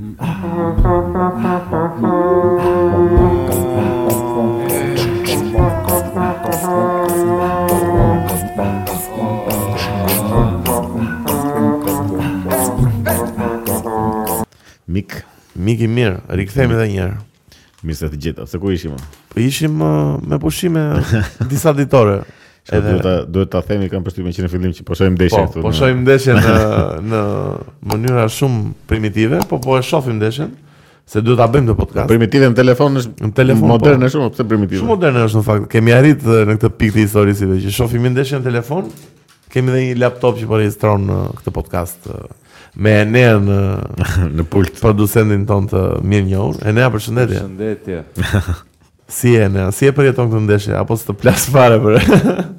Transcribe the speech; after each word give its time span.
Mik, 0.00 0.08
mik 15.54 15.80
i 15.80 15.86
mirë, 15.86 16.20
rikthehemi 16.32 16.72
edhe 16.72 16.88
një 16.88 16.96
herë. 16.96 17.20
Mirë 17.84 17.98
se 17.98 18.08
të 18.08 18.16
gjitha, 18.16 18.48
Se 18.48 18.56
ku 18.56 18.72
ishim? 18.72 18.96
Po 18.96 19.40
ishim 19.44 19.82
uh, 19.84 20.16
me 20.24 20.38
pushime 20.40 20.88
disa 21.52 21.72
ditore. 21.76 22.22
Edhe... 22.70 22.88
Duhet, 22.94 23.02
ta, 23.02 23.24
duhet 23.28 23.50
ta 23.56 23.62
themi 23.66 23.88
kam 23.90 24.02
përshtypjen 24.06 24.36
që 24.36 24.44
në 24.46 24.50
fillim 24.52 24.72
që 24.78 24.84
po 24.86 24.96
shohim 24.98 25.14
ndeshjen 25.18 25.46
po, 25.46 25.50
këtu. 25.52 25.62
Po, 25.64 25.68
po 25.68 25.76
shohim 25.76 26.02
ndeshjen 26.06 26.40
në 26.46 26.56
në 27.10 27.20
mënyra 27.92 28.26
shumë 28.30 28.64
primitive, 28.90 29.42
po 29.50 29.58
po 29.64 29.78
e 29.78 29.82
shohim 29.86 30.18
ndeshjen 30.20 30.52
se 31.10 31.22
duhet 31.26 31.40
ta 31.42 31.48
bëjmë 31.50 31.72
në 31.72 31.76
podcast. 31.80 32.04
Primitive 32.10 32.50
në 32.52 32.58
telefon 32.60 33.00
është 33.00 33.26
në 33.26 33.32
telefon 33.38 33.64
po. 33.66 33.72
moderne 33.74 34.06
është 34.10 34.18
shumë, 34.18 34.34
pse 34.36 34.46
primitive? 34.52 34.82
Shumë 34.82 34.92
moderne 34.94 35.24
është 35.26 35.40
në 35.42 35.46
fakt. 35.50 35.68
Kemi 35.72 35.96
arrit 35.96 36.26
në 36.28 36.54
këtë 36.58 36.72
pikë 36.82 36.96
të 36.98 37.02
historisë 37.08 37.50
që 37.66 37.74
shohim 37.80 38.06
ndeshjen 38.14 38.44
në 38.44 38.50
telefon, 38.52 38.92
kemi 39.50 39.72
edhe 39.74 39.82
një 39.88 39.98
laptop 40.04 40.38
që 40.38 40.46
po 40.52 40.60
regjistron 40.60 41.08
uh, 41.10 41.24
këtë 41.40 41.54
podcast 41.56 42.06
uh, 42.06 42.30
me 42.86 42.92
ne 43.10 43.24
në 43.50 43.58
në 44.38 44.46
pult 44.52 44.78
producentin 44.78 45.42
ton 45.50 45.66
të 45.70 45.84
mirë 46.06 46.28
njohur. 46.30 46.62
Enea, 46.70 46.92
përshëndetje. 46.94 47.40
Përshëndetje. 47.42 48.62
Si 49.10 49.32
e 49.34 49.48
në, 49.50 49.66
si 49.74 49.88
e 49.90 49.96
përjeton 49.96 50.30
këtë 50.30 50.76
apo 50.78 50.94
së 51.00 51.10
të 51.10 51.18
plasë 51.24 51.50
fare 51.56 51.80
për... 51.82 52.00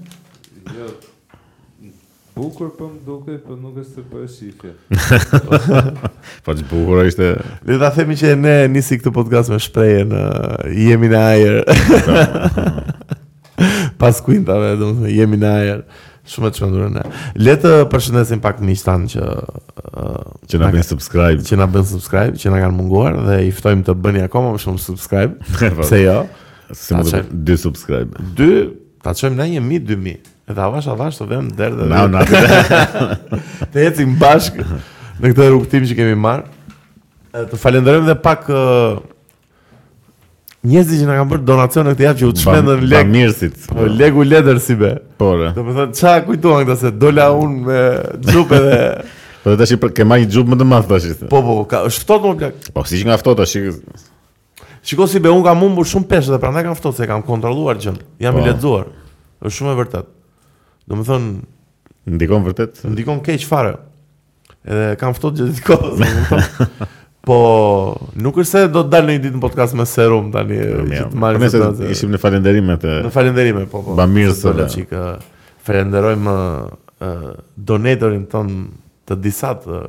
Bukur 2.36 2.70
për 2.70 2.76
po 2.78 2.88
më 2.88 3.02
duke, 3.04 3.34
për 3.36 3.40
po 3.44 3.56
nuk 3.60 3.74
po 3.76 3.82
e 3.82 3.86
së 3.86 4.04
për 4.08 4.28
shifje. 4.32 5.02
Po 6.46 6.54
që 6.56 6.64
bukur 6.70 7.02
e 7.02 7.10
ishte... 7.12 7.32
Dhe 7.68 7.76
ta 7.82 7.90
themi 7.92 8.16
që 8.18 8.30
ne 8.40 8.54
nisi 8.72 8.96
këtë 9.02 9.12
podcast 9.18 9.52
me 9.52 9.58
shpreje 9.62 10.06
në 10.08 10.22
jemi 10.80 11.10
në 11.12 11.20
ajer. 11.34 12.16
Pas 14.02 14.22
kuintave, 14.24 14.70
dhe 14.80 14.80
më 14.88 14.94
thëmë, 15.02 15.12
jemi 15.12 15.42
në 15.44 15.52
ajer. 15.60 15.84
Shumë 16.32 16.54
të 16.56 16.62
shumë 16.62 16.74
dure 16.78 16.88
në. 16.96 17.04
Letë 17.44 17.74
përshëndesim 17.92 18.44
pak 18.46 18.64
një 18.64 18.78
shtanë 18.80 19.12
që... 19.18 19.28
Uh, 19.92 20.26
që 20.48 20.64
nga 20.64 20.72
bënë 20.78 20.88
subscribe. 20.88 21.46
Që 21.52 21.60
nga 21.60 21.68
bënë 21.76 21.90
subscribe, 21.92 22.40
që 22.40 22.54
nga 22.56 22.64
kanë 22.64 22.78
munguar 22.80 23.20
dhe 23.28 23.40
iftojmë 23.52 23.90
të 23.90 23.98
bëni 24.08 24.24
akoma 24.30 24.56
më 24.56 24.64
shumë 24.70 24.86
subscribe. 24.88 25.36
Jo? 25.68 25.84
Se 25.92 26.02
jo. 26.06 26.20
Si 26.86 26.96
më 26.96 27.08
dhe 27.12 27.26
dy 27.52 27.60
subscribe. 27.68 28.30
Dy, 28.40 28.54
ta 29.04 29.12
qëmë 29.20 29.36
në 29.44 29.52
një 29.58 29.68
mi, 29.68 29.84
dy 29.90 30.00
mi. 30.10 30.16
Edhe 30.52 30.64
avash 30.68 30.88
avash 30.92 31.20
të 31.22 31.28
vëmë 31.32 31.54
derë 31.60 31.78
dhe 31.78 31.88
vëmë. 31.88 32.10
Në, 32.10 32.10
në, 32.16 33.40
të 33.74 33.86
jetim 33.86 34.18
bashkë 34.22 34.66
në 35.22 35.32
këtë 35.32 35.48
rukëtim 35.54 35.86
që 35.90 35.98
kemi 36.00 36.18
marë. 36.20 36.46
Të 37.52 37.60
falenderojmë 37.62 38.10
dhe 38.12 38.18
pak 38.26 38.52
Njerëzit 40.62 41.00
që 41.02 41.06
na 41.10 41.16
kanë 41.18 41.30
bërë 41.32 41.42
donacion 41.48 41.88
në 41.90 41.92
këtë 41.96 42.04
javë 42.06 42.18
që 42.20 42.28
u 42.28 42.34
çmendën 42.38 42.84
lek. 42.86 43.00
Ba 43.00 43.14
mirësit. 43.16 43.64
Po 43.72 43.86
legu 43.90 44.22
letër 44.28 44.60
si 44.62 44.76
be. 44.78 44.92
Po. 45.18 45.32
Do 45.40 45.50
të 45.64 45.74
thonë 45.78 45.96
çka 45.98 46.12
kujtuan 46.28 46.68
këta 46.68 46.76
se 46.78 46.92
dola 47.02 47.32
unë 47.34 47.62
me 47.66 47.80
xhupë 48.28 48.52
po, 48.52 48.62
dhe 48.68 48.84
Po 49.42 49.58
tash 49.64 49.74
ke 49.98 50.06
marrë 50.06 50.28
një 50.28 50.32
xhupë 50.36 50.54
më 50.54 50.60
të 50.62 50.68
madh 50.76 50.92
tash. 50.92 51.10
Po 51.32 51.42
po, 51.48 51.56
ka 51.72 51.82
është 51.90 52.04
shtot 52.04 52.28
më 52.30 52.36
plak. 52.44 52.60
Po 52.78 52.86
siç 52.92 53.08
nga 53.10 53.18
ftohta 53.18 53.48
tash. 53.48 54.06
Shiko 54.86 55.10
si 55.10 55.22
be 55.24 55.34
un 55.34 55.42
kam 55.48 55.66
humbur 55.66 55.90
shumë 55.90 56.06
peshë 56.14 56.36
dhe 56.36 56.42
prandaj 56.44 56.68
kam 56.70 56.78
ftohtë 56.78 57.02
se 57.02 57.10
kam 57.10 57.26
kontrolluar 57.26 57.82
gjën. 57.82 57.98
Jam 58.22 58.38
i 58.38 58.44
po. 58.44 58.48
lexuar. 58.52 58.86
Është 59.42 59.58
shumë 59.58 59.74
e 59.74 59.82
vërtetë 59.82 60.10
do 60.86 60.98
më 61.00 61.06
thonë... 61.10 61.34
Ndikon 62.16 62.46
vërtet? 62.48 62.80
Ndikon 62.90 63.20
keq 63.26 63.44
fare. 63.48 63.76
Edhe 64.66 64.96
kam 65.02 65.14
fëtot 65.18 65.38
gjithë 65.38 65.60
të 65.60 65.68
kohës. 65.70 66.58
Po, 67.28 67.36
nuk 68.18 68.40
është 68.42 68.50
se 68.50 68.62
do 68.74 68.82
të 68.82 68.90
dalë 68.96 69.16
një 69.16 69.22
ditë 69.28 69.36
në 69.38 69.42
podcast 69.44 69.76
me 69.78 69.86
serum 69.86 70.32
tani, 70.34 70.58
që 70.58 71.04
të 71.14 71.20
marrë 71.22 71.42
në 71.44 71.50
situatë. 71.54 71.90
Ishim 71.94 72.10
në 72.16 72.22
falenderime 72.24 72.78
të... 72.82 72.96
Në 73.06 73.12
falenderime, 73.14 73.66
po, 73.70 73.84
po. 73.86 73.98
Ba 74.00 74.08
mirë 74.10 74.34
së 74.34 74.54
të... 74.90 75.02
falenderojmë 75.68 76.34
donatorin 77.70 78.26
ton 78.30 78.52
të 79.10 79.20
disa 79.22 79.54
të 79.62 79.84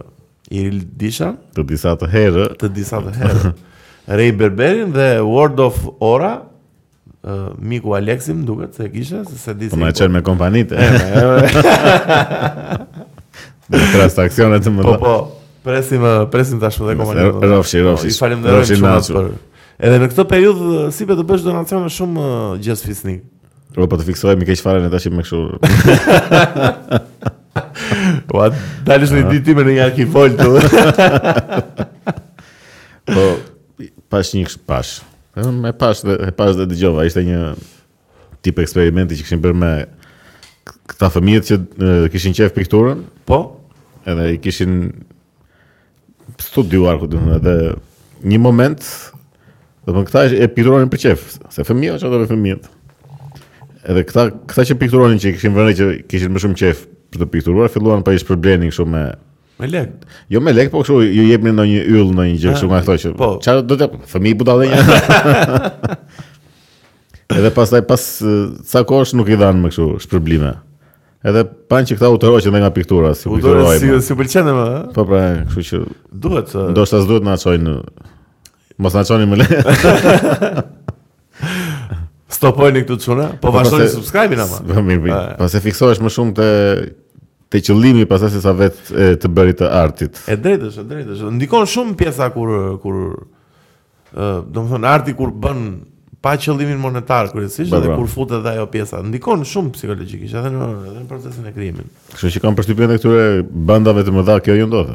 Iril 0.53 0.83
Disha. 1.01 1.31
Të 1.57 1.65
disa 1.73 1.95
të 2.03 2.11
herë. 2.13 2.47
Të 2.61 2.73
disa 2.77 3.01
të 3.07 3.17
herë. 3.17 3.55
Ray 4.21 4.35
Berberin 4.37 4.93
dhe 4.93 5.09
World 5.25 5.61
of 5.71 5.81
Ora 6.05 6.35
miku 7.63 7.95
Aleksim, 7.95 8.45
duket 8.45 8.75
se 8.75 8.85
e 8.85 8.89
kisha 8.89 9.25
se 9.25 9.39
se 9.39 9.55
disi. 9.55 9.71
Po, 9.71 9.77
po. 9.77 9.81
po 9.83 9.87
më 9.87 9.93
çel 9.97 10.11
me 10.11 10.23
kompanitë. 10.23 10.79
Me 13.71 13.79
trast 13.95 14.19
të 14.19 14.49
mëdha. 14.49 14.83
Po 14.83 14.97
po, 14.99 15.15
presim 15.63 16.03
presim 16.31 16.61
tash 16.61 16.81
edhe 16.83 16.97
kompanitë. 16.99 17.45
Rofshi, 17.53 17.83
rofshi. 17.87 18.11
Ju 18.11 18.17
po, 18.17 18.25
falenderoj 18.27 18.67
shumë 18.73 18.95
për. 19.13 19.29
Edhe 19.83 20.01
në 20.03 20.09
këtë 20.13 20.25
periudhë 20.31 20.89
si 20.95 21.07
be 21.09 21.17
të 21.19 21.25
bësh 21.29 21.47
donacione 21.47 21.91
shumë 21.95 22.25
Gjës 22.65 22.83
fisnik. 22.87 23.23
Po 23.77 23.87
po 23.89 23.97
të 24.01 24.11
fiksoj 24.11 24.35
me 24.37 24.47
këtë 24.49 24.67
fare 24.67 24.83
ne 24.85 24.91
tash 24.93 25.07
me 25.15 25.23
kështu. 25.23 25.63
Po 28.31 28.47
dalë 28.91 29.11
shumë 29.15 29.31
ditë 29.31 29.49
timën 29.53 29.71
në 29.71 29.79
një 29.79 29.87
arkivoltë. 29.89 30.53
Po 33.13 33.25
pas 34.13 34.29
një 34.37 34.45
pas 34.69 34.99
Më 35.37 35.73
pas 35.81 35.97
e 36.05 36.29
pas 36.37 36.53
e 36.61 36.67
dëgjova, 36.69 37.07
ishte 37.09 37.23
një 37.25 37.39
tip 38.45 38.59
eksperimenti 38.61 39.17
që 39.17 39.25
kishin 39.25 39.41
bërë 39.41 39.57
me 39.57 39.71
këta 40.93 41.09
fëmijë 41.15 41.45
që 41.49 41.57
kishin 42.13 42.37
qef 42.37 42.53
pikturën. 42.57 43.01
Po. 43.29 43.39
Edhe 44.05 44.35
i 44.35 44.41
kishin 44.43 44.83
studiuar 46.43 46.99
këtu, 47.01 47.15
domethënë, 47.15 47.39
edhe 47.39 48.29
një 48.29 48.41
moment, 48.45 48.85
domethënë 49.87 50.11
këta 50.11 50.25
e 50.37 50.51
pikturonin 50.53 50.91
për 50.93 51.03
qef, 51.07 51.25
se 51.55 51.65
fëmijët 51.67 52.03
çfarë 52.03 52.21
do 52.25 52.31
fëmijët. 52.35 52.69
Edhe 53.93 54.05
këta, 54.11 54.29
këta 54.51 54.65
që 54.69 54.77
pikturonin 54.85 55.23
që 55.23 55.33
kishin 55.39 55.57
vënë 55.57 55.77
që 55.81 55.89
kishin 56.13 56.35
më 56.35 56.43
shumë 56.45 56.61
qef 56.61 56.85
për 57.13 57.23
të 57.25 57.31
pikturuar, 57.35 57.73
filluan 57.73 58.05
pa 58.07 58.13
ish 58.19 58.27
problemin 58.29 58.69
kështu 58.73 58.87
me 58.91 59.07
Me 59.63 59.69
lek. 59.69 59.91
Jo 60.31 60.41
me 60.41 60.53
lek, 60.57 60.71
po 60.75 60.81
kështu 60.83 60.97
ju 61.07 61.23
jepni 61.29 61.53
ndonjë 61.55 61.83
yll, 61.87 62.09
ndonjë 62.17 62.35
gjë 62.43 62.55
kështu 62.57 62.67
nga 62.73 62.81
ato 62.83 62.97
që. 62.99 63.13
Po. 63.19 63.29
Ça 63.45 63.55
do 63.63 63.77
të 63.79 63.87
fëmi 64.11 64.33
i 64.35 64.37
dhe 64.39 64.55
një. 64.73 64.83
Edhe 67.37 67.51
pastaj 67.55 67.85
pas 67.89 68.03
sa 68.69 68.83
kohës 68.89 69.15
nuk 69.17 69.31
i 69.31 69.39
dhanë 69.39 69.63
më 69.63 69.71
kështu 69.71 69.87
shpërblime. 70.03 70.51
Edhe 71.23 71.45
pranë 71.71 71.93
që 71.93 71.99
këta 72.01 72.11
u 72.11 72.19
tërhoqën 72.25 72.59
nga 72.59 72.73
piktura, 72.75 73.13
si 73.15 73.31
u 73.31 73.39
tërhoqën. 73.39 73.79
Si 73.79 74.09
si 74.11 74.17
pëlqen 74.19 74.51
më. 74.51 74.67
Po 74.99 75.07
pra, 75.07 75.21
kështu 75.47 75.67
që 75.69 75.83
duhet 76.25 76.51
të 76.51 76.65
Do 76.81 76.87
të 76.89 77.03
s'duhet 77.05 77.27
na 77.29 77.39
çojnë. 77.39 77.77
Mos 78.83 78.97
na 78.99 79.05
çojnë 79.07 79.29
më 79.31 79.41
lek. 79.45 79.63
Stopojni 82.35 82.83
këtu 82.83 82.97
çuna, 83.05 83.29
po 83.39 83.53
vazhdoni 83.55 83.87
subscribe-in 83.93 84.41
ama. 84.43 84.59
Po 84.67 84.83
mirë. 84.83 85.21
Pasi 85.39 85.61
fiksohesh 85.63 86.03
më 86.03 86.11
shumë 86.11 86.35
te 86.41 86.51
te 87.53 87.61
qëllimi 87.61 88.07
pastaj 88.09 88.33
se 88.33 88.41
sa 88.41 88.55
vet 88.57 88.79
e, 88.93 89.11
të 89.21 89.29
bërit 89.29 89.59
të 89.61 89.69
artit. 89.77 90.19
Është 90.25 90.41
drejtë, 90.45 90.69
është 90.73 90.85
drejtë, 90.89 91.17
është. 91.19 91.33
Ndikon 91.37 91.67
shumë 91.69 91.97
pjesa 92.01 92.29
kur 92.33 92.53
kur 92.81 93.01
ë, 93.05 94.29
do 94.53 94.61
të 94.63 94.69
thonë 94.73 94.89
arti 94.89 95.13
kur 95.19 95.35
bën 95.45 95.61
pa 96.25 96.33
qëllimin 96.41 96.79
monetar 96.81 97.29
kryesisht 97.35 97.75
dhe 97.75 97.93
kur 97.99 98.09
futet 98.09 98.39
edhe 98.39 98.55
ajo 98.55 98.69
pjesa. 98.73 99.01
Ndikon 99.05 99.43
shumë 99.49 99.75
psikologjikisht, 99.77 100.37
edhe 100.41 100.53
në 100.55 100.71
edhe 100.93 101.01
në 101.03 101.07
procesin 101.11 101.51
e 101.51 101.53
krijimit. 101.53 101.93
Kështu 102.15 102.33
që 102.39 102.43
kanë 102.47 102.59
përshtypjen 102.63 102.95
tek 102.95 103.03
këtyre 103.03 103.29
bandave 103.69 104.07
të 104.09 104.15
mëdha 104.17 104.39
kjo 104.47 104.57
jo 104.63 104.71
ndodh. 104.73 104.95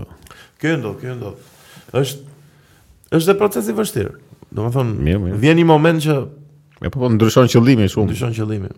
Kjo 0.61 0.77
ndodh, 0.81 0.99
kjo 1.03 1.17
ndodh. 1.19 1.55
Është 2.01 2.25
është 3.21 3.35
një 3.35 3.39
proces 3.45 3.69
i 3.71 3.75
vështirë. 3.77 4.15
Domethënë, 4.57 5.21
vjen 5.43 5.59
një 5.61 5.67
moment 5.75 6.01
që 6.09 6.19
apo 6.87 6.97
po 7.03 7.11
ndryshon 7.13 7.51
qëllimin 7.53 7.91
shumë. 7.91 8.09
Ndryshon 8.13 8.35
qëllimin. 8.41 8.77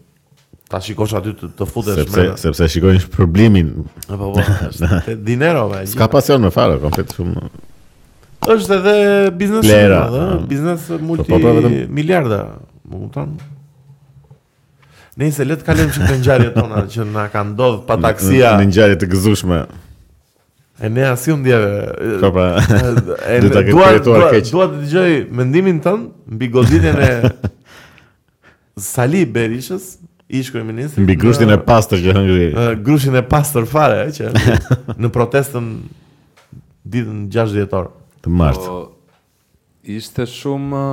Ta 0.71 0.79
shikosh 0.79 1.13
aty 1.19 1.33
të, 1.35 1.49
të 1.59 1.65
futesh 1.67 1.97
me 1.97 2.03
sepse 2.05 2.21
mre. 2.21 2.37
sepse 2.39 2.67
shikojnë 2.71 3.07
problemin. 3.11 3.71
Po 4.07 4.31
po. 4.33 4.43
Dinero 5.27 5.65
vaje. 5.67 5.89
Ska 5.91 6.07
pasion 6.13 6.45
me 6.45 6.51
fare, 6.55 6.77
konfet 6.79 7.11
shumë. 7.17 7.43
Është 8.53 8.77
edhe 8.77 8.93
biznes 9.37 9.65
shumë, 9.67 9.97
ëh, 9.97 10.21
eh, 10.21 10.29
biznes 10.49 10.85
multi 11.03 11.25
po, 11.27 11.41
po, 11.43 11.51
po 11.65 11.71
miliarda, 11.97 12.37
më 12.87 13.01
kupton? 13.03 13.35
Nëse 15.21 15.43
le 15.45 15.57
të 15.59 15.67
kalojmë 15.67 15.93
çka 15.97 16.17
ngjarje 16.21 16.53
tona 16.55 16.85
që 16.95 17.05
na 17.11 17.25
ka 17.33 17.43
ndodhë 17.51 17.83
pa 17.91 17.97
taksia. 18.07 18.55
Në 18.61 18.69
ngjarje 18.71 18.99
të 19.03 19.09
gëzushme. 19.11 19.59
E 20.81 20.89
ne 20.89 21.03
asi 21.11 21.35
ndjeve. 21.35 21.73
djeve... 21.73 22.13
Eh, 22.13 22.21
po 22.23 22.31
pra... 22.37 23.25
Eh, 23.27 23.49
dua 23.49 23.89
të 23.97 24.05
dua, 24.05 24.05
dua, 24.07 24.31
dua 24.55 24.69
të 24.71 24.85
dëgjoj 24.85 25.11
mendimin 25.41 25.83
tënë 25.83 26.09
Mbi 26.31 26.49
goditjen 26.55 27.03
e... 27.03 27.11
Sali 28.81 29.25
Berishës 29.27 29.97
ish 30.31 30.51
kryeminist. 30.51 30.97
Mbi 30.97 31.15
grushtin 31.19 31.49
e 31.51 31.57
pastër 31.59 31.99
që 32.03 32.13
hëngri. 32.15 32.45
grushtin 32.85 33.17
e 33.19 33.23
pastër 33.27 33.67
fare 33.69 34.07
që 34.15 34.31
në 35.03 35.11
protestën 35.13 35.69
ditën 36.91 37.25
6 37.35 37.55
dhjetor 37.57 37.89
të 38.23 38.31
martë. 38.39 38.67
Po, 38.67 38.79
ishte 39.97 40.27
shumë 40.29 40.83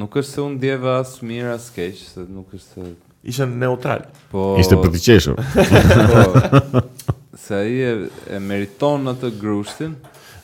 nuk 0.00 0.18
është 0.20 0.36
se 0.36 0.42
unë 0.44 0.56
ndjeva 0.58 0.98
as 1.00 1.14
mirë 1.24 1.54
as 1.56 1.70
keq, 1.76 1.96
se 2.10 2.26
nuk 2.26 2.52
është 2.58 2.90
ishte 3.32 3.46
neutral. 3.50 4.04
Po 4.32 4.52
ishte 4.60 4.76
për 4.82 4.92
të 4.96 5.04
qeshur. 5.06 5.40
po, 5.40 6.82
se 7.46 7.56
ai 7.62 7.76
e, 7.90 7.94
e 8.36 8.40
meriton 8.44 9.14
atë 9.14 9.30
grushtin. 9.40 9.96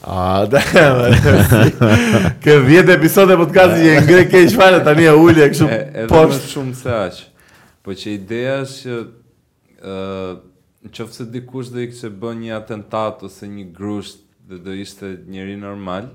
A, 0.02 0.48
da, 0.50 0.58
da, 0.74 1.90
Kë 2.42 2.54
vjetë 2.66 2.96
episode 2.96 3.36
podcasti 3.38 3.84
që 3.86 3.92
e 3.92 4.04
ngre 4.06 4.24
keq 4.32 4.48
fare 4.56 4.80
tani 4.88 5.04
e 5.10 5.12
ulje 5.14 5.46
kështu. 5.52 5.68
Edhe 5.76 6.22
më 6.32 6.40
shumë 6.50 6.78
se 6.80 6.96
aqë. 7.02 7.28
Po 7.82 7.90
që 7.98 8.12
ideja 8.14 8.60
është 8.62 8.92
që 9.82 9.92
uh, 9.92 10.38
në 10.86 10.90
qoftë 10.96 11.24
dikush 11.34 11.68
dhe 11.74 11.82
i 11.84 11.88
kështë 11.92 12.08
bën 12.22 12.38
një 12.42 12.52
atentat 12.60 13.18
ose 13.26 13.42
një 13.50 13.64
grusht 13.74 14.22
dhe 14.50 14.58
dhe 14.64 14.74
ishte 14.84 15.08
njëri 15.30 15.54
normal, 15.58 16.06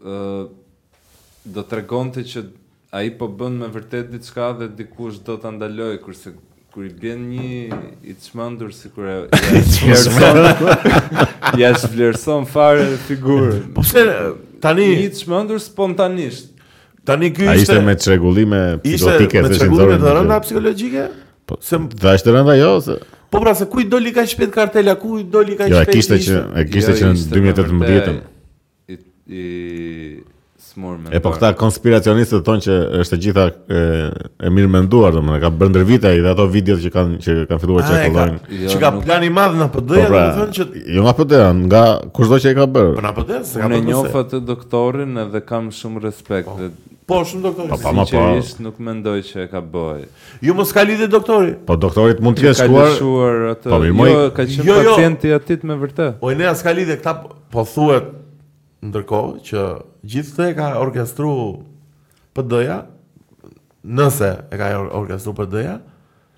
uh, 0.00 0.48
do 1.48 1.62
të 1.68 1.72
regon 1.82 2.08
të 2.14 2.20
që 2.30 2.40
a 2.96 2.98
i 3.04 3.10
po 3.18 3.26
bën 3.32 3.54
me 3.62 3.66
vërtet 3.74 4.08
një 4.14 4.20
qka 4.24 4.48
dhe 4.62 4.66
dikush 4.78 5.18
do 5.26 5.34
të 5.42 5.48
ndaloj, 5.58 5.96
kërse 6.04 6.30
kër 6.72 6.84
i 6.86 6.88
bën 7.02 7.20
një 7.32 7.48
i 7.52 8.14
të 8.16 8.28
shmëndur 8.30 8.70
si 8.76 8.88
kër 8.94 9.06
e... 9.06 9.06
I 11.16 11.16
Ja 11.60 11.70
vlerëson 11.76 12.46
fare 12.48 12.86
figurën. 13.08 13.68
Po 13.76 13.84
përse... 13.84 14.00
Tani, 14.64 14.84
i 15.02 15.04
të 15.12 15.16
shmëndur 15.24 15.58
spontanisht. 15.60 16.51
Tani 17.04 17.30
ky 17.34 17.42
ishte 17.42 17.50
A 17.50 17.54
ishte 17.56 17.80
me 17.84 17.94
çrregullime 17.98 18.62
psikotike 18.84 19.26
të 19.26 19.28
shëndetit. 19.28 19.28
Ishte 19.28 19.42
me 19.42 19.60
çrregullime 19.60 20.00
të 20.02 20.12
rënda 20.18 20.36
psikologjike? 20.44 21.06
Po, 21.50 21.58
se 21.58 21.78
dha 22.02 22.12
ishte 22.18 22.34
rënda 22.36 22.54
jo 22.60 22.74
se 22.86 22.98
Po 23.32 23.40
pra 23.42 23.56
se 23.58 23.66
ku 23.70 23.80
i 23.82 23.86
doli 23.90 24.12
kaq 24.14 24.28
shpejt 24.32 24.52
kartela, 24.54 24.94
ku 25.00 25.18
i 25.18 25.24
doli 25.26 25.56
kaq 25.58 25.72
shpejt? 25.72 25.80
Jo, 25.82 25.96
kishte 25.96 26.20
që 26.22 26.42
e 26.62 26.66
kishte 26.68 26.92
jo, 26.94 27.00
që 27.14 27.14
në 27.14 27.32
2018-ën. 27.38 28.20
I, 28.94 28.98
i, 29.38 29.44
E 31.12 31.18
po 31.20 31.28
këta 31.34 31.50
konspiracionistët 31.60 32.46
thonë 32.46 32.62
që 32.64 32.74
është 33.02 33.16
gjitha 33.20 33.42
e, 33.76 33.80
e 34.40 34.52
mirë 34.56 34.70
menduar, 34.72 35.12
domethënë 35.12 35.40
ka 35.42 35.50
bërë 35.60 35.72
ndër 35.74 35.82
vite 35.90 36.08
edhe 36.16 36.30
ato 36.30 36.46
videot 36.48 36.80
që 36.80 36.92
kanë 36.94 37.18
që 37.26 37.34
kanë 37.50 37.60
filluar 37.60 37.84
të 37.84 37.90
çakollojnë. 37.98 38.38
Jo, 38.62 38.70
që 38.72 38.78
ka 38.80 38.90
nuk... 38.94 39.02
plan 39.04 39.26
i 39.26 39.28
madh 39.36 39.58
në 39.60 39.66
PD, 39.74 39.90
po 39.98 40.06
pra, 40.08 40.22
domethënë 40.22 40.56
që 40.56 40.84
jo 40.96 41.04
nga 41.04 41.14
PD, 41.18 41.34
nga 41.66 41.82
kushdo 42.16 42.38
që 42.46 42.54
e 42.54 42.56
ka 42.56 42.66
bërë. 42.78 42.94
Po 42.96 43.04
na 43.04 43.12
PD, 43.18 43.42
s'ka 43.50 43.68
PD. 43.68 43.74
Ne 43.74 43.82
njohë 43.90 44.14
atë 44.22 44.40
doktorin 44.48 45.12
edhe 45.26 45.44
kam 45.44 45.68
shumë 45.76 46.06
respekt. 46.06 46.48
Oh. 46.48 46.56
Dhe 46.62 46.70
Po, 47.06 47.18
shumë 47.26 47.42
doktor. 47.42 47.70
Po, 47.82 48.22
Nuk 48.62 48.78
mendoj 48.82 49.16
që 49.26 49.44
e 49.44 49.48
ka 49.50 49.60
bëj. 49.72 50.04
Ju 50.46 50.54
mos 50.54 50.70
ka 50.74 50.84
lidhë 50.86 51.08
doktori. 51.10 51.54
Po 51.66 51.74
doktorit 51.80 52.20
mund 52.22 52.38
të 52.38 52.46
jetë 52.48 52.58
shkuar. 52.66 52.88
Ka 52.88 52.94
shkuar 53.00 53.40
atë. 53.52 53.72
Po, 53.72 53.78
jo, 53.82 54.20
ka 54.36 54.46
qenë 54.46 54.66
jo, 54.68 54.76
jo. 54.76 54.94
pacienti 54.94 55.32
atit 55.34 55.66
me 55.66 55.76
vërtet. 55.80 56.20
Po, 56.22 56.30
ne 56.38 56.46
as 56.52 56.62
ka 56.62 56.74
lidhë 56.76 57.00
këta 57.00 57.16
po-, 57.24 57.34
po 57.54 57.64
thuhet 57.72 58.12
ndërkohë 58.86 59.34
që 59.48 59.64
gjithë 60.14 60.34
këtë 60.34 60.58
ka 60.60 60.70
orkestruar 60.82 61.56
PD-ja. 62.38 62.78
Nëse 63.82 64.30
e 64.54 64.60
ka 64.62 64.70
orkestruar 65.02 65.40
PD-ja, 65.42 65.76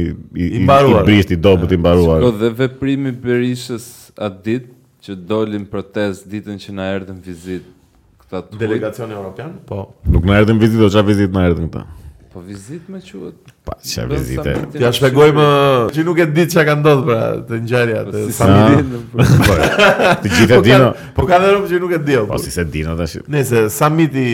i 0.44 0.48
i 0.60 0.64
brisht 1.06 1.32
i 1.32 1.38
dobët 1.48 1.72
i 1.76 1.80
mbaruar. 1.80 2.20
Shikoj 2.20 2.36
dhe 2.42 2.50
veprimi 2.58 3.12
i 3.12 3.16
Berishës 3.24 3.86
atë 4.28 4.40
ditë 4.48 4.72
që 5.06 5.16
dolën 5.30 5.64
protest 5.72 6.26
ditën 6.30 6.58
që 6.60 6.74
na 6.76 6.90
erdhën 6.96 7.16
vizitë 7.24 7.74
këta 8.20 8.42
delegacioni 8.60 9.16
evropian? 9.16 9.54
Po. 9.70 9.86
Nuk 10.12 10.28
na 10.28 10.40
erdhën 10.42 10.60
vizitë, 10.60 10.82
do 10.84 10.90
çfarë 10.92 11.12
vizitë 11.14 11.38
na 11.38 11.46
erdhën 11.48 11.70
këta? 11.72 11.86
Po 12.32 12.40
vizit 12.46 12.86
me 12.88 13.00
quhet. 13.02 13.34
Pa 13.66 13.72
çfarë 13.82 14.14
vizite? 14.14 14.52
Ja 14.78 14.92
shpjegoj 14.94 15.32
që 15.34 15.44
ti 15.96 16.02
nuk 16.06 16.18
e 16.22 16.26
di 16.30 16.44
çka 16.50 16.62
ka 16.68 16.76
ndodhur 16.78 17.08
pra 17.08 17.18
të 17.48 17.56
ngjarja 17.64 18.02
po 18.06 18.12
të 18.14 18.34
familjes. 18.36 19.00
Po, 19.48 19.56
të 20.22 20.30
gjithë 20.36 20.58
dinë. 20.68 20.90
Po 21.16 21.24
ka 21.26 21.40
po 21.40 21.40
dhënë 21.48 21.70
që 21.72 21.80
nuk 21.82 21.94
e 21.96 21.98
di. 22.06 22.14
Po 22.30 22.38
si 22.38 22.54
se 22.54 22.62
dinë 22.72 22.94
tash. 23.00 23.16
Nëse 23.34 23.64
samiti 23.74 24.24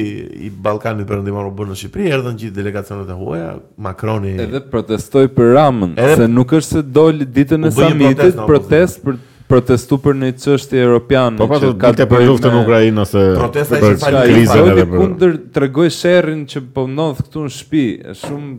i 0.45 0.51
Ballkanit 0.51 1.09
për 1.09 1.23
ndihmën 1.25 1.49
u 1.49 1.55
bën 1.57 1.73
në 1.73 1.79
Shqipëri, 1.81 2.11
erdhën 2.19 2.37
gjithë 2.43 2.59
delegacionet 2.61 3.09
e 3.09 3.17
huaja, 3.17 3.55
Makroni 3.89 4.35
edhe 4.45 4.61
protestoi 4.75 5.33
për 5.39 5.55
Ramën, 5.57 5.97
se 6.21 6.29
nuk 6.29 6.53
është 6.61 6.77
se 6.77 6.85
doli 7.01 7.25
ditën 7.39 7.71
e 7.71 7.73
samitit, 7.81 8.45
protest 8.47 9.01
për 9.09 9.17
protestu 9.47 9.99
për 10.03 10.17
një 10.21 10.31
çështje 10.43 10.81
europiane 10.83 11.39
po, 11.39 11.47
që 11.53 11.71
ka 11.81 11.91
të 11.97 12.07
bëjë 12.11 12.23
me 12.25 12.29
luftën 12.31 12.55
në 12.57 12.63
Ukrainë 12.65 13.03
ose 13.03 13.23
protesta 13.37 13.81
për 13.83 13.99
krizën 14.03 14.63
edhe 14.73 14.85
për 14.85 15.01
kundër 15.01 15.37
tregoj 15.55 15.91
sherrin 15.95 16.45
që 16.51 16.63
po 16.75 16.87
ndodh 16.91 17.21
këtu 17.27 17.45
në 17.47 17.53
shtëpi, 17.57 17.85
është 18.15 18.31
shumë 18.31 18.55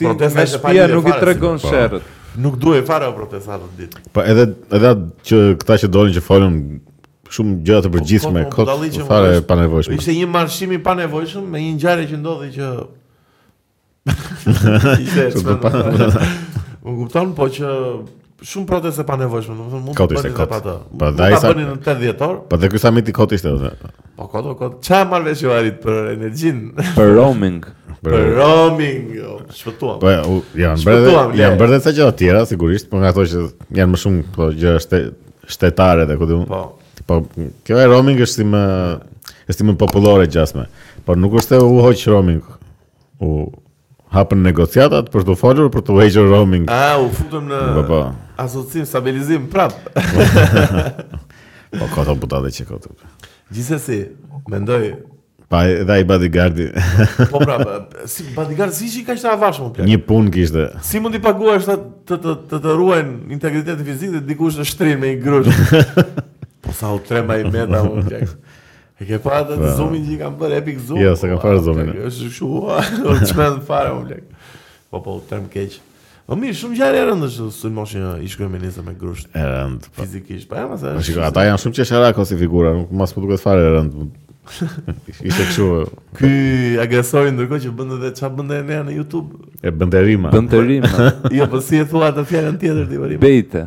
ti 0.00 0.30
me 0.36 0.46
shtëpia 0.54 0.88
nuk 0.92 1.08
i 1.12 1.16
tregon 1.22 1.62
po. 1.62 1.72
sherrin 1.72 2.08
Nuk 2.40 2.60
duhet 2.62 2.84
fare 2.86 3.08
o 3.10 3.10
protestat 3.16 3.58
atë 3.58 3.76
ditë. 3.80 4.00
Po 4.14 4.22
edhe 4.22 4.44
edhe 4.78 4.90
që 5.26 5.38
këta 5.58 5.76
që 5.82 5.88
dolën 5.90 6.12
që 6.14 6.20
folën 6.22 6.58
shumë 7.34 7.56
gjëra 7.66 7.82
të 7.82 7.90
po, 7.90 7.96
përgjithshme, 7.96 8.44
po, 8.54 8.66
kot 8.68 9.00
fare 9.08 9.32
pa 9.40 9.48
panevojshme. 9.48 9.96
Ishte 9.98 10.14
një 10.14 10.28
marshim 10.30 10.76
i 10.76 10.78
pa 10.86 10.94
nevojshëm 11.00 11.48
me 11.50 11.64
një 11.64 11.72
ngjarje 11.80 12.06
që 12.12 12.20
ndodhi 12.20 12.52
që 12.54 12.70
ishte. 15.02 15.34
Unë 16.86 16.94
kupton 17.02 17.34
po 17.40 17.50
që 17.58 17.74
shumë 18.46 18.66
proteste 18.68 19.04
pa 19.06 19.16
nevojshme, 19.20 19.54
do 19.56 19.66
të 19.68 19.80
mund 19.84 19.98
të 19.98 20.06
bëni 20.12 20.32
ato. 20.44 20.74
Po 21.00 21.10
dai 21.16 21.30
sa 21.38 21.50
bëni 21.50 21.66
në 21.66 21.74
80 21.76 22.00
ditë. 22.04 22.28
Po 22.50 22.58
dhe 22.60 22.70
ky 22.72 22.80
summit 22.80 23.08
i 23.10 23.14
kot 23.16 23.34
ishte 23.36 23.52
të 23.52 23.72
Po 24.16 24.28
kot, 24.30 24.48
kot. 24.58 24.78
Çfarë 24.84 25.08
marr 25.10 25.26
vesh 25.28 25.44
ju 25.44 25.52
arrit 25.54 25.78
për 25.82 26.14
energjin? 26.14 26.62
Për 26.96 27.12
roaming. 27.18 27.68
Për 28.00 28.22
roaming. 28.38 29.10
Shpëtuam. 29.52 29.98
Po 30.00 30.08
ja, 30.12 30.20
janë 30.56 30.86
bërë, 30.88 31.10
janë 31.40 31.58
bërë 31.60 31.74
edhe 31.76 31.92
çdo 31.96 32.06
të 32.10 32.20
tjera 32.22 32.44
sigurisht, 32.48 32.86
por 32.92 33.02
nga 33.02 33.10
ato 33.12 33.24
që 33.28 33.42
janë 33.80 33.92
më 33.92 34.00
shumë 34.04 34.22
po 34.36 34.46
gjë 34.56 34.72
është 34.80 35.00
shtetare 35.52 36.06
dhe 36.08 36.16
ku 36.20 36.28
diun. 36.30 36.46
Po. 36.48 36.62
Po 37.08 37.18
kjo 37.68 37.76
e 37.80 37.84
roaming 37.90 38.20
është 38.24 38.40
si 38.40 38.46
më 38.48 38.62
është 39.52 39.60
si 39.60 39.68
më 39.68 39.76
popullore 39.82 40.24
gjasme. 40.32 40.64
Por 41.04 41.20
nuk 41.20 41.36
është 41.42 41.60
u 41.64 41.76
hoq 41.84 42.06
roaming. 42.08 42.40
U 43.20 43.50
hapën 44.14 44.42
negociatat 44.42 45.10
për 45.12 45.24
të 45.28 45.36
folur 45.38 45.68
për 45.72 45.84
të 45.86 45.98
hequr 46.00 46.30
roaming. 46.32 46.66
Ah, 46.70 46.96
u 47.02 47.08
futëm 47.14 47.50
në 47.50 47.84
pa, 47.88 48.00
asocim 48.44 48.86
stabilizim 48.88 49.46
prap. 49.52 49.76
po 51.78 51.88
ka 51.94 52.06
të 52.08 52.16
buta 52.22 52.42
dhe 52.44 52.52
që 52.56 52.66
ka 52.70 52.80
të 52.82 52.92
buta. 52.98 53.78
si, 53.78 54.02
Pa 55.50 55.64
edhe 55.66 55.94
i 55.98 56.04
bodyguardi... 56.06 56.68
po 57.30 57.40
pra, 57.42 57.56
si 58.06 58.22
bodyguardi, 58.36 58.74
si 58.76 58.84
ishi 58.86 59.00
ka 59.06 59.16
ishte 59.18 59.26
avashmë 59.32 59.72
për 59.74 59.88
Një 59.88 59.96
punë 60.06 60.30
kishte... 60.36 60.66
Si 60.86 61.00
mund 61.02 61.16
i 61.18 61.20
pagua 61.24 61.56
është 61.58 61.74
të 61.74 61.78
të, 62.06 62.18
të, 62.22 62.34
të, 62.52 62.60
të 62.68 62.74
ruajn 62.78 63.10
integritetin 63.34 63.88
fizikë 63.88 64.12
dhe 64.14 64.20
dikush 64.28 64.60
të 64.60 64.66
shtrinë 64.70 65.00
me 65.02 65.10
i 65.10 65.16
grush. 65.18 65.50
po 66.62 66.70
sa 66.70 66.92
u 66.94 67.02
trema 67.02 67.40
i 67.42 67.48
meta 67.50 67.82
u... 67.82 67.98
E 69.00 69.06
ke 69.08 69.16
parë 69.24 69.46
atë 69.46 69.54
po. 69.56 69.70
zoomin 69.78 70.02
që 70.04 70.10
i 70.12 70.16
kam 70.20 70.34
bërë 70.40 70.56
epic 70.60 70.80
zoom. 70.84 70.98
Jo, 71.00 71.14
s'e 71.16 71.24
kam 71.30 71.38
parë 71.40 71.58
po, 71.58 71.62
zoomin. 71.70 71.88
Është 72.10 72.22
kështu, 72.28 72.48
do 73.00 73.10
të 73.24 73.32
fare 73.64 73.90
më 73.96 74.02
blek. 74.06 74.24
Po 74.92 74.96
po, 75.04 75.10
term 75.30 75.44
keq. 75.54 75.70
Po 76.28 76.34
mirë, 76.38 76.56
shumë 76.60 76.74
gjarë 76.78 76.96
e 77.00 77.02
rëndë 77.08 77.24
është 77.30 77.44
së 77.62 77.66
moshë 77.78 77.96
një 78.02 78.10
ishkoj 78.28 78.46
me 78.52 78.58
njëse 78.60 78.80
me 78.86 78.92
grusht 79.00 79.26
E 79.32 79.34
rëndë 79.40 79.86
po. 79.88 79.98
Fizikisht, 80.04 80.46
pa 80.50 80.54
po, 80.58 80.62
e 80.76 80.78
ma 80.78 80.78
se 80.82 80.88
është 81.14 81.22
ata 81.30 81.40
janë 81.48 81.60
shumë 81.64 81.74
që 81.78 81.82
është 81.86 81.96
arako 81.98 82.20
si 82.28 82.34
figura 82.38 82.68
Nuk 82.76 82.88
mas 83.00 83.10
më 83.16 83.20
duke 83.24 83.36
të 83.40 83.44
fare 83.44 83.62
e 83.64 83.66
rëndë 83.74 83.94
Ishte 85.26 85.42
këshu 85.48 85.66
Ky 86.20 86.30
agresori 86.86 87.30
ndërko 87.34 87.56
që 87.66 87.70
bëndë 87.82 87.96
dhe 88.04 88.10
qa 88.20 88.28
bëndë 88.38 88.54
e 88.60 88.62
nea 88.70 88.82
në 88.86 88.92
Youtube 89.00 89.30
E 89.58 89.60
bëndë 89.74 89.96
e 89.98 90.00
Jo, 91.40 91.44
për 91.50 91.60
si 91.66 91.74
e 91.82 91.84
thua 91.90 92.04
atë 92.12 92.22
fjarën 92.30 92.56
tjetër 92.62 92.84
të 92.86 92.92
i 92.94 92.96
bërima 93.04 93.20
Bejte 93.26 93.60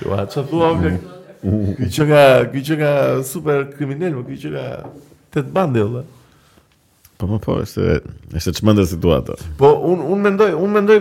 Kjo 0.00 0.16
a 0.18 0.26
që 1.94 2.18
kjo 2.52 2.62
që 2.68 2.76
ka 2.82 2.90
super 3.24 3.64
kriminel, 3.76 4.18
më 4.18 4.26
kjo 4.34 4.40
që 4.44 4.52
ka 4.56 4.66
të 5.34 5.44
të 5.48 5.52
bandi, 5.56 5.84
dhe. 5.94 6.04
Po, 7.14 7.28
po, 7.30 7.38
po, 7.40 7.56
është 7.62 7.88
është 8.40 8.50
të 8.52 8.60
shmëndër 8.60 8.90
situatë. 8.92 9.38
Po, 9.60 9.70
unë 9.94 10.10
un 10.12 10.22
mendoj, 10.28 10.50
unë 10.58 10.76
mendoj, 10.78 10.98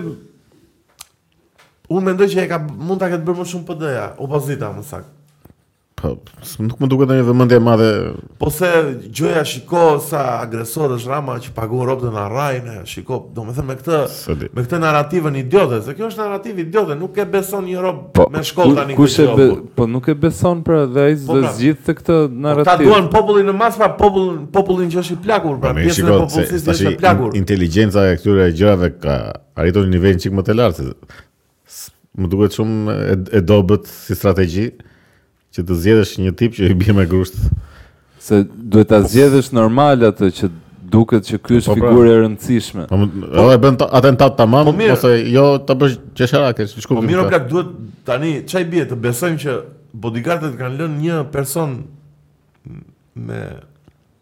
unë 1.94 2.06
mendoj 2.08 2.30
që 2.34 2.42
e 2.44 2.48
ka 2.54 2.62
mund 2.70 3.04
të 3.04 3.12
këtë 3.16 3.28
bërë 3.28 3.42
më 3.44 3.50
shumë 3.52 3.68
pëdëja, 3.72 4.08
opozita, 4.24 4.72
më 4.78 4.86
sakë. 4.94 5.12
Po, 6.03 6.15
nuk 6.60 6.81
më 6.83 6.88
duket 6.91 7.07
ndonjë 7.07 7.25
vëmendje 7.29 7.55
e 7.55 7.62
madhe. 7.63 7.86
Po 8.41 8.50
se 8.51 8.67
gjoja 9.15 9.39
shiko 9.48 9.83
sa 10.03 10.24
agresor 10.43 10.91
është 10.98 11.07
Rama 11.07 11.38
që 11.45 11.53
paguon 11.55 11.88
robën 11.88 12.12
në 12.12 12.24
Rajin, 12.33 12.65
shiko, 12.91 13.22
domethënë 13.36 13.67
me 13.69 13.77
këtë 13.79 14.00
Sëdi. 14.12 14.50
me 14.51 14.65
këtë 14.65 14.79
narrativën 14.83 15.38
idiotë, 15.45 15.79
se 15.88 15.95
kjo 15.95 16.10
është 16.12 16.24
narrativ 16.25 16.60
idiotë, 16.65 16.98
nuk 17.00 17.22
e 17.24 17.27
beson 17.38 17.63
një 17.69 17.86
rob 17.86 18.01
po, 18.19 18.27
me 18.36 18.43
shkolla 18.43 18.81
tani. 18.81 18.98
Kush 19.00 19.15
e 19.24 19.29
be, 19.39 19.48
po 19.79 19.88
nuk 19.88 20.12
e 20.12 20.17
beson 20.25 20.60
pra 20.67 20.81
dhe 20.91 21.05
ai 21.07 21.15
po, 21.24 21.39
pra. 21.39 21.53
zgjidh 21.55 21.81
të 21.88 21.95
këtë 22.01 22.19
narrativ. 22.50 22.67
Po, 22.67 22.75
ta 22.75 22.77
duan 22.83 23.07
popullin 23.15 23.48
në 23.53 23.57
masë, 23.63 23.81
pa 23.86 23.91
popullin, 24.03 24.43
popullin 24.60 24.91
që 24.91 25.03
është 25.07 25.17
i 25.22 25.24
plagur 25.24 25.57
pra 25.63 25.72
po, 25.72 25.86
pjesën 25.88 26.12
e 26.13 26.17
popullsisë 26.19 26.63
që 26.67 26.77
është 26.77 26.89
i 26.91 26.95
plagur 27.00 27.39
Inteligjenca 27.45 28.03
e 28.12 28.15
këtyre 28.19 28.51
gjërave 28.60 28.91
ka 29.00 29.17
arritur 29.55 29.88
një 29.88 29.95
nivel 30.01 30.19
çik 30.19 30.36
më 30.36 30.43
të 30.51 30.60
lartë. 30.62 30.91
Më 32.19 32.27
duket 32.29 32.57
shumë 32.60 33.01
e 33.39 33.48
dobët 33.48 33.88
si 33.89 34.19
strategji 34.19 34.74
që 35.53 35.65
të 35.69 35.75
zgjedhësh 35.83 36.13
një 36.24 36.33
tip 36.39 36.55
që 36.57 36.72
i 36.74 36.77
bie 36.79 36.95
me 36.98 37.05
grusht. 37.10 37.38
Se 38.24 38.39
duhet 38.48 38.89
ta 38.89 39.01
zgjedhësh 39.05 39.51
normal 39.53 40.01
atë 40.10 40.29
që 40.39 40.50
duket 40.93 41.25
që 41.29 41.39
ky 41.45 41.57
është 41.60 41.72
po, 41.72 41.75
pra. 41.79 41.89
figurë 41.91 42.12
e 42.13 42.17
rëndësishme. 42.24 42.86
Po, 42.89 43.00
po 43.24 43.45
e 43.53 43.57
bën 43.65 43.77
atentat 43.88 44.36
tamam 44.38 44.72
po 44.72 44.75
ose 44.95 45.13
jo 45.33 45.45
ta 45.67 45.75
bësh 45.79 45.98
qesharake, 46.17 46.67
si 46.69 46.81
shkupi. 46.83 47.01
Po 47.01 47.05
mirë, 47.07 47.27
plak 47.29 47.48
duhet 47.50 47.72
tani 48.07 48.33
çaj 48.50 48.63
bie 48.72 48.86
të 48.89 48.98
besojmë 49.05 49.41
që 49.45 49.57
bodyguardët 50.07 50.57
kanë 50.60 50.81
lënë 50.83 51.00
një 51.05 51.22
person 51.33 51.77
me 53.27 53.43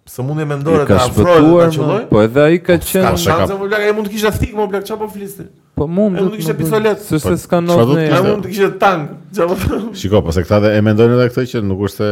Se 0.05 0.21
mundi 0.25 0.45
mendore 0.49 0.85
të 0.89 0.95
afrohet 0.97 1.69
të 1.69 1.77
qëlloj? 1.79 1.99
Po 2.09 2.21
edhe 2.25 2.41
ai 2.43 2.55
ka 2.65 2.73
po, 2.79 2.87
qenë... 2.89 3.03
Ka 3.05 3.11
shaka... 3.21 3.45
Shanse, 3.51 3.81
e 3.85 3.91
mund 3.97 4.07
të 4.09 4.13
kishtë 4.15 4.29
atik, 4.31 4.55
më 4.57 4.65
blak, 4.71 4.85
qa 4.89 4.97
po 4.97 5.07
flisti? 5.13 5.45
Po 5.77 5.85
mund 5.87 6.17
të 6.17 6.31
kishte 6.39 6.55
pistolet. 6.57 7.03
Se 7.05 7.19
se 7.21 7.29
po, 7.35 7.37
s'ka 7.43 7.59
mund 7.61 8.41
të 8.47 8.49
kishte 8.49 8.69
tank. 8.81 9.11
Çfarë? 9.37 9.79
Shiko, 10.01 10.23
po 10.25 10.33
se 10.33 10.43
këta 10.47 10.73
e 10.73 10.81
mendojnë 10.87 11.19
edhe 11.19 11.27
këtë 11.35 11.45
që 11.53 11.61
nuk 11.67 11.83
është 11.85 12.01
se 12.01 12.09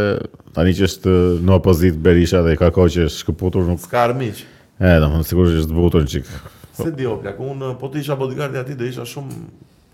tani 0.56 0.76
që 0.78 0.86
është 0.92 1.18
në 1.50 1.58
opozitë 1.58 2.02
Berisha 2.06 2.44
dhe 2.46 2.54
ka 2.62 2.70
kohë 2.78 2.94
që 2.98 3.08
është 3.10 3.24
shkëputur 3.26 3.66
nuk 3.72 3.82
s'ka 3.84 4.04
armiq. 4.06 4.46
E, 4.80 4.96
domun 5.02 5.26
sigurisht 5.28 5.64
është 5.64 5.74
zbutur 5.74 6.06
çik. 6.14 6.30
Se 6.78 6.92
di 6.96 7.10
opla, 7.10 7.34
ku 7.36 7.50
un 7.58 7.66
po 7.82 7.90
të 7.90 8.04
isha 8.06 8.16
bodyguard 8.20 8.54
aty 8.62 8.78
do 8.80 8.86
isha 8.88 9.04
shumë 9.10 9.42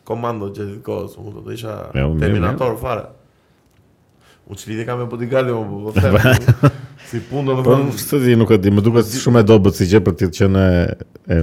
komando 0.06 0.52
gjithë 0.54 0.82
kohës, 0.86 1.16
unë 1.16 2.10
terminator 2.22 2.76
fare. 2.82 3.08
U 4.48 4.54
që 4.54 4.68
lidi 4.70 4.84
ka 4.86 4.94
me 5.00 5.08
bodyguard 5.10 5.48
më 5.50 5.62
po 5.66 5.92
të 5.94 6.10
po, 6.14 6.20
po, 6.62 6.70
si 7.10 7.22
punë, 7.30 7.46
do 7.48 7.54
të 7.58 7.64
thonë. 7.66 7.86
Po, 7.94 8.02
se 8.02 8.18
di, 8.22 8.36
nuk 8.38 8.52
e 8.54 8.60
di, 8.62 8.72
më 8.74 8.84
duke 8.86 9.02
shumë 9.08 9.42
e 9.42 9.48
dobët 9.52 9.80
si 9.80 9.88
gjë 9.90 10.02
për 10.06 10.18
ti 10.20 10.28
të 10.30 10.38
qënë 10.40 10.66
e... 11.34 11.38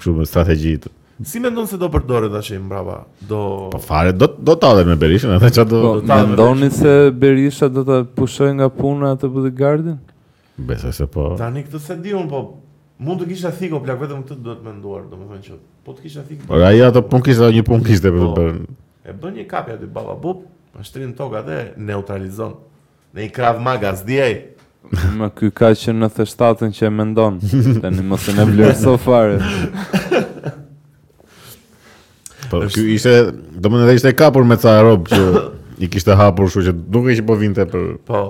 Shumë 0.00 0.24
strategi 0.28 0.72
të. 0.84 0.90
Si 1.28 1.40
me 1.40 1.48
ndonë 1.52 1.70
se 1.70 1.76
do 1.80 1.88
përdore 1.92 2.28
të 2.32 2.36
ashim, 2.40 2.64
braba? 2.70 2.98
Do... 3.28 3.38
Po 3.72 3.78
fare, 3.84 4.12
do, 4.16 4.28
do 4.36 4.52
të 4.56 4.62
dalë 4.66 4.82
me 4.90 4.96
Berishën, 5.00 5.30
edhe 5.36 5.48
që 5.58 5.64
do... 5.70 5.80
t'a 6.08 6.18
po, 6.26 6.34
do 6.40 6.48
me 6.60 6.68
se 6.72 6.92
Berisha 7.20 7.70
do 7.72 7.84
të 7.88 8.00
pushoj 8.16 8.50
nga 8.60 8.68
puna 8.72 9.14
të 9.20 9.30
bodyguardin? 9.32 9.96
Besa 10.60 10.92
se 10.96 11.08
po... 11.12 11.30
Tani, 11.40 11.64
këtë 11.68 11.80
se 11.84 11.96
di 12.04 12.12
unë, 12.16 12.28
po... 12.32 12.42
Mund 13.06 13.20
të 13.20 13.26
kisha 13.28 13.50
thiko, 13.52 13.82
plak, 13.84 13.98
vetëm 14.00 14.22
këtë 14.24 14.40
do 14.44 14.54
të 14.56 14.66
menduar, 14.68 15.04
do 15.08 15.18
me 15.20 15.40
që... 15.44 15.56
Po 15.84 15.96
të 15.96 16.04
kisha 16.04 16.22
thiko... 16.28 16.48
Por 16.52 16.62
aja, 16.68 16.90
ato 16.92 17.02
pun 17.08 17.24
kisha, 17.24 17.48
një 17.52 17.64
pun 17.66 17.82
për 17.84 18.04
të 18.04 18.12
për... 18.36 18.52
E 19.08 19.16
bën 19.22 19.34
një 19.40 19.44
kapja 19.48 19.76
aty 19.78 19.88
baba, 19.96 20.14
bub, 20.20 20.40
Ma 20.76 20.82
shtrinë 20.84 21.10
në 21.14 21.14
tokë 21.16 21.36
atë 21.38 21.52
e 21.56 21.84
neutralizonë. 21.88 22.82
Në 23.16 23.22
i 23.24 23.26
kravë 23.32 23.62
magas, 23.64 24.02
djej. 24.04 24.32
Ma 25.16 25.30
ky 25.32 25.48
ka 25.48 25.70
që 25.72 25.94
në 25.96 26.10
të 26.14 26.26
shtatën 26.28 26.74
që 26.76 26.84
e 26.84 26.90
mendonë. 26.92 27.52
Të 27.80 27.92
një 27.94 28.04
mosë 28.10 28.34
në 28.36 28.44
vlerë 28.50 28.74
so 28.80 28.96
farë. 29.00 29.38
Po, 32.52 32.60
ky 32.70 32.84
ishte... 32.96 33.14
Do 33.56 33.70
më 33.72 33.86
në 33.88 34.12
kapur 34.20 34.44
me 34.44 34.58
ca 34.60 34.76
robë 34.84 35.14
që... 35.14 35.44
I 35.84 35.88
kishte 35.92 36.12
hapur 36.16 36.48
shu 36.52 36.60
që 36.68 36.72
duke 36.92 37.12
që 37.16 37.24
po 37.28 37.34
vinte 37.40 37.64
për... 37.72 37.82
Po, 38.08 38.20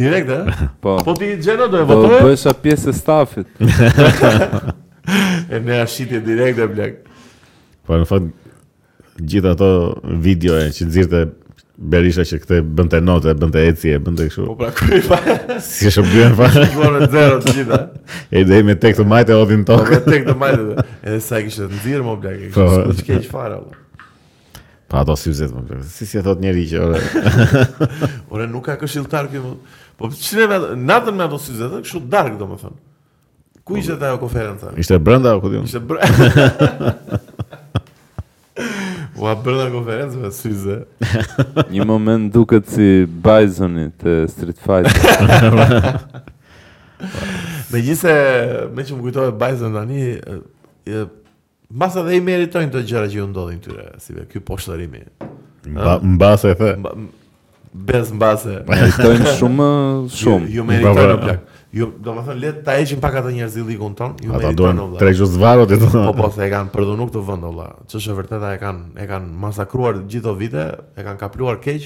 Direkt, 0.02 0.34
eh? 0.40 0.50
a? 0.58 0.68
Po. 0.82 0.98
Po 1.06 1.14
ti 1.20 1.32
xheno 1.38 1.70
do 1.74 1.78
e 1.84 1.86
votoje? 1.86 2.18
Do 2.24 2.32
bësh 2.32 2.48
sa 2.48 2.58
pjesë 2.66 2.98
stafit. 2.98 3.56
E 5.52 5.58
ne 5.60 5.80
ashtje 5.82 6.20
direkt 6.24 6.60
e 6.62 6.66
blek. 6.70 7.00
Po 7.92 7.98
në 8.00 8.06
fakt 8.08 9.24
gjithë 9.28 9.50
ato 9.52 9.68
video 10.24 10.56
e 10.56 10.70
që 10.72 10.86
nxirte 10.88 11.22
Berisha 11.92 12.22
që 12.30 12.38
këthe 12.44 12.60
bënte 12.78 13.00
notë, 13.02 13.34
bënte 13.42 13.64
ecje, 13.66 13.96
bënte 14.06 14.28
kështu. 14.30 14.44
Po 14.48 14.54
pra 14.60 14.68
ku 14.78 14.86
i 14.96 15.00
pa. 15.04 15.18
Si 15.66 15.90
është 15.90 16.04
bën 16.12 16.36
pa? 16.38 16.48
Bonë 16.78 17.08
zero 17.12 17.40
të 17.42 17.56
gjitha. 17.58 17.80
E 18.30 18.44
dhe 18.48 18.60
po, 18.62 18.68
me 18.70 18.76
tek 18.84 19.00
të 19.00 19.06
majtë 19.12 19.36
odhin 19.40 19.64
tokë. 19.68 19.98
Me 19.98 20.12
tek 20.14 20.28
të 20.30 20.36
majtë. 20.44 20.86
Edhe 21.02 21.18
sa 21.26 21.40
i 21.42 21.48
kishte 21.48 21.68
nxirë 21.72 22.06
më 22.06 22.14
bla 22.22 22.36
kështu. 22.38 22.52
Po 22.86 22.96
çka 23.02 23.18
i 23.18 23.32
fara. 23.32 23.58
Pa 24.94 25.02
ato 25.02 25.18
si 25.20 25.34
vëzet 25.34 25.58
më. 25.58 25.82
Si 25.98 26.06
si 26.08 26.22
e 26.22 26.24
thot 26.30 26.40
njëri 26.44 26.68
që 26.72 26.84
ora. 26.86 27.66
Ora 28.32 28.48
nuk 28.52 28.70
ka 28.70 28.78
këshilltar 28.84 29.28
këtu. 29.34 29.52
Po 30.00 30.12
ç'ne 30.14 30.46
vetë 30.54 30.72
natën 30.86 31.18
me 31.18 31.26
ato 31.28 31.42
si 31.42 31.58
vëzet, 31.58 31.82
kështu 31.88 32.06
dark 32.14 32.38
domethën. 32.40 32.78
Ku 33.68 33.78
ishte 33.78 33.98
ajo 34.04 34.18
konferenca? 34.22 34.72
Ishte 34.82 34.98
brenda 35.06 35.36
apo 35.36 35.46
ku 35.48 35.52
diun? 35.56 35.68
Ishte 35.70 35.78
brenda. 35.86 36.88
U 39.22 39.28
a 39.30 39.36
bërë 39.38 39.58
dhe 39.62 39.66
konferencë 39.76 40.18
me 40.24 40.30
syze. 40.34 40.78
Një 41.70 41.86
moment 41.86 42.30
duket 42.34 42.66
si 42.74 43.06
Bisoni 43.06 43.90
të 44.02 44.16
Street 44.34 44.58
Fighter. 44.58 46.02
me 47.72 47.82
gjithse, 47.86 48.16
me 48.74 48.86
që 48.88 48.98
më 48.98 49.06
kujtove 49.06 49.36
Bison 49.44 49.78
të 49.78 49.86
një, 49.92 50.38
Masa 51.72 52.02
dhe 52.04 52.18
i 52.18 52.24
meritojnë 52.26 52.72
të 52.74 52.82
gjëra 52.90 53.08
që 53.08 53.16
ju 53.20 53.26
ndodhin 53.32 53.60
tyre, 53.64 53.86
si 54.04 54.12
ve, 54.12 54.26
kjo 54.28 54.42
poshtërimi. 54.44 55.06
Mbase, 56.18 56.50
e 56.52 56.58
the. 56.60 56.72
Bez 57.88 58.10
mbase. 58.12 58.58
Meritojnë 58.68 59.32
shumë, 59.38 59.68
shumë. 60.12 60.50
Ju, 60.52 60.58
ju 60.58 60.66
meritojnë, 60.68 61.38
Jo, 61.72 61.88
do 62.04 62.12
të 62.18 62.22
thënë 62.26 62.34
le 62.42 62.50
ta 62.68 62.74
heqim 62.76 63.00
pak 63.00 63.14
atë 63.22 63.30
njerëz 63.32 63.54
i 63.62 63.62
ligun 63.64 63.94
ton, 63.96 64.18
ju 64.20 64.34
merrni 64.34 64.58
tonë. 64.60 64.84
Ata 64.90 64.98
tre 65.00 65.14
gjithë 65.16 65.32
zvarot 65.38 65.72
etu. 65.72 65.88
Po 65.94 66.12
po, 66.18 66.28
se 66.36 66.44
e 66.44 66.50
kanë 66.52 66.68
përdhunuar 66.74 67.08
këtë 67.14 67.22
vend 67.30 67.46
olla. 67.48 67.68
Ç'është 67.88 68.16
vërteta 68.18 68.50
e 68.58 68.58
kanë 68.60 69.00
e 69.00 69.06
kanë 69.08 69.32
masakruar 69.40 70.02
gjithë 70.12 70.34
vite, 70.40 70.66
e 71.00 71.06
kanë 71.06 71.22
kapluar 71.22 71.62
keq, 71.64 71.86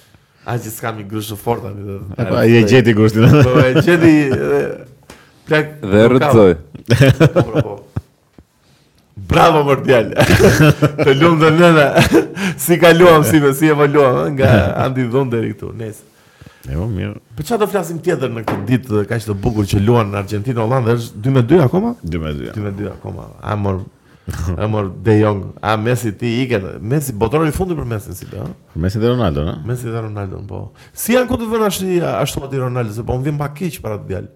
A 0.51 0.57
që 0.59 0.71
s'kam 0.75 0.97
i 0.99 1.05
grushë 1.07 1.37
fort, 1.39 1.63
ani 1.69 1.85
dhe... 1.87 1.97
Epa, 2.19 2.41
e 2.51 2.63
gjeti 2.67 2.91
grushtin. 2.99 3.29
Po, 3.47 3.53
e 3.63 3.69
gjeti... 3.79 4.11
Krek 5.53 5.73
dhe 5.85 6.01
rëtëzoj. 6.09 6.55
Bravo, 9.33 9.61
mërdjall. 9.69 10.09
Të 11.05 11.13
lumë 11.21 11.39
dhe 11.43 11.51
nëna. 11.59 11.85
Si 12.63 12.77
kaluam, 12.81 13.21
luam, 13.23 13.27
si 13.27 13.41
me, 13.43 13.51
si 13.57 13.69
e 13.69 13.75
eh, 13.75 14.23
Nga 14.33 14.53
andi 14.85 15.05
dhëndë 15.13 15.33
dhe 15.35 15.41
rikëtu. 15.45 15.71
Nesë. 15.77 16.09
E 16.71 16.77
jo, 16.79 16.87
më 16.89 16.95
mirë. 16.95 17.15
Për 17.37 17.47
çfarë 17.51 17.63
do 17.65 17.69
flasim 17.75 17.99
tjetër 18.05 18.33
në 18.37 18.45
këtë 18.47 18.67
ditë 18.71 18.93
dhe 18.97 19.03
ka 19.11 19.19
të 19.21 19.37
bukur 19.45 19.67
që 19.69 19.81
luan 19.85 20.09
në 20.13 20.21
Argentinë, 20.25 20.61
Hollandë, 20.63 20.97
është 20.99 21.25
2 21.27 21.45
2 21.53 21.63
akoma? 21.67 21.93
2 22.15 22.23
2 22.27 22.53
2 22.57 22.77
2 22.83 22.93
akoma. 22.95 23.29
A 23.53 23.59
mërë. 23.61 23.85
Amor 24.65 24.93
De 25.05 25.17
Jong, 25.19 25.41
a 25.67 25.73
Messi 25.83 26.13
ti 26.15 26.31
i 26.45 26.45
ke, 26.49 26.59
Messi 26.79 27.11
botoni 27.19 27.51
fundi 27.53 27.75
për 27.75 27.89
Messi 27.91 28.15
si 28.15 28.29
do? 28.31 28.45
Për 28.71 28.85
Messi 28.85 29.01
dhe 29.03 29.11
Ronaldo, 29.11 29.43
na? 29.49 29.57
Messi 29.67 29.89
dhe 29.91 29.99
Ronaldo, 30.05 30.39
po. 30.47 30.61
Si 30.95 31.17
janë 31.17 31.27
këto 31.27 31.49
vëna 31.51 31.67
ashtu 31.67 31.89
ashtu 32.13 32.51
ti 32.53 32.61
Ronaldo, 32.63 32.95
se 32.95 33.03
po 33.03 33.17
unë 33.19 33.27
vim 33.27 33.41
pa 33.41 33.49
keq 33.51 33.81
para 33.83 33.99
të 33.99 34.13
djalë. 34.13 34.31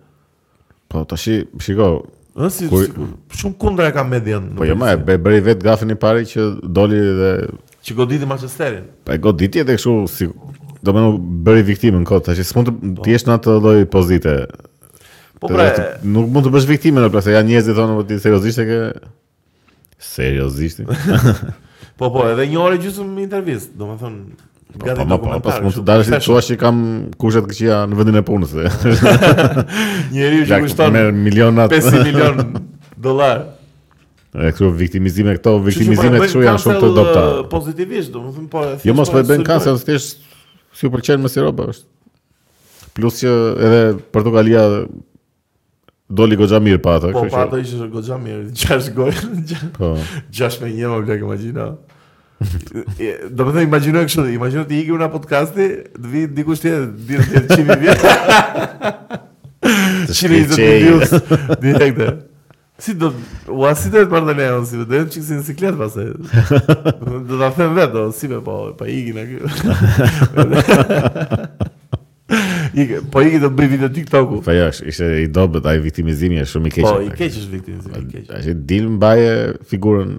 Po 0.96 1.04
tash 1.04 1.26
shiko, 1.60 1.88
ë 2.40 2.48
si 2.54 2.68
kuj... 2.70 2.86
Po 3.28 3.36
shumë 3.36 3.56
kundra 3.60 3.90
e 3.90 3.92
ka 3.92 4.04
median. 4.08 4.54
Po 4.56 4.64
jo 4.64 4.76
më 4.80 4.94
e 4.96 5.16
bëri 5.20 5.42
vet 5.44 5.64
gafën 5.64 5.92
i 5.92 5.96
parë 6.00 6.22
që 6.32 6.46
doli 6.72 7.00
dhe 7.20 7.32
që 7.86 7.94
goditi 7.98 8.26
Manchesterin. 8.28 8.86
Po 9.04 9.12
e 9.12 9.18
goditi 9.22 9.60
edhe 9.60 9.76
kështu 9.76 9.92
si 10.10 10.30
do 10.86 10.94
më 10.96 11.02
bëri 11.46 11.66
viktimën 11.68 12.06
kot, 12.08 12.24
tash 12.30 12.40
s'mund 12.48 12.70
të 12.70 12.76
po. 12.96 13.04
ti 13.04 13.12
jesh 13.12 13.26
në 13.28 13.36
atë 13.36 13.58
lloj 13.64 13.82
pozite. 13.92 14.36
Po 15.42 15.50
pra, 15.52 15.68
nuk 16.08 16.30
mund 16.32 16.48
të 16.48 16.54
bësh 16.56 16.68
viktimën, 16.72 17.04
apo 17.10 17.18
pra, 17.18 17.22
se 17.26 17.34
janë 17.36 17.50
njerëz 17.52 17.68
që 17.72 17.76
thonë 17.76 18.06
ti 18.08 18.20
seriozisht 18.24 18.62
e 18.64 18.68
ke 18.70 18.80
seriozisht. 20.12 20.84
po 22.00 22.08
po, 22.14 22.24
edhe 22.32 22.48
një 22.52 22.62
orë 22.62 22.80
gjysmë 22.86 23.26
intervist, 23.26 23.76
domethënë 23.76 24.46
Po, 24.78 24.84
gati 24.86 24.96
pa, 25.00 25.04
po, 25.04 25.08
po, 25.08 25.16
dokumentar. 25.16 25.40
Po, 25.42 25.50
pas 25.50 25.62
mund 25.64 25.76
të 25.78 25.84
dalësh 25.88 26.10
të 26.12 26.18
thuash 26.26 26.50
që 26.52 26.56
kam 26.60 26.78
kushet 27.20 27.46
këqija 27.48 27.76
në 27.88 27.98
vendin 28.00 28.18
e 28.20 28.22
punës. 28.28 28.52
Njeriu 30.12 30.46
që 30.48 30.58
kushton 30.66 30.92
merr 30.96 31.12
miliona 31.16 31.64
milion 31.70 32.44
dollar. 33.08 33.44
E 34.36 34.50
këtu 34.52 34.68
viktimizime 34.76 35.38
këto, 35.38 35.56
viktimizime 35.64 36.18
pra, 36.20 36.26
këtu 36.28 36.44
janë 36.44 36.60
shumë 36.64 36.78
të 36.82 36.90
dobta. 37.00 37.22
Uh, 37.24 37.42
pozitivisht, 37.54 38.12
do 38.12 38.24
të 38.26 38.34
thënë 38.36 38.48
po. 38.52 38.64
Jo 38.84 38.96
mos 38.98 39.12
po 39.14 39.22
e 39.22 39.26
bën 39.30 39.46
se 39.64 39.76
thjesht 39.86 40.28
si 40.76 40.88
u 40.88 40.92
pëlqen 40.92 41.24
më 41.24 41.32
si 41.32 41.44
roba 41.46 41.70
është. 41.72 41.88
Plus 42.96 43.20
që 43.22 43.32
edhe 43.64 43.80
Portugalia 44.12 44.66
doli 46.16 46.36
goxha 46.38 46.60
mirë 46.62 46.82
pa 46.84 46.98
atë, 47.00 47.14
kështu 47.16 47.24
që. 47.24 47.32
Po, 47.32 47.40
pa 47.40 47.44
atë 47.48 47.64
ishte 47.64 47.88
goxha 47.96 48.20
mirë, 48.20 48.48
6 48.68 48.92
gol. 48.98 49.76
Po. 49.80 49.94
6 50.36 50.60
me 50.66 50.74
1, 50.74 50.92
më 50.92 51.04
bëk 51.08 51.24
imagjino. 51.24 51.70
Do 53.30 53.44
të 53.46 53.50
them 53.50 53.62
imagjino 53.64 54.02
kështu, 54.04 54.26
imagjino 54.36 54.64
ti 54.68 54.80
ikim 54.82 54.98
në 55.00 55.06
podcast, 55.12 55.54
të 55.56 55.96
vi 56.12 56.26
dikush 56.36 56.60
ti 56.60 56.72
dhe 56.76 57.22
ti 57.32 57.56
çimi 57.56 57.76
vi. 57.80 57.94
Çimi 60.18 60.40
do 60.50 60.58
të 60.58 60.72
diu 60.82 60.98
direkt. 61.62 62.24
Si 62.78 62.92
do 63.00 63.08
u 63.48 63.64
asitet 63.64 64.04
të 64.04 64.12
marrë 64.12 64.34
Leon 64.36 64.66
si 64.68 64.76
do 64.82 64.86
të 64.90 65.00
çik 65.14 65.24
si 65.24 65.38
siklet 65.48 65.78
pas. 65.80 65.96
Do 65.96 67.40
ta 67.40 67.48
them 67.56 67.72
vetë, 67.78 68.02
si 68.18 68.28
më 68.28 68.42
po, 68.44 68.58
pa 68.76 68.84
po 68.84 68.90
ikin 68.90 69.24
aty. 69.24 69.40
I, 72.76 72.84
po 73.08 73.22
i 73.24 73.38
do 73.40 73.48
bëj 73.56 73.68
video 73.72 73.88
TikToku. 73.88 74.42
Po 74.44 74.52
jo, 74.52 74.66
ishte 74.90 75.06
i 75.22 75.28
dobët 75.32 75.64
ai 75.70 75.78
viktimizimi 75.80 76.42
është 76.44 76.52
shumë 76.58 76.68
i 76.68 76.72
keq. 76.74 76.84
Po 76.84 76.96
i 77.06 77.12
keq 77.16 77.38
është 77.42 77.52
viktimizimi, 77.58 78.00
i 78.02 78.08
keq. 78.12 78.32
Ai 78.36 78.56
dil 78.68 78.90
mbaje 78.98 79.36
figurën 79.70 80.12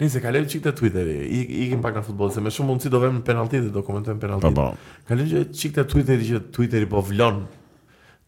Nëse 0.00 0.20
ka 0.24 0.30
lënë 0.32 0.48
çiktë 0.48 0.70
Twitteri, 0.78 1.14
i 1.38 1.66
i 1.66 1.78
pak 1.84 1.98
në 1.98 2.02
futboll 2.06 2.30
se 2.32 2.40
më 2.40 2.50
shumë 2.54 2.70
mundi 2.72 2.88
do 2.92 3.00
vëmë 3.02 3.18
në 3.18 3.24
penallti 3.26 3.58
dhe 3.60 3.72
do 3.74 3.82
komentojmë 3.84 4.16
në 4.16 4.22
penallti. 4.22 4.48
Po, 4.48 4.68
po. 4.72 5.00
Ka 5.10 5.18
lënë 5.18 5.42
çiktë 5.60 5.84
Twitteri 5.92 6.28
që 6.30 6.38
Twitteri 6.56 6.86
po 6.88 7.02
vlon. 7.04 7.42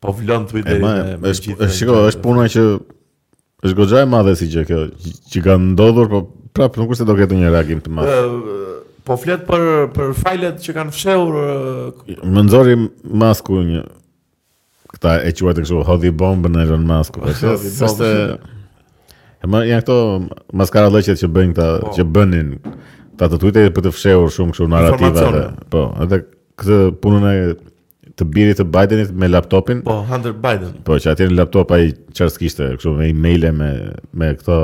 Po 0.03 0.13
vlon 0.19 0.45
Twitteri. 0.51 0.83
me, 0.85 1.17
është 1.31 1.71
shiko, 1.73 1.97
është 2.11 2.23
puna 2.27 2.45
që 2.53 2.65
është 3.65 3.75
goxha 3.79 4.03
e 4.05 4.11
madhe 4.13 4.35
si 4.37 4.51
gjë 4.53 4.67
kjo, 4.69 4.83
që 5.33 5.45
ka 5.47 5.57
ndodhur, 5.63 6.13
po 6.13 6.21
prapë 6.59 6.83
nuk 6.83 6.93
është 6.93 7.07
se 7.07 7.09
do 7.09 7.17
ketë 7.23 7.41
një 7.41 7.55
reagim 7.57 7.81
të 7.87 7.95
madh. 7.97 8.55
Po 9.09 9.17
flet 9.19 9.49
për 9.49 9.65
për 9.97 10.13
fajlet 10.21 10.61
që 10.63 10.77
kanë 10.77 10.93
fshehur. 10.95 11.41
Më 12.21 12.45
masku 12.53 13.15
maskun. 13.25 13.73
Këta 14.93 15.17
e 15.25 15.33
quajtë 15.41 15.65
kështu, 15.65 15.81
hodhi 15.89 16.13
bombën 16.21 16.59
e 16.61 16.67
Elon 16.67 16.85
Musk. 16.87 17.17
Po, 17.17 18.43
E 19.43 19.49
më 19.51 19.63
janë 19.71 19.83
këto 19.83 19.95
maskara 20.61 20.91
lëqet 20.95 21.19
që 21.19 21.29
bëjnë 21.37 21.55
këta, 21.57 21.69
po. 21.87 21.93
që 21.97 22.05
bënin 22.17 22.53
ta 23.19 23.29
të 23.29 23.39
tutje 23.43 23.65
për 23.75 23.85
të 23.89 23.93
fshehur 23.97 24.31
shumë 24.35 24.55
kështu 24.55 24.69
narrativa. 24.71 25.45
Po, 25.73 25.85
edhe 26.05 26.21
këtë 26.63 26.79
punën 27.03 27.27
e 27.33 27.37
të 28.19 28.27
birit 28.29 28.59
të 28.61 28.67
Bidenit 28.71 29.11
me 29.19 29.29
laptopin. 29.33 29.81
Po, 29.87 29.99
Hunter 30.09 30.37
Biden. 30.45 30.77
Po, 30.87 30.99
që 31.01 31.15
atje 31.15 31.31
në 31.31 31.39
laptop 31.41 31.75
ai 31.75 31.91
çfarë 32.15 32.43
kishte, 32.45 32.71
kështu 32.79 32.95
me 33.01 33.11
emailë 33.11 33.53
me 33.59 33.71
me 34.23 34.31
këto 34.39 34.59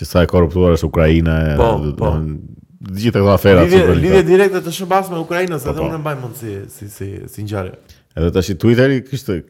që 0.00 0.08
sa 0.08 0.24
e 0.26 0.30
korruptuar 0.32 0.74
është 0.74 0.88
Ukraina 0.88 1.38
e 1.52 1.56
po, 1.60 1.70
dhe, 1.84 1.94
po. 2.00 2.10
Dhe, 2.18 2.94
gjitha 3.04 3.20
këto 3.22 3.30
afera 3.36 3.62
lidhje, 3.62 3.84
të 3.86 3.98
lidhje 4.02 4.22
direkte 4.26 4.62
të 4.66 4.72
shëmbas 4.74 5.12
me 5.12 5.20
Ukrainën, 5.22 5.54
po, 5.54 5.60
edhe 5.70 5.78
po. 5.78 5.86
unë 5.86 6.00
mbaj 6.02 6.18
si 6.40 6.54
si 6.74 6.88
si, 6.96 7.10
si 7.30 7.46
ngjarje. 7.46 7.76
Edhe 8.18 8.32
tash 8.34 8.56
Twitteri 8.58 9.02
kishte 9.06 9.42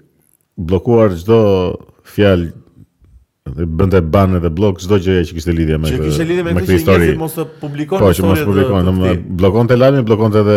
bllokuar 0.60 1.14
çdo 1.22 1.38
fjalë 2.12 2.52
Dhe 3.50 3.64
bënte 3.66 3.98
ban 4.06 4.34
edhe 4.38 4.50
blog 4.54 4.78
çdo 4.80 4.96
gjë 5.02 5.14
që 5.26 5.34
kishte 5.34 5.50
lidhje 5.56 5.74
me 5.82 5.88
këtë. 5.90 5.96
Që 5.98 6.10
kishte 6.12 6.26
lidhje 6.28 6.42
me 6.46 6.52
këtë 6.60 6.74
histori, 6.76 7.08
që 7.10 7.16
mos 7.18 7.32
e 7.42 7.46
publikonin 7.58 8.12
historinë. 8.12 8.28
Po, 8.28 8.28
që 8.28 8.28
mos 8.28 8.44
e 8.44 8.46
publikonin, 8.46 8.86
domethënë 8.86 9.38
bllokonte 9.40 9.78
lajmin, 9.80 10.04
bllokonte 10.06 10.42
edhe 10.44 10.54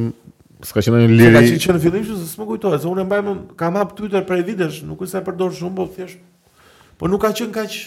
skaqën 0.71 0.95
në 1.01 1.13
liri. 1.19 1.36
Ka 1.36 1.45
qenë 1.67 1.79
në 1.82 1.84
fillim 1.84 2.08
se 2.08 2.23
s'më 2.32 2.47
kujtoj, 2.55 2.79
se 2.79 2.88
unë 2.95 3.08
mbaj 3.12 3.23
mend 3.27 3.53
kam 3.60 3.75
hap 3.82 3.91
Twitter 3.99 4.23
për 4.29 4.47
vitesh, 4.53 4.84
nuk 4.88 5.03
e 5.03 5.12
sa 5.12 5.19
e 5.19 5.27
përdor 5.27 5.51
shumë, 5.60 5.75
po 5.82 5.89
thjesht. 5.97 6.23
Po 6.99 7.12
nuk 7.12 7.19
ka 7.27 7.36
qenë 7.36 7.58
kaq 7.60 7.82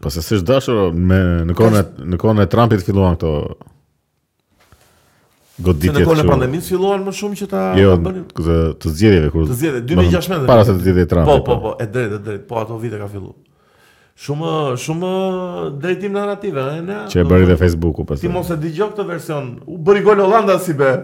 Po 0.00 0.10
se 0.10 0.22
s'është 0.24 0.46
dashur 0.48 0.92
me 0.96 1.18
në 1.50 1.54
kohën 1.56 1.76
e 1.80 2.10
në 2.14 2.18
kohën 2.20 2.40
e 2.40 2.46
Trumpit 2.48 2.82
filluan 2.86 3.18
këto 3.18 3.30
goditjet. 5.66 5.98
Në 5.98 6.04
kohën 6.08 6.22
e 6.22 6.26
pandemisë 6.30 6.72
filluan 6.72 7.02
më 7.04 7.12
shumë 7.18 7.38
që 7.42 7.48
ta 7.50 7.64
jo, 7.76 7.92
bënin 8.06 8.22
këto 8.30 8.54
të 8.80 8.92
zgjedhjeve 8.96 9.30
kur 9.34 9.48
të 9.50 9.56
zgjedhje 9.60 9.82
2016 9.90 10.46
para 10.48 10.64
se 10.64 10.72
të 10.78 10.86
zgjedhë 10.86 11.06
Trumpi. 11.10 11.30
Po, 11.30 11.40
po 11.44 11.52
po 11.52 11.60
po, 11.64 11.72
e 11.76 11.84
drejtë, 11.92 12.16
e 12.16 12.24
drejtë, 12.30 12.44
po 12.48 12.60
ato 12.62 12.78
vite 12.80 13.00
ka 13.02 13.08
filluar. 13.12 13.34
Shumë 14.20 14.52
shumë 14.86 15.10
drejtim 15.82 16.16
narrative, 16.16 16.64
ne 16.86 17.00
që 17.12 17.20
e 17.20 17.24
bëri 17.32 17.48
dhe 17.50 17.56
Facebooku 17.60 18.04
pastaj. 18.08 18.24
Ti 18.24 18.32
mos 18.32 18.50
e 18.54 18.56
dëgjoj 18.62 18.88
këtë 18.94 19.06
version. 19.10 19.50
U 19.68 19.76
bëri 19.84 20.00
gol 20.06 20.22
Holanda 20.24 20.56
si 20.64 20.74
be. 20.80 20.94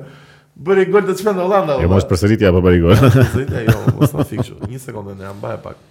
Bëri 0.57 0.87
gol 0.89 1.05
të 1.05 1.19
çmend 1.21 1.43
Holanda. 1.45 1.77
Jo, 1.85 1.91
mos 1.93 2.09
përsëritja 2.09 2.49
apo 2.49 2.65
bëri 2.65 2.81
gol. 2.85 2.97
Përsëritja 2.97 3.67
jo, 3.69 3.77
mos 4.01 4.17
na 4.17 4.25
fikshu. 4.33 4.57
sekondë 4.89 5.19
ne 5.21 5.35
mbaj 5.37 5.61
pak. 5.65 5.85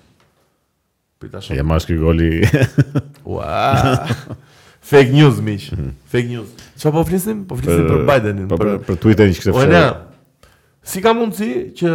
Pita 1.19 1.39
shumë. 1.41 1.60
E 1.62 1.65
ma 1.65 1.78
është 1.80 1.95
goli... 1.99 2.32
Ua... 3.32 4.36
Fake 4.86 5.10
news, 5.15 5.39
miq. 5.41 5.63
Mhm. 5.73 5.93
Fake 6.12 6.28
news. 6.30 6.49
Qa 6.82 6.91
po 6.93 7.01
flisim? 7.08 7.39
Po 7.49 7.56
flisim 7.58 7.88
për, 7.88 8.01
për 8.01 8.10
Bidenin. 8.10 8.49
Po 8.51 8.58
për, 8.60 8.67
për, 8.75 8.82
për 8.89 8.99
Twitterin 9.04 9.32
që 9.38 9.43
këtë 9.47 9.54
fërë. 9.56 9.69
Ona, 9.71 10.49
si 10.91 10.99
ka 11.01 11.13
mundësi 11.17 11.47
që 11.80 11.93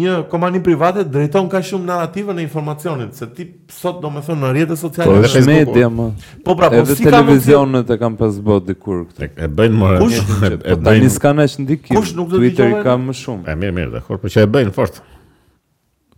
një 0.00 0.14
kompani 0.32 0.62
private 0.64 1.02
drejton 1.12 1.50
ka 1.52 1.60
shumë 1.66 1.84
narrative 1.90 2.36
në 2.38 2.44
informacionit, 2.46 3.10
se 3.18 3.28
ti 3.36 3.44
sot 3.76 3.98
do 4.00 4.08
me 4.14 4.22
thënë 4.24 4.40
në 4.46 4.52
rjetët 4.56 4.80
sociale... 4.80 5.08
Po 5.10 5.18
dhe 5.18 5.32
për 5.34 5.48
media, 5.50 5.90
ma. 5.98 6.06
Po 6.48 6.56
pra, 6.62 6.70
po 6.78 6.84
si 6.86 6.86
ka 6.86 6.86
mundësi... 6.86 7.02
Edhe 7.10 7.14
televizionet 7.18 7.90
e 7.90 7.98
kam 8.06 8.16
pas 8.22 8.38
bot 8.48 8.68
dikur 8.72 9.02
këtë. 9.10 9.30
E, 9.36 9.50
bëjnë 9.60 9.80
mora. 9.82 9.98
Kush? 10.04 10.20
E, 10.20 10.78
bëjnë... 10.78 11.10
Po 11.26 11.34
është 11.42 11.98
Kush 11.98 12.14
nuk 12.16 12.30
do 12.32 12.40
t'i 12.40 12.54
gjojnë? 12.54 12.54
Twitter 12.56 12.86
ka 12.88 12.96
më 13.04 13.18
shumë. 13.20 13.50
E 13.52 13.58
mirë, 13.58 13.76
mirë, 13.80 13.92
dhe 13.98 14.06
Por 14.16 14.24
që 14.38 14.46
e 14.46 14.48
bëjnë 14.56 14.76
fort. 14.78 15.02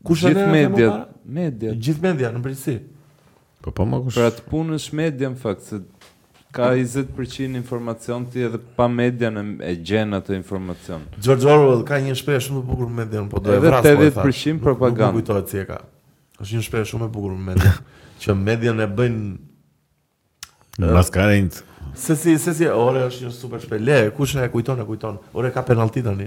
Kush 0.07 0.29
e 0.31 0.37
e 0.37 0.93
media. 1.31 1.75
gjithë 1.77 2.03
media 2.03 2.31
në 2.33 2.43
përgjithësi. 2.45 2.79
Po 3.63 3.71
po 3.75 3.87
më 3.87 4.01
kush. 4.05 4.19
Për 4.19 4.27
atë 4.29 4.45
punën 4.51 4.87
media 4.99 5.31
në 5.31 5.39
fakt 5.41 5.69
se 5.69 5.79
ka 6.53 6.71
20% 6.75 7.57
informacion 7.57 8.27
ti 8.29 8.43
edhe 8.49 8.59
pa 8.77 8.89
media 8.93 9.31
në 9.33 9.45
e 9.65 9.73
gjen 9.79 10.17
atë 10.19 10.35
informacion. 10.37 11.05
George 11.23 11.47
Orwell 11.49 11.85
ka 11.89 12.01
një 12.03 12.17
shpresë 12.21 12.49
shumë 12.49 12.63
të 12.65 12.69
bukur 12.71 12.91
me 12.91 13.05
media, 13.05 13.23
po 13.31 13.41
do 13.41 13.55
e 13.55 13.61
vras. 13.63 13.85
Edhe 13.87 14.11
po 14.13 14.25
80% 14.27 14.55
nuk 14.59 14.63
propaganda. 14.67 15.15
Kujto 15.21 15.59
e 15.63 15.67
ka. 15.71 15.79
Është 16.41 16.57
një 16.61 16.67
shpresë 16.69 16.91
shumë 16.93 17.07
e 17.09 17.13
bukur 17.15 17.37
me 17.37 17.53
media, 17.53 17.73
që 18.25 18.37
media 18.41 18.75
ne 18.77 18.87
bëjnë 19.01 19.25
në 20.83 20.93
maskarent. 20.97 21.63
Se 21.99 22.17
si 22.17 22.39
se 22.41 22.55
si 22.57 22.67
ora 22.67 23.07
është 23.09 23.27
një 23.29 23.35
super 23.37 23.61
shpele, 23.63 24.05
kush 24.17 24.35
na 24.37 24.47
e 24.49 24.53
kujton 24.53 24.81
e 24.81 24.85
kujton. 24.89 25.19
Ora 25.35 25.51
ka 25.55 25.63
penalti 25.63 26.03
tani. 26.03 26.27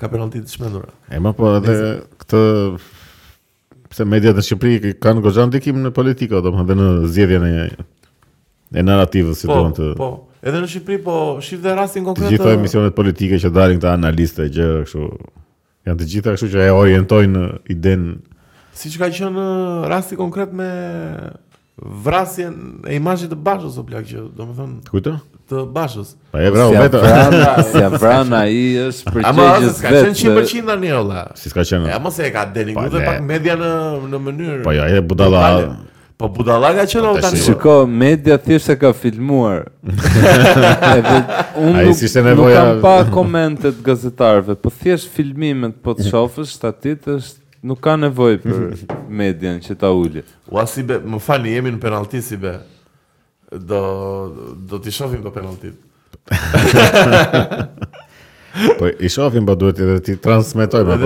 Ka 0.00 0.08
penalti 0.08 0.40
të 0.42 0.50
shmendur. 0.56 0.86
E 1.12 1.18
më 1.20 1.32
po 1.36 1.50
edhe 1.58 1.74
këtë 2.22 2.40
Pse 3.92 4.04
mediat 4.08 4.36
në 4.38 4.42
Shqipëri 4.46 4.92
kanë 5.04 5.20
gojë 5.26 5.44
ndikim 5.50 5.78
në 5.84 5.90
politikë, 5.94 6.40
domethënë 6.46 6.80
dhe 6.80 6.80
në 7.02 7.10
zgjedhjen 7.12 7.46
e 7.48 7.56
e 8.72 8.82
narrativës 8.88 9.42
si 9.44 9.48
domethënë. 9.50 9.96
Po, 9.98 9.98
të... 9.98 10.00
po. 10.00 10.48
Edhe 10.50 10.62
në 10.64 10.70
Shqipëri 10.72 10.98
po 11.04 11.16
shif 11.44 11.60
dhe 11.64 11.74
rastin 11.78 12.06
konkret. 12.06 12.32
Gjithë 12.32 12.54
këto 12.64 12.86
politike 12.96 13.38
që 13.42 13.50
dalin 13.54 13.80
këta 13.82 13.92
analistë 13.98 14.48
gjë 14.56 14.68
kështu 14.86 15.08
janë 15.90 15.98
të 16.00 16.08
gjitha 16.14 16.34
kështu 16.36 16.50
që 16.54 16.64
e 16.66 16.72
orientojnë 16.78 17.44
idenë 17.76 18.14
siç 18.82 18.96
ka 19.02 19.10
qenë 19.12 19.44
uh, 19.44 19.88
rasti 19.92 20.16
konkret 20.18 20.54
me 20.56 20.70
vrasjen 21.80 22.54
e 22.86 22.94
imazhit 22.96 23.32
të 23.32 23.38
Bashës 23.42 23.78
o 23.80 23.84
blaq 23.86 24.04
që 24.10 24.22
do 24.36 24.46
kujto 24.90 25.14
të 25.48 25.62
Bashës 25.74 26.10
pa 26.34 26.42
e 26.44 26.50
vrau 26.52 26.68
vetë 26.74 27.00
si 27.30 27.64
si 27.70 27.80
ja 27.82 27.88
vran 27.94 28.32
ai 28.36 28.58
është 28.86 29.14
për 29.14 29.22
çështjes 29.22 29.38
vetë 29.38 29.54
ama 29.62 29.70
s'ka 29.72 29.94
100% 30.10 30.66
tani 30.68 30.92
olla 30.98 31.22
si 31.38 31.52
s'ka 31.52 31.64
qenë 31.70 31.94
ja 31.94 32.00
mos 32.02 32.18
e 32.22 32.28
ka 32.34 32.44
deni 32.54 32.76
gjithë 32.76 33.02
pak 33.06 33.24
media 33.26 33.56
në 33.60 33.72
në 34.12 34.20
mënyrë 34.28 34.60
po 34.68 34.74
ja 34.76 34.84
e 34.92 35.00
budalla 35.02 35.46
po 36.20 36.28
budalla 36.36 36.74
ka 36.76 36.84
qenë 36.92 37.08
po 37.08 37.24
ata 37.24 37.32
shikoj 37.48 37.88
media 37.88 38.36
thjesht 38.44 38.74
e 38.76 38.78
ka 38.82 38.92
filmuar 38.94 39.70
edhe 40.98 41.18
unë 41.64 41.86
ai 41.86 41.92
si 41.98 42.08
se 42.12 42.22
nevoja 42.28 42.66
kam 42.68 42.82
pa 42.84 42.98
komentet 43.16 43.80
gazetarëve 43.86 44.58
po 44.60 44.70
thjesht 44.76 45.08
filmimet 45.16 45.80
po 45.82 45.96
të 45.98 46.10
shofësh 46.12 46.52
statistikë 46.60 47.16
është 47.18 47.40
nuk 47.62 47.80
ka 47.82 47.96
nevojë 47.96 48.40
për 48.42 48.62
median 49.22 49.60
që 49.62 49.76
ta 49.82 49.90
ulë. 49.94 50.24
Uasi 50.52 50.84
be, 50.86 50.98
më 51.00 51.20
falni, 51.22 51.54
jemi 51.56 51.72
në 51.76 51.80
penallti 51.82 52.22
si 52.24 52.38
be. 52.42 52.56
Do 53.52 53.82
do 54.70 54.78
të 54.80 54.94
shohim 54.96 55.20
do 55.24 55.28
penaltit. 55.34 55.74
po 58.78 58.88
i 59.04 59.10
shohim 59.12 59.44
po 59.48 59.52
duhet 59.60 59.82
edhe 59.84 59.98
ti 60.06 60.14
transmetoj 60.26 60.86
po. 60.88 60.96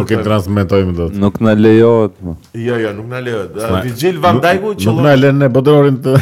Nuk 0.00 0.10
e 0.14 0.18
transmetojmë 0.26 0.96
dot. 0.98 1.14
Nuk 1.22 1.38
na 1.46 1.54
lejohet 1.58 2.16
po. 2.18 2.34
Jo, 2.58 2.80
jo, 2.82 2.90
nuk 2.98 3.06
na 3.14 3.22
lejohet. 3.22 3.54
Vigjil 3.86 4.18
Vandajku 4.24 4.74
që. 4.80 4.88
Nuk 4.90 5.04
na 5.06 5.14
lënë 5.20 5.50
bodrorin 5.54 6.00
të. 6.02 6.16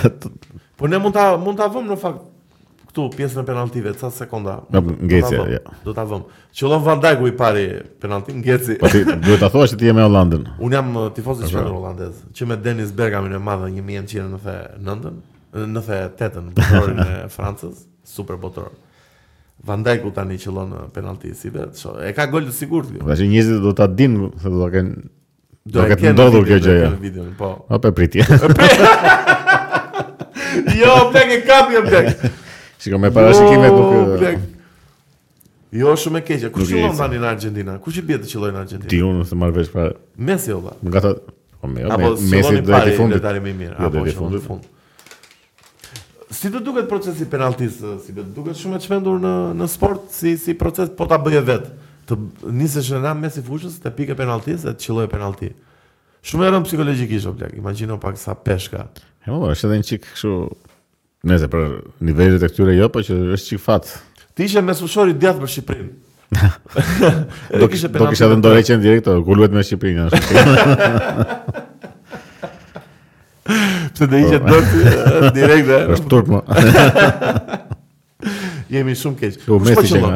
Po 0.76 0.92
ne 0.92 1.00
mund 1.00 1.16
ta 1.16 1.30
mund 1.40 1.56
ta 1.64 1.70
vëmë 1.72 1.94
në 1.94 1.98
fakt 2.04 2.28
këtu 2.92 3.09
pjesën 3.16 3.40
e 3.40 3.46
penaltive 3.46 3.92
ca 3.94 4.11
sekonda. 4.12 4.61
Ngjecia, 4.70 5.61
Do 5.85 5.94
ta 5.94 6.05
vëm. 6.05 6.22
Qëllon 6.52 6.85
Van 6.85 7.00
Dijk 7.00 7.20
u 7.20 7.26
i 7.28 7.33
pari 7.37 7.81
penaltin 8.00 8.42
ngeci. 8.44 8.76
Po 8.78 8.88
ti 8.88 9.05
duhet 9.05 9.40
ta 9.40 9.48
thuash 9.48 9.70
se 9.70 9.76
ti 9.76 9.87
je 9.87 9.92
me 9.92 10.02
Hollandën. 10.02 10.44
Un 10.64 10.72
jam 10.72 10.92
tifoz 11.14 11.40
i 11.40 11.48
çfarë 11.48 11.72
hollandez, 11.72 12.14
që 12.33 12.46
me 12.46 12.57
Dennis 12.57 12.92
Bergamin 12.92 13.33
e 13.33 13.38
madh 13.40 13.64
1999-ën, 13.70 15.16
në 15.55 15.76
98-ën, 15.78 16.50
në 16.96 17.07
e 17.07 17.28
Francës, 17.37 17.87
super 18.05 18.37
botor. 18.37 18.72
Van 19.64 19.81
Dijk 19.87 20.05
u 20.05 20.11
tani 20.12 20.37
qëllon 20.42 20.72
uh, 20.76 20.85
penalti 20.92 21.33
si 21.38 21.48
vetë. 21.48 21.96
e 22.07 22.12
ka 22.12 22.26
gol 22.26 22.44
të 22.48 22.52
sigurt 22.57 22.92
kjo. 22.92 23.07
Tash 23.09 23.20
njerëzit 23.22 23.61
do 23.62 23.72
ta 23.72 23.87
dinë 23.87 24.31
se 24.42 24.48
do 24.50 24.61
ta 24.64 24.70
ken 24.70 24.92
Do 25.64 25.78
të 25.78 25.94
kemë 25.94 26.12
ndodhur 26.16 26.44
kjo 26.48 26.57
gjë. 26.59 26.96
Po. 27.38 27.52
Po 27.68 27.92
pritje. 27.92 28.26
Jo, 30.72 30.94
bëj 31.14 31.22
një 31.31 31.37
kapje 31.46 31.81
bëj. 31.87 32.09
Si 32.82 32.90
kam 32.90 33.00
me 33.00 33.10
parashikime 33.12 33.66
jo, 33.66 33.76
no, 33.78 34.04
duke. 34.12 34.26
Dhe... 34.26 34.38
Jo, 35.78 35.92
shumë 35.96 36.18
e 36.18 36.24
keqja. 36.26 36.48
që 36.50 36.56
qëllon 36.72 36.96
tani 36.98 37.20
në 37.22 37.26
Argjendinë? 37.28 37.74
Kush 37.84 38.00
i 38.00 38.02
bie 38.08 38.16
të 38.18 38.26
qëllojnë 38.32 38.56
në 38.56 38.58
Argjendinë? 38.64 38.88
Ti 38.90 38.98
unë 39.06 39.26
të 39.30 39.36
marr 39.38 39.54
vesh 39.60 39.70
para. 39.70 39.92
Mesi 40.18 40.50
u 40.50 40.58
dha. 40.64 40.72
Nga 40.82 41.02
ta. 41.04 41.12
Po 41.62 41.70
me, 41.70 41.84
më, 41.86 42.08
mesi 42.32 42.58
do 42.58 42.80
të 42.82 42.94
fundi 42.98 43.20
tani 43.22 43.42
më 43.44 43.52
mirë. 43.60 43.76
Jo, 43.76 43.86
Apo 43.86 44.02
do 44.32 44.34
të 44.34 44.40
fund. 44.48 44.66
Si 46.34 46.50
do 46.50 46.64
duket 46.66 46.88
procesi 46.90 47.28
penaltisë? 47.36 47.94
si 48.02 48.16
do 48.18 48.26
duket 48.40 48.58
shumë 48.58 48.80
e 48.82 48.82
çmendur 48.88 49.22
në 49.22 49.32
në 49.62 49.70
sport 49.76 50.10
si 50.18 50.34
si 50.42 50.56
proces 50.58 50.90
po 50.98 51.06
ta 51.06 51.20
bëje 51.22 51.44
vet. 51.52 51.70
Të 52.10 52.18
nisësh 52.50 52.90
në 52.96 53.04
ram 53.06 53.22
mesi 53.22 53.44
fushës 53.46 53.78
të 53.84 53.94
pikë 54.00 54.18
penaltis 54.18 54.66
e 54.66 54.74
të 54.74 54.88
qëllojë 54.88 55.12
penalti. 55.14 55.52
Shumë 56.26 56.48
e 56.50 56.50
rëndë 56.50 56.68
psikologjikisht, 56.72 57.30
bllak. 57.38 57.54
Imagjino 57.62 58.00
pak 58.02 58.18
sa 58.18 58.34
peshka. 58.34 58.88
mo, 59.30 59.46
është 59.54 59.70
edhe 59.70 59.78
një 59.78 59.86
çik 59.92 60.06
kështu 60.10 60.34
Nëse 61.22 61.46
për 61.46 61.66
nivellet 62.02 62.42
e 62.42 62.48
këtyre 62.50 62.72
jo, 62.74 62.88
po 62.90 63.00
që 63.06 63.16
është 63.37 63.52
çik 63.52 63.61
fat. 63.62 63.90
Ti 64.35 64.46
ishe 64.48 64.61
mes 64.66 64.80
ushorit 64.82 65.18
djathtë 65.22 65.38
për 65.44 65.50
Shqipërinë. 65.52 65.90
do 67.62 67.68
kishe 67.70 67.90
Do 67.94 68.08
kishe 68.11 68.26
dhënë 68.32 68.78
direkt, 68.82 69.06
ku 69.08 69.22
po 69.28 69.37
luhet 69.38 69.54
me 69.54 69.62
Shqipërinë 69.62 70.08
ashtu. 70.08 71.61
Pse 73.94 74.08
do 74.11 74.18
ishe 74.24 74.40
po. 74.42 74.56
dot 74.56 74.72
direkt 75.38 75.68
dhe. 75.68 75.78
Është 75.94 76.11
turp. 76.11 76.32
Po. 76.32 76.42
Jemi 78.74 78.98
shumë 79.04 79.20
keq. 79.22 79.38
Po 79.46 79.61
Messi 79.62 79.87
çka? 79.92 80.12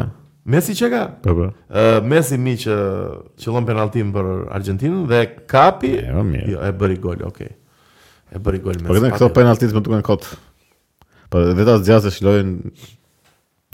Messi 0.57 0.75
çka? 0.81 1.05
Po 1.23 1.37
po. 1.39 1.47
Ë 1.71 1.87
Messi 2.03 2.41
mi 2.49 2.57
që 2.65 2.81
qëllon 3.45 3.69
penalltin 3.69 4.11
për 4.17 4.27
Argentinën 4.59 4.99
dhe 5.13 5.23
kapi. 5.55 5.93
Jo, 6.09 6.27
jo 6.57 6.67
e 6.67 6.75
bëri 6.83 6.99
gol, 7.07 7.23
okay. 7.31 7.53
E 8.35 8.43
bëri 8.43 8.59
gol 8.67 8.75
Messi. 8.83 8.91
Po 9.07 9.15
këto 9.15 9.31
penalltit 9.39 9.71
më 9.77 9.85
duken 9.87 10.03
kot. 10.11 10.27
Po 11.33 11.41
vetë 11.57 11.73
as 11.75 11.81
gjatë 11.87 12.11
shlojnë 12.17 12.71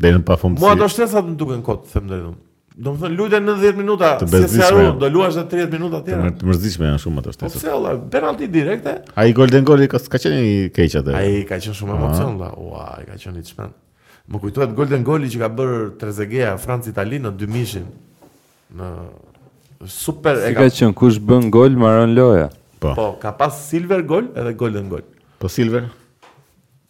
deri 0.01 0.17
në 0.19 0.23
pafundësi. 0.25 0.63
Mua 0.65 0.73
do 0.79 0.87
shtesa 0.89 1.21
të 1.21 1.35
duken 1.37 1.61
kot, 1.65 1.85
them 1.93 2.07
drejtë. 2.09 2.31
Do 2.73 2.93
të 2.97 3.03
thënë 3.03 3.17
lutja 3.19 3.39
90 3.45 3.75
minuta, 3.77 4.09
të 4.17 4.27
se 4.31 4.39
se 4.55 4.63
arru, 4.65 4.85
do 4.97 5.09
luash 5.13 5.35
edhe 5.37 5.43
30 5.51 5.75
minuta 5.77 5.99
tjera. 6.07 6.31
Të 6.33 6.47
mërzitshme 6.49 6.87
janë 6.89 7.01
shumë 7.03 7.21
ato 7.21 7.33
shtesa. 7.35 7.61
se 7.61 7.69
po, 7.75 7.91
penalti 8.15 8.47
direkte. 8.55 8.95
Ai 9.15 9.35
golden 9.37 9.67
goal 9.67 9.83
i 9.85 9.89
ka, 9.91 9.99
ka 10.01 10.17
qenë 10.23 10.39
i 10.47 10.55
keq 10.73 10.95
atë. 11.03 11.13
Ai 11.19 11.43
ka 11.45 11.59
qenë 11.61 11.77
shumë 11.77 11.97
emocion 11.99 12.39
valla. 12.41 12.57
Ua, 12.57 12.87
i 13.05 13.07
ka 13.11 13.19
qenë 13.21 13.43
i 13.43 13.69
Më 14.25 14.39
kujtohet 14.39 14.71
golden 14.73 15.01
goal 15.03 15.25
që 15.27 15.39
ka 15.41 15.47
bërë 15.51 15.79
Trezeguet 15.99 16.59
Franc 16.63 16.85
Itali 16.87 17.17
në 17.19 17.33
2000-shin. 17.41 17.89
Në 18.79 18.93
super 19.93 20.37
si 20.39 20.47
e 20.47 20.55
ka. 20.57 20.63
qenë 20.81 20.93
kush 20.97 21.17
bën 21.21 21.51
gol, 21.53 21.75
maron 21.77 22.15
loja. 22.17 22.47
Po. 22.81 22.95
Po, 22.97 23.07
ka 23.21 23.31
pas 23.37 23.59
silver 23.67 24.01
gol 24.07 24.31
edhe 24.35 24.55
golden 24.57 24.89
gol. 24.89 25.03
Po 25.39 25.47
silver. 25.51 25.89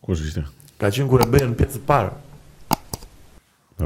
Kush 0.03 0.21
ishte? 0.27 0.43
Ka 0.81 0.89
qenë 0.91 1.07
kur 1.07 1.23
e 1.23 1.27
bëjnë 1.31 1.53
në 1.53 1.67
e 1.67 1.81
parë. 1.87 2.13
Po. 2.73 2.77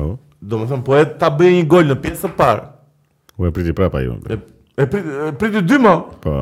Oh. 0.02 0.14
Do 0.42 0.60
të 0.62 0.68
thon 0.72 0.84
po 0.86 0.96
e 0.98 1.04
ta 1.22 1.30
bëj 1.34 1.54
një 1.60 1.68
gol 1.70 1.86
në 1.92 1.98
pjesën 2.02 2.32
e 2.34 2.38
parë. 2.38 2.64
U 3.38 3.46
e 3.46 3.52
priti 3.54 3.74
prapa 3.78 4.02
ju. 4.02 4.16
E, 4.26 4.38
pritë 4.82 4.88
priti 4.90 5.16
e 5.28 5.36
priti 5.38 5.62
dy 5.70 5.80
më. 5.84 5.94
Po. 6.24 6.36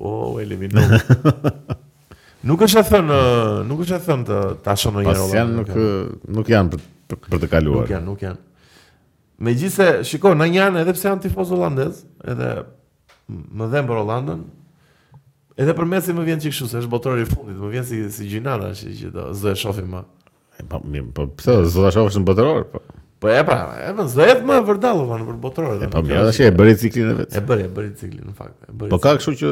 O, 0.00 0.14
oh, 0.32 0.40
e 0.40 0.46
nuk 2.48 2.62
është 2.64 2.80
e 2.80 2.84
thën, 2.88 3.10
nuk 3.68 3.82
është 3.84 3.98
e 3.98 4.04
thën 4.06 4.22
të 4.30 4.38
ta 4.64 4.76
shonë 4.80 5.02
në 5.02 5.02
Jerovan. 5.10 5.26
Pas 5.26 5.34
janë 5.36 5.56
nuk 5.58 6.30
nuk 6.38 6.48
janë 6.52 6.72
për, 6.72 6.84
për, 7.10 7.20
për 7.34 7.42
të 7.44 7.50
kaluar. 7.52 7.84
Nuk 7.84 7.92
janë, 7.92 8.06
nuk 8.08 8.24
janë. 8.24 8.78
Megjithse, 9.44 9.90
shikoj, 10.08 10.32
në 10.40 10.48
një 10.54 10.70
edhe 10.80 10.96
pse 10.96 11.08
janë 11.10 11.24
tifoz 11.26 11.52
holandez, 11.52 12.00
edhe 12.28 12.54
më 13.36 13.68
dhën 13.74 13.88
për 13.92 14.00
Holandën, 14.00 14.40
Edhe 15.60 15.74
për 15.76 15.88
Messi 15.90 16.14
më 16.16 16.22
vjen 16.24 16.40
çik 16.40 16.54
kështu 16.54 16.68
se 16.70 16.78
është 16.80 16.90
botëror 16.94 17.18
i 17.20 17.26
fundit, 17.28 17.56
më 17.60 17.68
vjen 17.74 17.84
si 17.84 17.98
si 18.14 18.24
gjinara 18.30 18.70
që 18.76 18.92
që 18.96 19.08
do 19.12 19.24
zë 19.36 19.50
e 19.52 19.58
shohim 19.60 19.90
më. 19.92 19.98
Po 20.70 20.78
mirë, 20.88 21.08
po 21.16 21.26
pse 21.36 21.56
zë 21.74 21.84
e 21.88 21.90
shohësh 21.96 22.16
në 22.22 22.28
botëror? 22.30 22.62
Po 22.72 22.80
po 23.20 23.28
e 23.28 23.42
pra, 23.44 23.58
e 23.84 23.90
vën 23.92 23.98
po, 23.98 24.06
zë 24.14 24.28
më 24.38 24.46
po, 24.46 24.54
e 24.54 24.66
vërdallu 24.70 25.02
vën 25.10 25.26
për 25.28 25.36
botëror. 25.42 25.82
Po 25.92 26.00
mirë, 26.06 26.22
tash 26.30 26.38
e 26.46 26.48
bëri 26.56 26.78
ciklin 26.80 27.10
e 27.12 27.18
vet. 27.20 27.36
E 27.36 27.42
bëri, 27.50 27.66
e 27.68 27.72
bëri 27.76 27.90
ciklin 28.00 28.24
në 28.30 28.32
fakt. 28.40 28.56
E 28.64 28.70
bëri. 28.72 28.94
Po 28.94 29.00
ka 29.04 29.12
kështu 29.20 29.34
që 29.42 29.50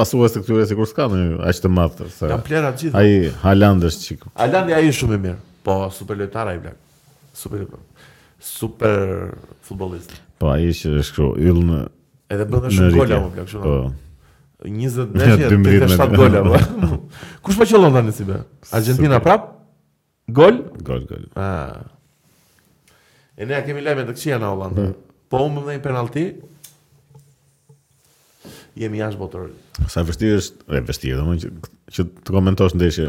pasues 0.00 0.34
këtyre 0.40 0.66
sikur 0.72 0.90
s'ka 0.90 1.06
më 1.14 1.22
aq 1.52 1.62
të 1.62 1.72
madh 1.76 1.96
të 2.00 2.10
sa. 2.16 2.32
Jan 2.34 2.42
plera 2.50 2.74
gjithë. 2.80 2.98
Ai 2.98 3.14
Haaland 3.46 3.86
është 3.86 4.08
çik. 4.10 4.26
Haaland 4.42 4.74
ai 4.80 4.84
është 4.90 5.04
shumë 5.04 5.18
i 5.20 5.24
mirë. 5.30 5.38
Po 5.70 5.78
super 5.94 6.18
lojtar 6.18 6.50
ai 6.50 6.58
blaq. 6.58 6.78
Super 7.38 7.66
super 8.50 9.10
futbollist. 9.70 10.10
Po 10.42 10.50
ai 10.56 10.72
është 10.74 10.96
kështu 10.98 11.30
yll 11.46 11.62
në 11.70 11.82
edhe 12.34 12.50
bën 12.50 12.66
shumë 12.80 12.94
gola 12.98 13.22
më 13.28 13.34
blaq 13.38 13.44
kështu. 13.46 13.64
Po. 13.70 13.78
20 14.64 15.12
deshje, 15.12 15.48
37 15.50 16.16
gole. 16.16 16.42
Po. 16.42 16.56
Kush 17.44 17.56
po 17.58 17.64
qëllon 17.66 17.94
tani 17.96 18.12
si 18.12 18.26
be? 18.28 18.42
Argentina 18.76 19.20
prap? 19.24 19.52
Gol? 20.30 20.60
Gol, 20.84 21.06
gol. 21.08 21.24
Ah. 21.40 21.80
E 23.40 23.46
ne 23.48 23.60
kemi 23.64 23.82
lajme 23.84 24.04
të 24.08 24.14
këqia 24.18 24.38
në 24.42 24.50
Hollandë. 24.52 24.86
Po 25.32 25.40
unë 25.46 25.54
më 25.60 25.66
dhejnë 25.68 25.84
penalti, 25.84 26.26
jemi 28.80 29.00
jashtë 29.00 29.20
botor. 29.20 29.48
Sa 29.88 30.04
vështirë 30.06 30.40
është, 30.42 30.68
e 30.76 30.82
vështirë, 30.88 31.18
domun 31.18 31.38
më 31.38 31.44
që, 31.46 31.52
që 31.96 32.06
të 32.26 32.36
komentosh 32.36 32.76
ndeshje, 32.76 33.08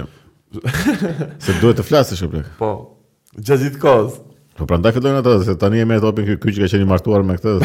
se 1.45 1.55
duhet 1.59 1.81
të 1.81 1.85
flasë, 1.87 2.19
shëplek. 2.21 2.51
Po, 2.61 2.71
gjazit 3.37 3.75
kos. 3.81 4.21
Po 4.59 4.67
pra 4.69 4.79
ndaj 4.79 4.93
fillojnë 4.97 5.23
ato, 5.23 5.35
se 5.47 5.57
tani 5.59 5.81
e 5.83 5.87
me 5.89 5.99
topin 6.03 6.27
këj 6.29 6.37
që 6.37 6.63
ka 6.63 6.71
qeni 6.75 6.87
martuar 6.89 7.23
me 7.25 7.37
këtë, 7.39 7.57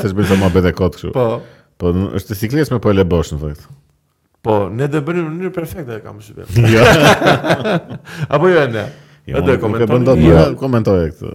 se 0.00 0.10
shbërë 0.12 0.30
të 0.32 0.38
ma 0.40 0.52
bete 0.54 0.74
kotë 0.78 0.98
kështu. 1.00 1.12
po. 1.16 1.28
Po, 1.80 1.92
është 2.18 2.36
sikles 2.36 2.68
me 2.70 2.76
po 2.84 2.92
e 2.92 2.96
le 2.98 3.04
bosh 3.08 3.32
në 3.32 3.38
fakt. 3.40 3.62
Po, 4.44 4.58
ne 4.72 4.86
do 4.92 5.00
bënim 5.04 5.24
në 5.24 5.30
mënyrë 5.32 5.52
perfekte 5.56 5.96
e 5.96 6.02
kam 6.04 6.18
shpër. 6.24 6.48
Jo. 6.74 6.84
Apo 8.36 8.50
jo 8.52 8.62
ende. 8.66 8.82
Jo, 9.28 9.40
do 9.40 9.54
të 9.54 9.60
komentoj. 9.62 10.24
Jo. 10.24 10.34
jo, 10.36 10.48
komentoj 10.60 11.04
këtë. 11.14 11.32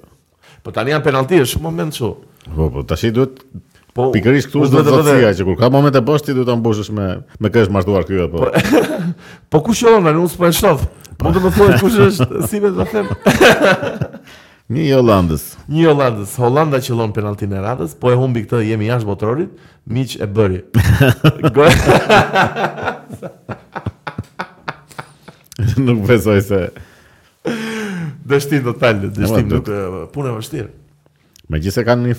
Po 0.66 0.74
tani 0.74 0.94
janë 0.94 1.06
penalti, 1.06 1.40
është 1.46 1.60
një 1.62 1.66
moment 1.66 1.98
çu. 1.98 2.12
Po, 2.46 2.70
po, 2.74 2.84
tash 2.90 3.08
i 3.10 3.14
duhet 3.14 3.42
Po, 3.96 4.10
pikërisht 4.12 4.50
këtu 4.52 4.66
është 4.66 5.30
që 5.40 5.46
kur 5.48 5.56
ka 5.62 5.70
momente 5.72 6.02
bosh 6.04 6.26
ti 6.28 6.34
duhet 6.36 6.50
ta 6.52 6.58
mbushësh 6.60 6.90
me 6.94 7.06
me 7.40 7.52
kësht 7.54 7.72
martuar 7.74 8.04
këtu 8.06 8.26
apo. 8.28 8.44
Po, 8.44 9.04
po 9.56 9.62
kush 9.70 9.86
e 9.88 9.94
on, 9.98 10.06
nuk 10.14 10.30
s'po 10.34 10.46
e 10.46 10.52
shoh. 10.54 10.84
Po. 11.16 11.30
Mund 11.30 11.40
të 11.40 11.46
më 11.46 11.54
thuash 11.56 11.78
kush 11.86 12.02
është 12.10 12.46
si 12.52 12.60
vetë 12.62 12.84
ta 12.84 12.92
them. 12.94 14.34
Një 14.74 14.96
Hollandës. 14.98 15.42
Një 15.70 15.92
Hollandës. 15.92 16.32
Hollanda 16.42 16.80
që 16.82 16.96
lën 16.98 17.12
penaltin 17.14 17.52
e 17.54 17.60
radhës, 17.62 17.92
po 18.02 18.10
e 18.10 18.16
humbi 18.18 18.42
këtë, 18.48 18.64
jemi 18.66 18.88
jashtë 18.90 19.08
botërorit, 19.12 19.52
miq 19.94 20.16
e 20.18 20.26
bëri. 20.26 20.62
nuk 25.86 26.02
besoj 26.10 26.40
se 26.50 26.64
dështim 28.26 28.66
total, 28.72 29.06
dështim 29.14 29.52
nuk 29.54 29.70
duk... 29.70 29.72
punë 30.18 30.34
vështirë. 30.40 30.68
Me 31.46 31.60
gjithë 31.62 31.76
se 31.78 31.84
kanë 31.86 32.16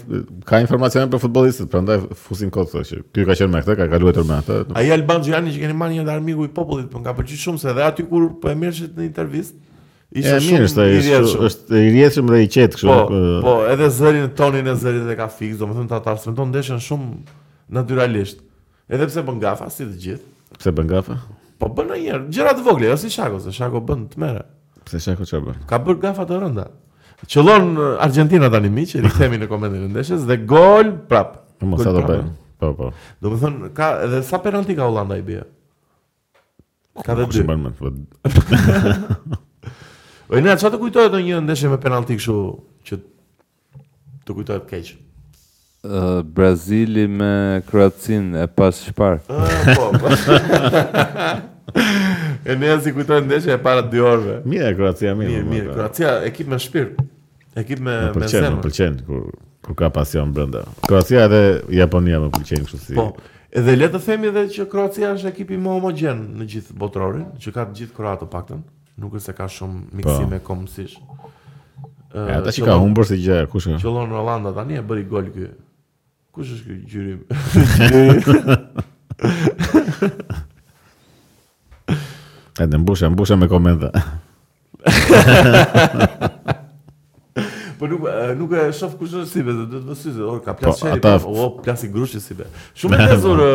ka 0.47 0.61
informacione 0.63 1.11
për 1.11 1.25
futbolistët, 1.27 1.67
për 1.73 1.83
ndaj 1.83 1.97
fusin 2.29 2.53
kotë 2.55 2.77
të 2.77 2.83
që 2.93 3.01
kjo 3.11 3.25
ka 3.27 3.35
qenë 3.41 3.53
me 3.57 3.63
këtë, 3.67 3.75
ka 3.81 3.89
kaluetur 3.91 4.29
me 4.29 4.37
atë. 4.39 4.61
Aji 4.79 4.93
Alban 4.95 5.27
Gjani 5.27 5.51
që 5.57 5.65
keni 5.65 5.75
marrë 5.83 5.97
një 5.99 6.05
darmigu 6.13 6.47
i 6.47 6.53
popullit, 6.55 6.87
për 6.93 7.01
po 7.01 7.03
nga 7.03 7.17
përqy 7.19 7.41
shumë 7.43 7.59
se 7.65 7.75
dhe 7.75 7.89
aty 7.91 8.07
kur 8.07 8.29
për 8.31 8.37
po 8.45 8.53
e 8.53 8.61
mirë 8.61 8.79
që 8.85 8.93
të 8.95 9.11
Ishte 10.15 10.37
shumë 10.39 10.67
mirë, 10.71 11.19
është 11.19 11.47
është 11.49 11.79
i 11.85 11.89
rrjedhshëm 11.91 12.29
dhe 12.31 12.39
i 12.45 12.49
qetë 12.55 12.77
kështu. 12.79 12.87
Po, 12.87 12.97
po, 13.11 13.23
po, 13.43 13.55
edhe 13.73 13.89
zërin 13.91 14.29
tonin 14.39 14.69
e 14.71 14.75
zërit 14.79 15.03
dhe 15.09 15.17
ka 15.19 15.27
fikë, 15.35 15.57
domethënë 15.65 15.91
ta 15.91 15.99
transmeton 16.05 16.53
ndeshën 16.55 16.79
shumë 16.85 17.39
natyralisht. 17.75 18.39
Edhe 18.87 19.09
pse 19.11 19.25
bën 19.27 19.41
gafa 19.43 19.67
si 19.75 19.83
të 19.89 19.99
gjithë. 20.05 20.35
Pse 20.61 20.73
bën 20.77 20.93
gafa? 20.93 21.17
Po 21.59 21.71
bën 21.75 21.89
ndonjëherë, 21.91 22.23
gjëra 22.37 22.53
të 22.55 22.63
vogla, 22.69 22.93
jo 22.93 22.99
si 23.03 23.11
Shako, 23.11 23.41
se 23.43 23.55
Shako 23.57 23.83
bën 23.89 24.05
të 24.13 24.23
mëra. 24.23 24.45
Pse 24.87 25.01
Shako 25.09 25.27
çfarë 25.27 25.47
bën? 25.49 25.59
Ka 25.73 25.81
bërë 25.83 26.01
gafa 26.07 26.27
të 26.31 26.39
rënda. 26.45 26.69
Qëllon 27.27 27.73
Argentina 28.07 28.51
tani 28.53 28.71
miq, 28.71 28.95
i 28.95 29.03
rikthemi 29.09 29.41
në 29.43 29.51
komentin 29.51 29.89
e 29.89 29.91
ndeshës 29.97 30.29
dhe 30.29 30.39
gol 30.47 30.95
prap. 31.11 31.35
mos 31.67 31.83
sa 31.83 31.91
do 31.97 32.03
bëj. 32.07 32.23
Po 32.63 32.71
po. 32.79 32.93
Domethënë 33.27 33.73
ka 33.75 33.91
edhe 34.07 34.23
sa 34.31 34.39
penalti 34.45 34.77
ka 34.79 34.87
Holanda 34.87 35.17
i 35.19 35.23
bie. 35.27 35.43
Ka 37.05 37.17
vetë 37.19 37.43
dy. 37.43 37.73
Po, 37.77 37.91
O 40.29 40.39
në 40.43 40.57
të 40.59 40.79
kujtohet 40.83 41.13
një 41.23 41.37
ndeshje 41.47 41.69
me 41.71 41.77
penalti 41.79 42.17
kështu 42.19 42.37
që 42.89 42.97
të 44.27 44.35
kujtohet 44.35 44.65
keq. 44.67 44.89
Ë 45.87 46.01
uh, 46.01 46.23
Brazili 46.27 47.05
me 47.07 47.61
Kroacinë 47.69 48.41
e 48.43 48.49
pas 48.51 48.81
çfarë? 48.89 49.21
Uh, 49.29 49.39
ah, 49.39 49.71
po. 49.79 49.87
po. 50.03 50.11
e 52.49 52.57
ne 52.59 52.73
as 52.75 52.89
i 52.91 52.95
kujtohet 52.97 53.23
ndeshja 53.29 53.55
e 53.55 53.61
para 53.63 53.85
dy 53.87 54.03
orëve. 54.03 54.41
Mirë 54.51 54.73
Kroacia, 54.81 55.13
mirë. 55.15 55.31
Mirë, 55.31 55.47
po, 55.47 55.53
mirë 55.55 55.67
po. 55.71 55.77
Kroacia, 55.79 56.17
ekip 56.27 56.51
me 56.51 56.59
shpirt. 56.59 56.99
Ekip 57.63 57.85
me 57.87 57.95
me 58.19 58.27
zemër. 58.33 58.59
Më 58.59 58.65
pëlqen 58.67 58.99
kur 59.07 59.23
kur 59.67 59.79
ka 59.79 59.93
pasion 59.95 60.35
brenda. 60.35 60.65
Kroacia 60.89 61.23
edhe 61.31 61.43
Japonia 61.79 62.19
më 62.25 62.33
pëlqen 62.35 62.67
kështu 62.67 62.83
si. 62.89 62.99
Po. 62.99 63.13
Edhe 63.57 63.79
le 63.79 63.89
të 63.95 64.03
themi 64.03 64.33
edhe 64.35 64.49
që 64.57 64.67
Kroacia 64.75 65.15
është 65.15 65.31
ekipi 65.37 65.57
më 65.61 65.79
homogjen 65.79 66.27
në 66.41 66.51
gjithë 66.51 66.77
botrorin, 66.83 67.29
që 67.41 67.55
ka 67.55 67.69
të 67.71 67.79
gjithë 67.79 67.95
kroatë 67.97 68.27
paktën. 68.35 68.59
Ëh 68.67 68.73
nuk 68.97 69.13
është 69.17 69.27
se 69.27 69.33
ka 69.39 69.47
shumë 69.51 69.75
po. 69.75 69.79
miksime 70.01 70.39
komësish. 70.43 70.95
Ja, 72.17 72.41
ta 72.45 72.49
që 72.51 72.65
ka 72.65 72.71
bërë 72.81 73.05
si 73.11 73.17
gjerë, 73.21 73.47
kush 73.53 73.67
ka? 73.69 73.75
Qëllon 73.83 74.09
Rolanda, 74.15 74.51
ta 74.57 74.63
një 74.65 74.77
e 74.81 74.83
bëri 74.89 75.05
gol 75.11 75.27
kë. 75.35 75.49
Kush 76.37 76.51
është 76.57 76.67
kë 76.67 76.75
gjyrim? 76.93 77.21
e 82.65 82.65
të 82.65 82.77
mbusha, 82.81 83.07
mbusha 83.13 83.35
me 83.37 83.47
komenta. 83.53 83.89
Po 87.77 87.83
nuk 87.91 88.03
nuk 88.41 88.51
e 88.57 88.59
shof 88.73 88.93
kush 88.97 89.13
është 89.13 89.31
si 89.33 89.41
dhe 89.45 89.53
do 89.53 89.59
të 89.77 89.85
vësysë, 89.91 90.23
or 90.25 90.41
ka 90.45 90.53
po, 90.55 90.59
plas 90.71 90.77
çeri, 90.81 91.01
po, 91.05 91.11
o 91.37 91.39
plasë 91.61 91.85
i 91.85 91.87
grushit 91.93 92.23
si 92.25 92.33
vetë. 92.39 92.53
Shumë 92.81 92.95
e 93.05 93.07
të 93.27 93.31
Uh, 93.37 93.49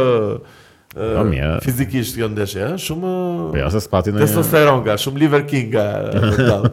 fizikisht 1.64 2.16
kjo 2.18 2.28
ndeshje, 2.30 2.66
ëh, 2.66 2.78
shumë 2.80 3.12
Po 3.54 3.58
ja, 3.58 3.70
se 3.72 3.80
spati 3.82 4.12
në 4.12 4.20
testosteron 4.26 4.82
nga, 4.84 4.98
shumë 5.00 5.20
liver 5.22 5.46
king 5.48 5.72
total. 5.74 6.68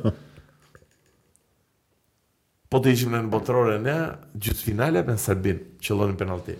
Po 2.70 2.80
të 2.84 2.92
ishim 2.92 3.12
në 3.14 3.22
në 3.24 3.30
botërore 3.32 3.78
në 3.80 3.94
gjithë 4.44 4.64
finale 4.66 5.04
me 5.06 5.14
Serbin, 5.16 5.60
që 5.80 5.94
lonin 5.96 6.18
penalti. 6.20 6.56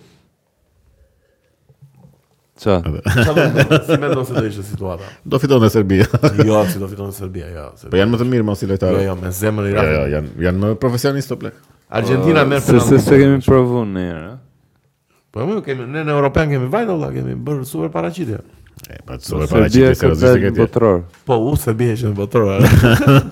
Qa? 2.59 2.79
Qa 2.83 3.33
do 3.35 3.43
në 3.55 3.83
si 3.87 3.95
se 3.95 4.35
të 4.35 4.47
ishë 4.49 4.63
situata? 4.71 5.05
Do 5.23 5.39
fiton 5.39 5.61
në 5.63 5.69
Serbia. 5.71 6.07
jo, 6.49 6.57
si 6.73 6.79
do 6.81 6.89
fiton 6.91 7.13
Serbia, 7.15 7.47
jo. 7.53 7.67
Serbia. 7.77 7.93
Po 7.93 8.01
janë 8.01 8.15
më 8.15 8.19
të 8.23 8.27
mirë 8.33 8.47
më 8.49 8.55
si 8.63 8.67
lojtarë. 8.71 8.97
Jo, 8.97 9.05
jo, 9.11 9.15
me 9.21 9.31
zemër 9.37 9.69
i 9.69 9.75
rafë. 9.77 9.93
Jo, 9.93 10.01
jo, 10.01 10.17
janë, 10.17 10.33
janë 10.47 10.63
më 10.65 10.71
profesionistë 10.81 11.35
të 11.35 11.39
plekë. 11.45 11.63
Argentina 12.01 12.43
uh, 12.43 12.49
merë 12.55 12.65
penalti. 12.65 12.87
Se 12.89 12.99
se 12.99 13.05
se 13.05 13.21
kemi 13.21 13.39
provu 13.45 13.85
në 13.89 14.01
njërë, 14.09 14.33
Po 15.31 15.43
më 15.45 15.59
kemi 15.65 15.85
ne 15.85 16.01
në 16.07 16.13
Europën 16.15 16.49
kemi 16.55 16.67
vajtë 16.73 16.89
valla, 16.89 17.09
kemi 17.13 17.35
bërë 17.45 17.65
super 17.69 17.91
paraqitje. 17.93 18.39
E 18.89 18.95
pa 19.05 19.17
super 19.21 19.45
paraqitje 19.51 19.91
se 19.99 20.07
ozë 20.09 20.31
këtë. 20.41 20.55
Botror. 20.57 21.03
Po 21.29 21.37
u 21.45 21.51
se 21.59 21.73
bie 21.77 21.91
që 21.99 22.09
në 22.09 22.17
botror. 22.17 22.65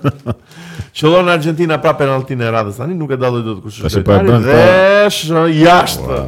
Qëllon 0.98 1.30
Argentina 1.32 1.80
pra 1.82 1.96
penaltin 1.98 2.44
e 2.46 2.52
radhës 2.54 2.78
tani 2.78 2.94
nuk 2.98 3.16
e 3.16 3.18
dalloi 3.18 3.42
dot 3.46 3.64
kush 3.64 3.82
është. 3.88 4.04
Po 4.06 4.14
e 4.14 4.20
bën 4.30 4.46
po. 4.46 5.48
jashtë. 5.56 6.20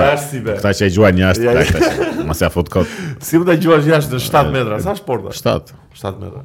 Jashtë 0.00 0.40
be. 0.48 0.54
Kta 0.62 0.72
që 0.80 0.88
e 0.88 0.90
gjuan 0.96 1.20
jashtë, 1.26 1.68
kta 1.68 1.68
që. 1.68 2.08
Mos 2.32 2.40
ja 2.46 2.52
fut 2.56 2.72
kot. 2.72 2.96
Si 3.26 3.36
u 3.38 3.44
da 3.46 3.52
gjuan 3.60 3.84
jashtë 3.86 4.22
7 4.30 4.50
metra, 4.56 4.80
sa 4.82 4.96
është 4.96 5.06
porta? 5.10 5.36
7. 5.36 5.76
7 6.00 6.24
metra. 6.24 6.42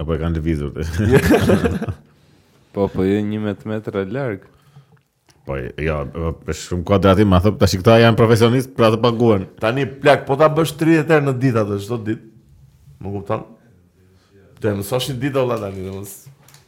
Apo 0.00 0.12
e 0.14 0.20
kanë 0.20 0.36
lëvizur. 0.36 1.60
Po 2.76 2.84
po, 2.92 3.02
11 3.02 3.64
metra 3.68 4.04
larg. 4.06 4.44
Po 5.50 5.56
jo, 5.82 5.94
po 6.46 6.54
shumë 6.54 6.84
kuadrati 6.86 7.24
më 7.26 7.38
thon 7.42 7.54
tash 7.58 7.72
këta 7.80 7.96
janë 8.04 8.18
profesionist 8.18 8.70
për 8.76 8.94
të 8.94 8.98
paguën. 9.02 9.46
Tani 9.58 9.84
plak, 9.98 10.20
po 10.28 10.36
ta 10.38 10.46
bësh 10.54 10.76
30 10.78 11.08
herë 11.10 11.24
në 11.26 11.32
ditë 11.42 11.62
atë 11.64 11.78
çdo 11.82 11.96
ditë. 12.06 12.28
Më 13.02 13.12
kupton? 13.16 13.40
Do 14.60 14.62
të 14.62 14.74
mësosh 14.78 15.08
një 15.10 15.14
ditë 15.24 15.40
valla 15.40 15.56
tani, 15.64 15.90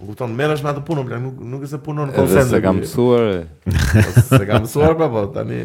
Më 0.02 0.08
kupton, 0.08 0.34
merresh 0.34 0.64
me 0.66 0.72
atë 0.72 0.82
punën, 0.88 1.06
plak, 1.06 1.22
nuk 1.22 1.38
nuk 1.52 1.62
është 1.62 1.76
se 1.76 1.78
punon 1.84 2.10
në 2.10 2.16
konsent. 2.16 2.50
Se 2.50 2.58
kam 2.64 2.80
mësuar. 2.80 3.30
Se 4.32 4.40
kam 4.48 4.64
mësuar 4.66 4.96
apo 4.96 5.08
pra, 5.14 5.22
tani 5.36 5.60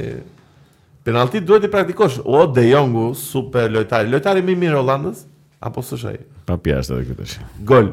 penalti 1.07 1.41
duhet 1.41 1.65
të 1.65 1.71
praktikosh. 1.73 2.19
O 2.21 2.43
De 2.53 2.67
Jongu, 2.67 3.07
super 3.17 3.71
lojtari, 3.73 4.11
Lojtari 4.13 4.45
më 4.45 4.59
mirë 4.67 4.77
Hollandës 4.77 5.25
apo 5.65 5.81
s'është 5.87 6.11
ai? 6.11 6.21
Pa 6.51 6.59
pjesë 6.61 6.93
edhe 6.99 7.15
këtësh. 7.15 7.39
Gol. 7.65 7.89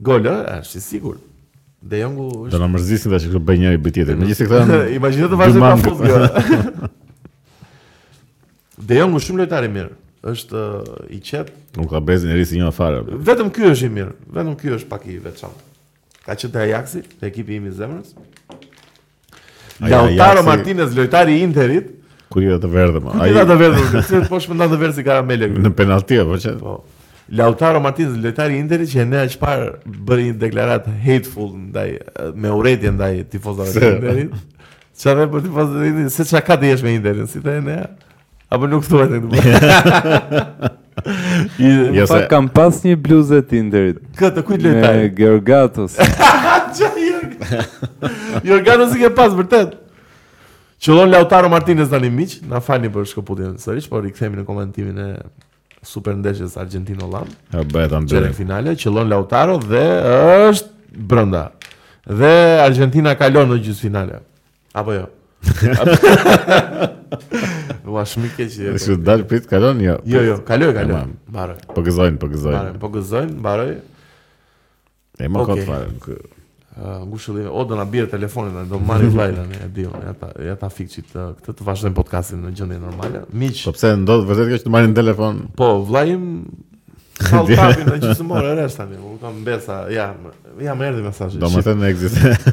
Gol, 0.00 0.30
është 0.32 0.80
i 0.80 0.86
sigurt. 0.88 1.28
De 1.88 1.96
Jongu 1.98 2.26
është. 2.30 2.50
Do 2.54 2.60
na 2.62 2.68
mërzisin 2.70 3.12
tash 3.12 3.26
këto 3.26 3.40
bëj 3.42 3.58
njëri 3.62 3.80
bëj 3.82 3.94
tjetër. 3.96 4.18
Megjithëse 4.20 4.48
këta 4.48 4.60
janë 4.60 4.82
Imagjino 4.98 5.30
të 5.32 5.38
vazhdoj 5.40 5.62
pa 5.64 5.72
fund 5.80 6.04
gjë. 6.06 6.92
De 8.90 8.98
Jongu 9.00 9.20
shumë 9.26 9.42
lojtar 9.42 9.66
i 9.66 9.70
mirë. 9.76 9.92
Është 10.32 10.60
uh, 10.60 11.06
i 11.10 11.18
qet. 11.26 11.50
Nuk 11.78 11.90
ka 11.90 12.00
bezë 12.06 12.30
njerëz 12.30 12.52
si 12.52 12.60
një 12.60 12.68
afare. 12.70 13.00
Vetëm 13.30 13.50
ky 13.56 13.66
është 13.72 13.88
i 13.88 13.92
mirë. 13.96 14.12
Vetëm 14.36 14.54
ky 14.60 14.72
është 14.78 14.92
pak 14.92 15.08
i 15.10 15.16
veçantë. 15.24 15.66
Ka 16.22 16.38
qenë 16.38 16.54
te 16.54 16.62
Ajaxi, 16.68 17.02
te 17.18 17.26
ekipi 17.32 17.58
imi 17.58 17.72
i 17.72 17.74
zemrës. 17.74 18.14
Lautaro 19.82 20.46
Martinez, 20.46 20.94
lojtari 20.94 21.40
i 21.40 21.44
Interit. 21.48 21.90
Kur 22.32 22.46
i 22.46 22.54
të 22.62 22.70
verdhëm. 22.72 23.10
Ai 23.18 23.32
i 23.34 23.42
të 23.42 23.58
verdhëm. 23.66 24.00
Si 24.06 24.22
po 24.30 24.38
shpëndan 24.40 24.70
të 24.70 24.78
verdhë 24.80 25.00
si 25.00 25.06
karamele. 25.10 25.50
Në 25.58 25.74
penallti 25.82 26.22
apo 26.22 26.38
çfarë? 26.38 26.60
Po. 26.62 26.78
Lautaro 27.30 27.80
Martinez, 27.80 28.16
lojtari 28.24 28.54
i 28.56 28.60
Interit 28.60 28.90
që 28.90 29.04
ne 29.06 29.20
aq 29.22 29.36
parë 29.40 29.68
bëri 30.08 30.28
një 30.32 30.38
deklaratë 30.42 30.92
hateful 31.04 31.52
ndaj 31.68 31.88
me 32.34 32.50
urrëti 32.56 32.90
ndaj 32.96 33.12
tifozëve 33.30 33.76
të 33.76 33.90
Interit. 33.96 34.32
Çfarë 34.98 35.28
po 35.32 35.40
tifozë 35.44 35.82
të 35.82 35.90
Interit? 35.92 36.14
Se 36.16 36.26
çka 36.28 36.56
ti 36.60 36.72
jesh 36.72 36.82
me 36.84 36.94
Interin, 36.98 37.28
si 37.30 37.42
të 37.44 37.54
ne? 37.64 37.76
Apo 38.52 38.68
nuk 38.68 38.84
thua 38.86 39.06
ti? 39.10 39.22
Jo 41.96 42.04
se 42.06 42.18
kam 42.28 42.50
pas 42.52 42.82
një 42.84 42.96
bluzë 43.06 43.38
të 43.48 43.58
Interit. 43.62 44.02
Këtë 44.18 44.44
kujt 44.48 44.66
lojtari? 44.66 45.06
Me 45.06 45.14
Gergatos. 45.20 45.96
Jorgatos 48.48 48.94
i 48.96 49.00
ke 49.04 49.12
pas 49.16 49.34
vërtet. 49.38 49.78
Qëllon 50.82 51.12
Lautaro 51.14 51.46
Martinez 51.52 51.90
tani 51.92 52.10
miq, 52.10 52.40
na 52.50 52.58
falni 52.60 52.88
për 52.90 53.06
shkëputjen 53.12 53.54
sërish, 53.62 53.86
por 53.90 54.02
i 54.02 54.10
kthemi 54.10 54.40
në 54.40 54.46
komentimin 54.48 54.96
e 55.02 55.06
super 55.84 56.14
ndeshjes 56.16 56.56
Argentina 56.56 57.04
Holland. 57.04 57.32
Ja 57.52 57.62
bëhet 57.66 58.34
finale, 58.36 58.74
qëllon 58.78 59.10
Lautaro 59.10 59.58
dhe 59.58 59.82
është 60.50 61.02
brenda. 61.08 61.44
Dhe 62.06 62.30
Argentina 62.62 63.14
kalon 63.18 63.52
në 63.52 63.60
gjysmëfinale. 63.62 64.16
Apo 64.74 64.94
jo. 64.96 65.04
Ua 67.92 68.02
shumë 68.10 68.30
keq. 68.36 68.56
Është 68.74 68.96
dal 69.06 69.22
kalon 69.50 69.78
jo. 69.84 69.94
Jo, 70.10 70.22
jo, 70.30 70.34
kaloi, 70.46 70.72
kaloi. 70.74 71.02
Mbaroj. 71.30 71.56
Po 71.74 71.84
gëzojn, 71.86 72.18
po 72.18 72.26
gëzojn. 72.34 72.56
Mbaroj, 72.58 72.74
po 72.82 72.90
gëzojn, 72.98 73.34
mbaroj. 73.38 73.74
Ema 75.22 75.44
kontra 75.46 75.82
ngushëllime, 76.80 77.50
o 77.52 77.64
do 77.68 77.76
nga 77.76 77.84
bjerë 77.88 78.08
telefonin, 78.14 78.58
do 78.68 78.78
marri 78.80 79.08
vajra, 79.16 79.44
e 79.64 79.68
di, 79.68 79.84
e 79.84 80.54
ta 80.58 80.68
fikqit 80.72 81.12
këtë 81.14 81.54
të 81.58 81.66
vazhdojmë 81.68 81.96
podcastin 81.96 82.44
në 82.46 82.52
gjëndin 82.58 82.84
normalja. 82.86 83.24
Miqë. 83.28 83.64
Po 83.68 83.74
pëse, 83.76 83.92
ndo 84.02 84.16
të 84.20 84.28
vërdet 84.30 84.52
kështë 84.54 84.68
të 84.68 84.72
marrin 84.72 84.94
telefon? 84.96 85.42
Po, 85.58 85.68
vllajim 85.88 86.28
kallë 87.22 87.58
tapin 87.58 87.90
në 87.92 87.98
që 88.06 88.14
së 88.16 88.24
morë, 88.30 88.54
e 88.64 88.68
tani, 88.76 88.96
u 88.96 89.18
kam 89.20 89.42
besa, 89.46 89.82
ja, 89.92 90.08
ja 90.64 90.74
më 90.78 90.88
erdi 90.88 91.04
mesajit. 91.10 91.42
Do 91.44 91.52
më 91.52 91.62
të 91.66 91.76
në 91.78 91.90
egzit. 91.90 92.22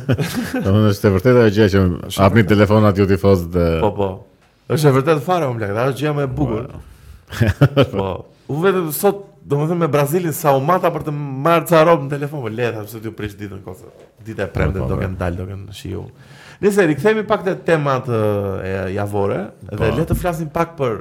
Do 0.66 0.76
më 0.76 0.84
të 0.90 0.94
shte 0.98 1.32
e 1.44 1.48
gjë 1.56 1.70
që 1.72 2.28
apni 2.28 2.44
telefonat 2.52 3.00
ju 3.00 3.08
t'i 3.10 3.18
fosë 3.22 3.48
dhe... 3.56 3.70
Po, 3.86 3.94
po, 3.98 4.10
është 4.70 4.92
e 4.92 4.96
vërtet 5.00 5.24
fare, 5.26 5.48
më 5.50 5.58
mlekë, 5.62 5.80
dhe 5.80 5.88
është 5.94 6.04
gjë 6.06 6.14
me 6.20 6.28
bugur. 6.38 6.68
Po. 6.70 7.88
po, 7.96 8.08
u 8.52 8.60
vetë, 8.68 8.84
sot 9.00 9.26
Do 9.50 9.58
më 9.58 9.66
thëmë 9.72 9.82
me 9.82 9.88
Brazilin 9.90 10.34
sa 10.36 10.52
u 10.54 10.60
mata 10.62 10.92
për 10.94 11.08
të 11.08 11.12
marrë 11.18 11.66
ca 11.72 11.80
robë 11.88 12.04
në 12.06 12.10
telefon, 12.12 12.42
për 12.44 12.52
po 12.54 12.58
letha, 12.60 12.82
përse 12.86 13.00
t'ju 13.02 13.14
ditë 13.18 13.38
ditën 13.40 13.62
kose. 13.66 13.88
Dite 14.28 14.44
e 14.46 14.52
premte, 14.54 14.84
do 14.86 14.98
kënë 15.00 15.18
dalë, 15.18 15.38
do 15.40 15.48
kënë 15.50 15.78
shiu. 15.78 16.04
Nëse, 16.62 16.86
rikëthemi 16.92 17.24
pak 17.28 17.48
të 17.48 17.56
temat 17.66 18.12
e 18.14 18.20
javore, 18.94 19.40
pa. 19.64 19.72
Po. 19.72 19.80
dhe 19.82 19.90
letë 19.98 20.08
të 20.12 20.18
flasim 20.22 20.52
pak 20.54 20.76
për 20.78 21.00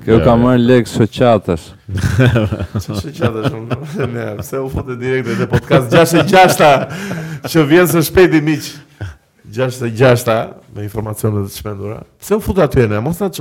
Kjo 0.00 0.18
ka 0.22 0.36
marrë 0.38 0.60
lek 0.62 0.86
shoqatash. 0.86 1.64
Shoqatash 3.02 3.48
unë, 3.58 3.78
ne, 4.14 4.26
pse 4.38 4.60
u 4.62 4.68
fotë 4.70 4.94
direkt 5.00 5.32
në 5.40 5.48
podcast 5.50 5.90
66 5.90 6.62
që 7.50 7.64
vjen 7.72 7.88
së 7.90 8.02
shpejti 8.06 8.38
miq. 8.46 8.68
66 9.56 10.30
me 10.76 10.84
informacione 10.86 11.42
të 11.42 11.50
çmendura. 11.58 11.98
Pse 12.22 12.38
u 12.38 12.44
fut 12.46 12.62
aty 12.62 12.86
ne? 12.86 13.02
Mos 13.02 13.18
na 13.18 13.32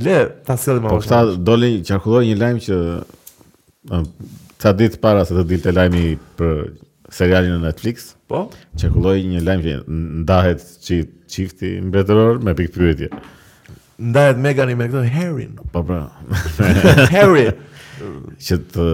Le, 0.00 0.20
ta 0.46 0.56
sjell 0.56 0.78
më. 0.80 0.88
Po 0.92 1.22
doli 1.44 1.74
qarkulloi 1.84 2.30
një 2.30 2.38
lajm 2.40 2.60
që 2.66 2.76
ta 4.62 4.72
ditë 4.78 5.00
para 5.02 5.24
se 5.28 5.34
të 5.36 5.44
dilte 5.50 5.74
lajmi 5.74 6.06
për 6.38 6.62
serialin 7.12 7.52
në 7.58 7.64
Netflix. 7.66 8.12
Po. 8.30 8.46
Qarkulloi 8.80 9.24
një 9.34 9.42
lajm 9.48 9.66
që 9.66 9.74
ndahet 10.24 10.64
çift 10.86 11.12
çifti 11.32 11.74
mbretëror 11.84 12.40
me 12.44 12.54
pikë 12.58 12.74
pyetje. 12.78 13.10
Ndahet 14.02 14.40
Megan 14.42 14.72
i 14.72 14.76
me 14.80 14.88
këtë 14.90 15.04
Harry. 15.12 15.46
Po 15.74 15.84
po. 15.84 16.00
Harry. 17.16 17.50
që 18.42 18.56
të 18.72 18.86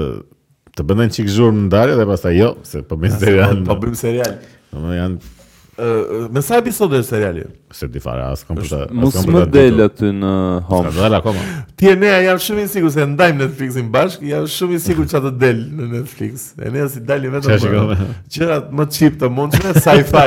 të 0.78 0.84
bënden 0.86 1.10
çik 1.10 1.26
zhurmë 1.34 1.64
ndarje 1.64 1.94
dhe 1.98 2.04
pastaj 2.06 2.34
jo, 2.38 2.48
se 2.62 2.84
po 2.86 2.94
bëjmë 3.00 3.16
po, 3.16 3.22
serial. 3.24 3.62
Po 3.66 3.74
bëjmë 3.82 3.96
serial. 3.98 4.36
Domethënë 4.70 4.84
po, 4.88 4.92
janë 4.94 5.37
Uh, 5.78 6.26
me 6.34 6.42
sa 6.42 6.56
episode 6.58 6.96
është 6.98 7.06
seriali? 7.14 7.44
Se 7.70 7.86
di 7.94 8.00
fare, 8.02 8.24
as 8.32 8.40
kam 8.42 8.56
për 8.58 8.66
ta. 8.72 8.78
Mos 8.98 9.14
më 9.30 9.42
del 9.54 9.78
aty 9.84 10.08
në 10.10 10.32
Home. 10.66 11.44
Ti 11.78 11.92
e 11.92 11.92
ne 12.00 12.08
jam 12.24 12.40
shumë 12.48 12.64
i 12.64 12.70
sigurt 12.72 12.96
se 12.96 13.04
ndajm 13.06 13.38
Netflixin 13.44 13.92
bashk, 13.94 14.24
jam 14.26 14.48
shumë 14.50 14.74
i 14.74 14.80
sigurt 14.82 15.12
çfarë 15.12 15.28
të 15.28 15.32
del 15.44 15.60
në 15.78 15.86
Netflix. 15.92 16.48
E 16.58 16.72
ne 16.74 16.88
si 16.90 17.04
dalim 17.12 17.36
vetëm 17.36 17.62
për 17.78 17.94
gjërat 18.34 18.74
më 18.74 18.88
cheap 18.98 19.20
të 19.22 19.30
mundshme, 19.38 19.76
sci-fi. 19.76 20.24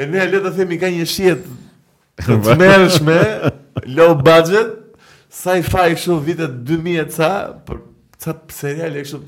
e 0.00 0.10
ne 0.10 0.26
le 0.34 0.40
të 0.48 0.52
themi 0.58 0.80
ka 0.82 0.90
një 0.90 1.06
shije 1.14 1.36
të 2.26 2.42
mërshme, 2.66 3.18
low 3.94 4.18
budget, 4.18 4.74
sci-fi 5.30 5.86
kështu 5.94 6.18
vitet 6.26 6.58
2000 6.74 6.98
e 6.98 7.08
ca, 7.14 7.30
për 7.66 7.78
ca 8.22 8.34
seriale 8.58 9.06
kështu. 9.06 9.22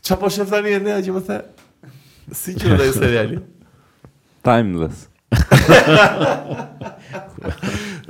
Çfarë 0.00 0.22
po 0.24 0.32
shef 0.32 0.56
tani 0.56 0.78
ne, 0.88 0.96
që 1.04 1.18
më 1.20 1.26
thë? 1.28 1.40
Si 2.32 2.56
që 2.56 2.76
do 2.80 2.84
të 2.88 2.92
seriali? 2.96 3.42
Timeless. 4.42 5.06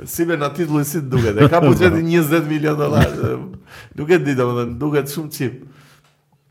si 0.07 0.25
me 0.25 0.33
në 0.39 0.47
si 0.89 0.99
të 1.03 1.09
duket, 1.11 1.37
e 1.45 1.49
ka 1.51 1.59
buqet 1.63 1.93
20 1.93 2.43
milion 2.49 2.77
dolar. 2.79 3.09
Nuk 3.99 4.09
e 4.15 4.19
dita 4.25 4.45
me 4.47 4.63
duket 4.79 5.07
shumë 5.11 5.31
qip. 5.35 5.53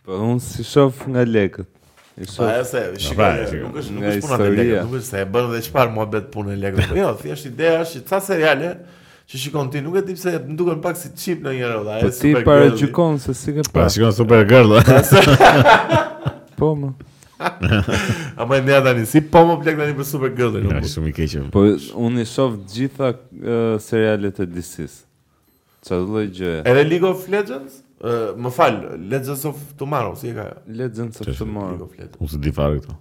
Po, 0.05 0.13
unë 0.21 0.41
si 0.45 0.65
shof 0.65 1.01
nga 1.11 1.25
lekët. 1.27 1.65
Po, 1.65 1.71
e 2.21 2.23
se, 2.69 2.81
nuk 2.93 3.01
është 3.01 3.15
nuk 3.17 3.21
është 3.81 3.93
nuk 3.97 4.05
është 4.05 4.23
punat 4.27 4.41
e 4.45 4.47
lekët, 4.59 4.85
nuk 4.87 4.95
është 5.01 5.11
se 5.11 5.17
e 5.19 5.21
bërë 5.35 5.49
dhe 5.55 5.61
që 5.67 5.71
parë 5.75 5.91
mua 5.97 6.07
betë 6.13 6.31
punë 6.35 6.51
e 6.53 6.55
lekët. 6.65 6.91
Jo, 7.01 7.07
thjesht 7.23 7.45
ideja 7.51 7.77
është 7.81 7.95
që 7.99 8.05
ta 8.11 8.19
seriale, 8.25 8.71
që 9.31 9.35
shikon 9.47 9.67
ti 9.73 9.79
nuk 9.85 9.95
e 9.99 10.01
di 10.07 10.13
se 10.21 10.31
më 10.37 10.55
duke 10.61 10.73
në 10.77 10.83
pak 10.85 10.97
si 11.01 11.09
qip 11.17 11.39
në 11.47 11.51
një 11.57 11.67
da 11.89 11.95
e 12.01 12.03
super 12.11 12.21
Po 12.21 12.21
ti 12.21 12.31
pare 12.51 12.69
qikon 12.77 13.15
se 13.25 13.33
si 13.41 13.49
ke 13.57 13.63
pa. 13.71 13.77
Pa, 13.83 13.87
shikon 13.97 14.15
super 14.21 14.43
girl, 14.51 14.69
Po, 16.61 16.69
më 16.77 16.89
Ama 18.37 18.57
e 18.57 18.61
ndja 18.63 18.83
tani, 18.85 19.05
si 19.09 19.21
po 19.33 19.43
më 19.49 19.57
plek 19.63 19.77
tani 19.81 19.95
për 19.97 20.07
Supergirl 20.09 20.57
Nga 20.65 20.81
është 20.83 20.91
shumë 20.93 21.09
i 21.09 21.13
keqëm 21.19 21.47
Po 21.55 21.63
unë 22.05 22.25
i 22.25 22.27
shof 22.29 22.57
gjitha 22.73 23.11
serialet 23.85 24.41
e 24.45 24.49
DC's 24.53 24.99
Qa 25.87 25.97
të 25.99 26.01
dhe 26.11 26.25
gjë 26.39 26.53
Edhe 26.73 26.83
League 26.89 27.09
of 27.09 27.25
Legends? 27.33 27.79
më 28.41 28.51
fal, 28.57 28.77
Legends 29.13 29.43
of 29.49 29.59
Tomorrow, 29.81 30.15
si 30.17 30.31
e 30.33 30.37
ka 30.37 30.47
Legends 30.69 31.21
of 31.21 31.33
Tomorrow 31.41 31.75
League 31.79 31.87
of 31.89 31.97
Legends 31.99 32.21
Unë 32.25 32.33
se 32.35 32.41
di 32.47 32.53
fare 32.59 32.79
këto 32.81 32.97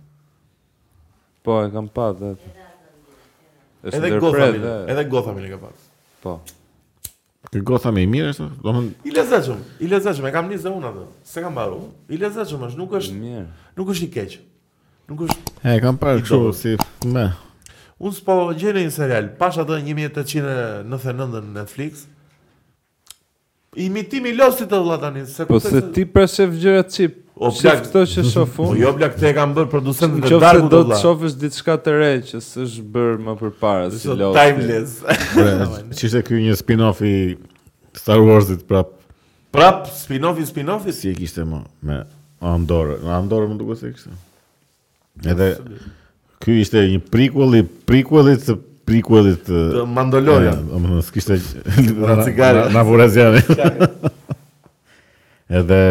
Po, 1.46 1.60
e 1.66 1.70
kam 1.76 1.92
pa 1.96 2.10
Edhe 3.90 4.16
Gotham, 4.20 4.64
edhe 4.92 5.08
Gotham 5.12 5.44
i 5.44 5.54
ka 5.54 5.62
pa 5.66 5.76
Po 6.24 6.40
Kërgotha 7.50 7.90
me 7.92 8.04
i 8.06 8.08
mirë 8.10 8.30
është, 8.34 8.48
do 8.62 8.74
më... 8.76 8.82
I 9.10 9.12
le 9.16 9.24
i 9.82 9.88
le 9.90 10.12
e 10.28 10.32
kam 10.36 10.50
një 10.52 10.58
zë 10.66 10.70
unë 10.76 10.90
atë, 10.92 11.06
se 11.26 11.42
kam 11.42 11.56
baru, 11.58 11.80
i 12.14 12.18
le 12.22 12.30
zëgjëm 12.36 12.66
është, 12.68 12.78
nuk 12.78 12.94
është, 13.00 13.16
mirë. 13.18 13.46
nuk 13.80 13.90
është 13.90 14.06
një 14.06 14.12
keqë, 14.16 14.42
nuk 15.10 15.24
është... 15.26 15.54
E, 15.64 15.74
kam 15.82 15.98
parë 15.98 16.22
që, 16.30 16.40
si, 16.60 16.76
me... 17.10 17.24
Unë 18.00 18.16
s'po 18.16 18.36
gjenë 18.56 18.84
një 18.86 18.94
serial, 18.96 19.32
pash 19.42 19.58
atë 19.64 19.80
1899 19.82 21.26
në 21.34 21.42
Netflix, 21.58 22.06
imitimi 23.84 24.36
losit 24.38 24.70
të 24.70 24.78
dhëllatani, 24.84 25.26
se... 25.34 25.50
Po 25.50 25.58
se 25.64 25.82
ti 25.98 26.06
prashef 26.06 26.54
gjërat 26.62 26.94
qipë, 27.00 27.29
O 27.40 27.48
plak 27.56 27.86
këto 27.86 28.02
që 28.12 28.24
shofu. 28.28 28.64
Po 28.68 28.74
jo 28.76 28.90
plak 28.98 29.14
këto 29.16 29.28
e 29.30 29.34
kanë 29.38 29.54
bërë 29.56 29.70
producentët 29.72 30.26
e 30.28 30.30
Darkut. 30.44 30.72
Do 30.74 30.80
të 30.92 30.96
shofësh 31.00 31.36
diçka 31.40 31.76
të 31.86 31.92
re 31.96 32.10
që 32.28 32.38
s'është 32.44 32.84
bërë 32.96 33.20
më 33.28 33.34
përpara 33.40 33.86
si 33.94 34.00
timeless. 34.36 34.92
Që 35.08 36.04
është 36.10 36.22
ky 36.28 36.34
një 36.48 36.54
spin-off 36.60 36.98
i 37.08 37.10
Star 37.96 38.20
Wars-it 38.28 38.62
prap. 38.68 38.90
Prap 39.56 39.80
spin-off 40.02 40.36
i 40.44 40.46
spin-offit 40.52 40.96
si 41.00 41.06
e 41.14 41.16
kishte 41.16 41.42
më 41.48 41.60
me 41.88 41.98
Andor. 42.46 42.88
Në 43.06 43.10
Andor 43.22 43.42
mund 43.54 43.60
të 43.62 43.64
duket 43.64 43.80
se 43.86 43.88
kështu. 43.94 44.12
Edhe 45.34 45.48
ky 46.44 46.52
ishte 46.66 46.80
një 46.92 47.00
prequel 47.16 47.52
i 47.56 47.64
prequelit 47.64 48.44
të 48.52 48.54
prequelit 48.90 49.46
të 49.48 49.88
Mandalorian. 49.96 50.60
Do 50.76 50.78
të 51.08 51.36
E 51.40 51.42
se 51.48 51.56
Na 52.40 52.60
Navorazian. 52.82 53.40
Edhe 55.50 55.82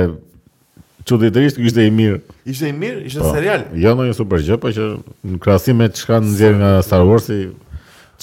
çuditërisht 1.09 1.59
ishte 1.63 1.85
i 1.87 1.91
mirë. 1.95 2.19
Ishte 2.53 2.69
i 2.69 2.75
mirë, 2.77 3.03
ishte 3.09 3.23
po, 3.23 3.31
serial. 3.35 3.65
Jo 3.81 3.95
ndonjë 3.97 4.17
super 4.19 4.43
gjë, 4.45 4.59
por 4.63 4.75
që 4.77 4.89
në 5.33 5.41
krahasim 5.45 5.79
me 5.81 5.89
çka 5.97 6.19
nxjerr 6.25 6.59
nga 6.61 6.71
Star 6.85 7.05
Warsi, 7.09 7.39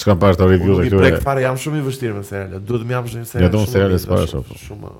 çka 0.00 0.14
pa 0.22 0.30
të 0.36 0.48
reviewë 0.52 0.84
këtu. 0.86 0.98
Unë 0.98 1.02
prek 1.02 1.16
fare 1.24 1.42
jam 1.42 1.58
shumë 1.62 1.80
i 1.82 1.86
vështirë 1.86 2.16
me 2.16 2.22
serial. 2.28 2.60
Duhet 2.68 2.86
më 2.86 2.96
japësh 2.96 3.16
një 3.20 3.26
serial. 3.30 3.46
Ja 3.48 3.52
don 3.56 3.66
serial 3.70 4.04
para 4.10 4.28
shoh. 4.30 4.52
Shumë 4.66 4.92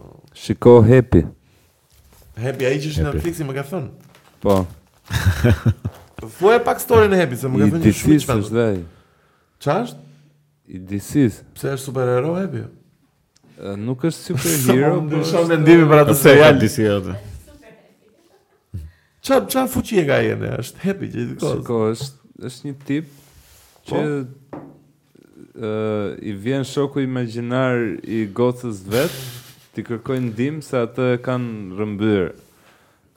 shiko 0.42 0.76
happy. 0.88 1.22
Happy 2.46 2.66
ai 2.68 2.80
që 2.82 2.92
shënon 2.96 3.20
fiksi 3.24 3.46
më 3.48 3.56
ka 3.60 3.64
thon. 3.70 3.86
Po. 4.44 4.58
Vuaj 6.40 6.58
pak 6.68 6.80
storyn 6.82 7.12
e 7.14 7.20
Happy, 7.22 7.38
se 7.40 7.48
më 7.52 7.62
ka 7.62 7.70
thënë 7.76 7.94
shumë 8.02 8.18
çfarë. 8.24 8.72
Ç'është? 9.62 10.02
I 10.76 10.82
Disis. 10.82 11.38
Pse 11.54 11.76
është, 11.76 11.76
është, 11.76 11.76
është, 11.76 11.76
është, 11.76 11.76
është 11.76 11.86
superhero 11.86 12.34
Happy? 12.40 12.64
Nuk 13.86 14.02
është 14.10 14.24
superhero, 14.34 14.98
por 15.12 15.22
shon 15.30 15.54
ndihmë 15.62 15.86
për 15.94 16.02
atë 16.02 16.18
serial. 16.18 17.16
Qa, 19.26 19.40
qa 19.50 19.66
fuqi 19.66 19.98
e 19.98 20.04
ka 20.06 20.20
jene, 20.22 20.52
është 20.62 20.82
happy 20.86 21.06
gjithë 21.10 21.52
kohës? 21.66 22.02
është, 22.02 22.20
është 22.46 22.66
një 22.68 22.74
tip 22.88 23.06
që 23.90 23.96
po? 24.02 24.58
uh, 25.58 26.12
i 26.30 26.34
vjen 26.44 26.62
shoku 26.64 27.02
imaginar 27.02 27.74
i 28.14 28.20
gocës 28.38 28.84
vetë, 28.92 29.24
ti 29.74 29.84
kërkoj 29.88 30.20
ndihmë 30.28 30.62
se 30.62 30.78
atë 30.84 31.08
kanë 31.26 31.78
rëmbyrë. 31.80 32.28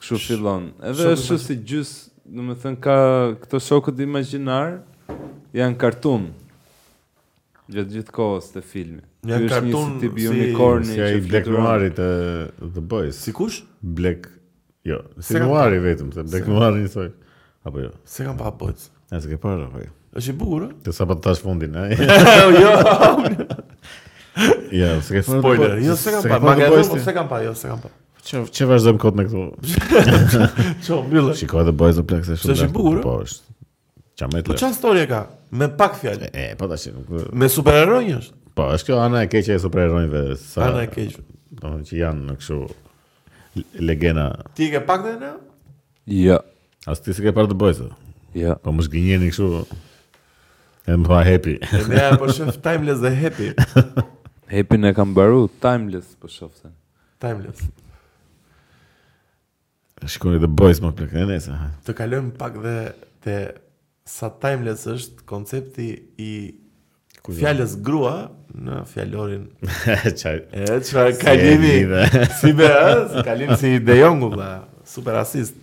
Kështu 0.02 0.18
fillon. 0.24 0.66
Edhe 0.90 1.12
është 1.14 1.38
si 1.46 1.58
gjys, 1.68 1.92
do 2.26 2.48
të 2.48 2.58
thënë 2.64 2.82
ka 2.88 2.96
këto 3.44 3.60
shokët 3.68 4.02
imagjinar 4.04 4.80
janë 5.54 5.78
kartun. 5.84 6.26
Gjatë 7.70 8.00
gjithë 8.00 8.16
kohës 8.18 8.50
të 8.56 8.64
filmit. 8.66 9.06
kartun 9.30 9.94
një 9.94 9.94
si 9.94 10.04
tip 10.08 10.18
unicorni 10.32 10.90
si, 10.90 11.00
si 11.06 11.16
i 11.22 11.24
Black 11.30 11.46
Noir 11.54 11.86
të 11.94 12.10
The 12.66 12.80
Boys. 12.82 13.22
Sikush? 13.30 13.60
Black 13.80 14.26
Jo, 14.84 14.98
si 15.20 15.34
nuari 15.40 15.76
pa... 15.78 15.82
vetëm, 15.84 16.12
se 16.14 16.22
bëk 16.32 16.46
nuari 16.48 16.84
një 16.86 16.90
sojë. 16.94 17.10
Apo 17.68 17.82
jo. 17.84 17.90
Se 18.08 18.24
kam 18.24 18.38
pa 18.40 18.48
bëjtë. 18.56 18.86
E 19.12 19.18
se 19.20 19.28
ke 19.28 19.36
përra, 19.42 19.66
fej. 19.74 19.86
Jo? 19.86 19.92
E 20.16 20.22
shi 20.24 20.32
bukurë. 20.40 20.68
Të 20.86 20.94
sa 20.96 21.04
pa 21.08 21.16
të 21.18 21.24
tash 21.26 21.42
fundin, 21.44 21.74
e? 21.76 21.98
Jo, 22.40 22.46
jo. 22.56 22.70
Jo, 24.80 24.88
se 25.04 25.18
ke 25.18 25.24
Spoiler, 25.26 25.76
jo, 25.84 25.96
se 26.00 26.12
kam 26.16 26.22
pa. 26.32 26.38
Ma 26.46 26.52
ke 26.56 26.68
përra, 26.72 27.00
se 27.04 27.12
kam 27.16 27.26
pa, 27.28 27.40
jo, 27.44 27.50
se 27.58 27.66
kam 27.68 27.80
pa. 27.84 27.90
Që 28.24 28.68
vazhdojmë 28.70 29.00
kod 29.02 29.16
me 29.18 29.24
këtu? 29.28 29.46
Qo, 30.86 31.00
mbjullë. 31.08 31.34
Shiko 31.40 31.60
edhe 31.64 31.74
bëjtë 31.76 32.00
në 32.00 32.06
plakës 32.12 32.30
e 32.32 32.40
shumë. 32.40 32.54
Se 32.54 32.60
shi 32.62 32.70
bukurë. 32.72 33.00
Po, 33.04 33.16
është. 33.26 33.56
Qa 34.20 34.28
me 34.32 34.42
të 34.46 34.54
lështë. 34.54 34.54
Po, 34.54 34.58
qa 34.62 34.70
storje 34.78 35.06
ka? 35.10 35.18
Me 35.62 35.68
pak 35.82 35.96
fjallë. 36.00 36.28
E, 36.32 36.44
po 36.60 36.68
të 36.70 36.76
ashtë. 36.78 37.30
Me 37.42 37.48
super 37.52 37.92
është? 37.98 38.38
Po, 38.54 38.68
është 38.78 38.92
kjo 38.92 39.00
Ana 39.02 39.24
e 39.26 39.30
Keqe 39.34 39.56
e 39.56 39.62
super 39.66 39.92
sa... 40.36 40.68
Ana 40.70 40.84
e 40.86 40.90
Keqe. 40.94 41.24
Do 41.50 41.64
po, 41.64 41.72
që 41.88 41.96
janë 41.98 42.28
në 42.30 42.36
këshu 42.42 42.60
legena. 43.78 44.34
Ti 44.54 44.70
ke 44.72 44.82
pak 44.86 45.02
dhe 45.04 45.14
në? 45.20 45.32
Ja. 46.10 46.34
Jo. 46.34 46.38
As 46.88 47.02
ti 47.04 47.12
si 47.12 47.20
ke 47.24 47.28
parë 47.36 47.50
të 47.50 47.56
bëjë, 47.60 47.74
se? 47.76 47.86
Ja. 48.38 48.52
Jo. 48.52 48.56
Po 48.64 48.72
më 48.74 48.84
shgjinje 48.86 49.18
këshu, 49.30 49.48
e 50.88 50.96
më 50.96 51.04
pa 51.10 51.18
happy. 51.26 51.56
e 51.60 51.80
ne, 51.90 52.06
po 52.20 52.30
shëf 52.34 52.56
timeless 52.64 53.02
dhe 53.04 53.12
happy. 53.20 53.50
happy 54.54 54.78
në 54.80 54.94
kam 54.96 55.12
baru, 55.16 55.42
timeless, 55.62 56.14
po 56.20 56.30
shëf 56.32 56.66
Timeless. 57.20 57.66
Shikoni 60.08 60.38
The 60.40 60.48
Boys 60.48 60.80
më 60.80 60.94
plek, 60.96 61.12
ne 61.18 61.26
nese. 61.34 61.52
Të 61.84 61.92
kalëm 61.98 62.30
pak 62.40 62.54
dhe 62.64 62.74
të 63.26 63.34
sa 64.08 64.30
timeless 64.40 64.86
është 64.88 65.26
koncepti 65.28 65.90
i 66.18 66.32
Fjallës 67.20 67.42
fjalës 67.44 67.72
grua 67.84 68.12
në 68.56 68.78
fjalorin 68.88 69.42
çaj. 70.20 70.38
e 70.52 70.80
çaj 70.88 71.16
kalimi. 71.20 71.76
Si, 71.84 72.28
si 72.40 72.52
be, 72.56 72.68
kalim 73.24 73.56
si 73.60 73.78
De 73.86 73.96
Jongu 74.00 74.30
dha, 74.36 74.66
super 74.86 75.14
asist. 75.20 75.56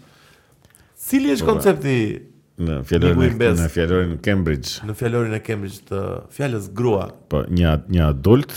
Cili 1.07 1.33
është 1.33 1.47
koncepti 1.47 1.97
në 2.61 2.77
fjalorin 2.89 3.41
në 3.63 3.69
fjalorin 3.73 4.15
Cambridge? 4.25 4.81
Në 4.85 4.93
fjalorin 4.99 5.33
e 5.33 5.39
Cambridge 5.47 5.81
të 5.89 6.01
fjalës 6.35 6.67
grua. 6.77 7.07
Po, 7.31 7.41
një 7.49 7.73
një 7.95 8.03
adult 8.05 8.53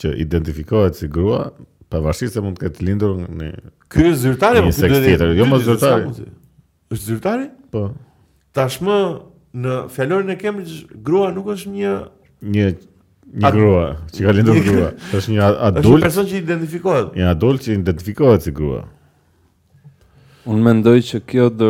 që 0.00 0.14
identifikohet 0.24 0.96
si 0.96 1.08
grua, 1.12 1.50
pavarësisht 1.92 2.38
se 2.38 2.44
mund 2.44 2.56
të 2.56 2.68
ketë 2.70 2.86
lindur 2.88 3.18
në 3.26 3.50
Ky 3.90 4.06
është 4.12 4.36
apo 4.46 4.70
tjetër? 4.70 5.34
Jo, 5.34 5.44
më 5.50 5.58
zyrtari. 5.66 6.24
Është 6.94 7.04
zyrtari? 7.10 7.48
Po. 7.74 7.88
Tashmë 8.56 8.98
në 9.64 9.74
fjalorin 9.92 10.30
e 10.32 10.38
Cambridge 10.40 10.84
grua 11.04 11.32
nuk 11.34 11.50
është 11.56 11.74
një 11.74 11.92
një 12.42 12.70
një 13.30 13.50
grua, 13.54 13.82
që 14.10 14.24
ka 14.26 14.32
lindur 14.34 14.58
grua. 14.64 14.88
Është 15.16 15.34
një 15.34 15.50
adult. 15.68 15.84
Është 15.84 15.92
një 15.92 16.00
person 16.06 16.26
që 16.30 16.38
identifikohet. 16.42 17.12
Një 17.18 17.28
adult 17.30 17.66
që 17.66 17.72
identifikohet 17.76 18.46
si 18.48 18.54
grua. 18.56 18.80
Unë 20.50 20.64
mendoj 20.66 20.96
që 21.06 21.20
kjo 21.28 21.46
do 21.54 21.68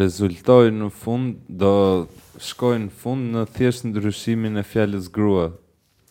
rezultoj 0.00 0.62
në 0.72 0.88
fund, 1.02 1.40
do 1.60 1.72
shkoj 2.40 2.76
në 2.86 2.92
fund 3.02 3.34
në 3.34 3.42
thjesht 3.58 3.88
ndryshimin 3.90 4.56
e 4.62 4.64
fjallës 4.64 5.10
grua. 5.12 5.50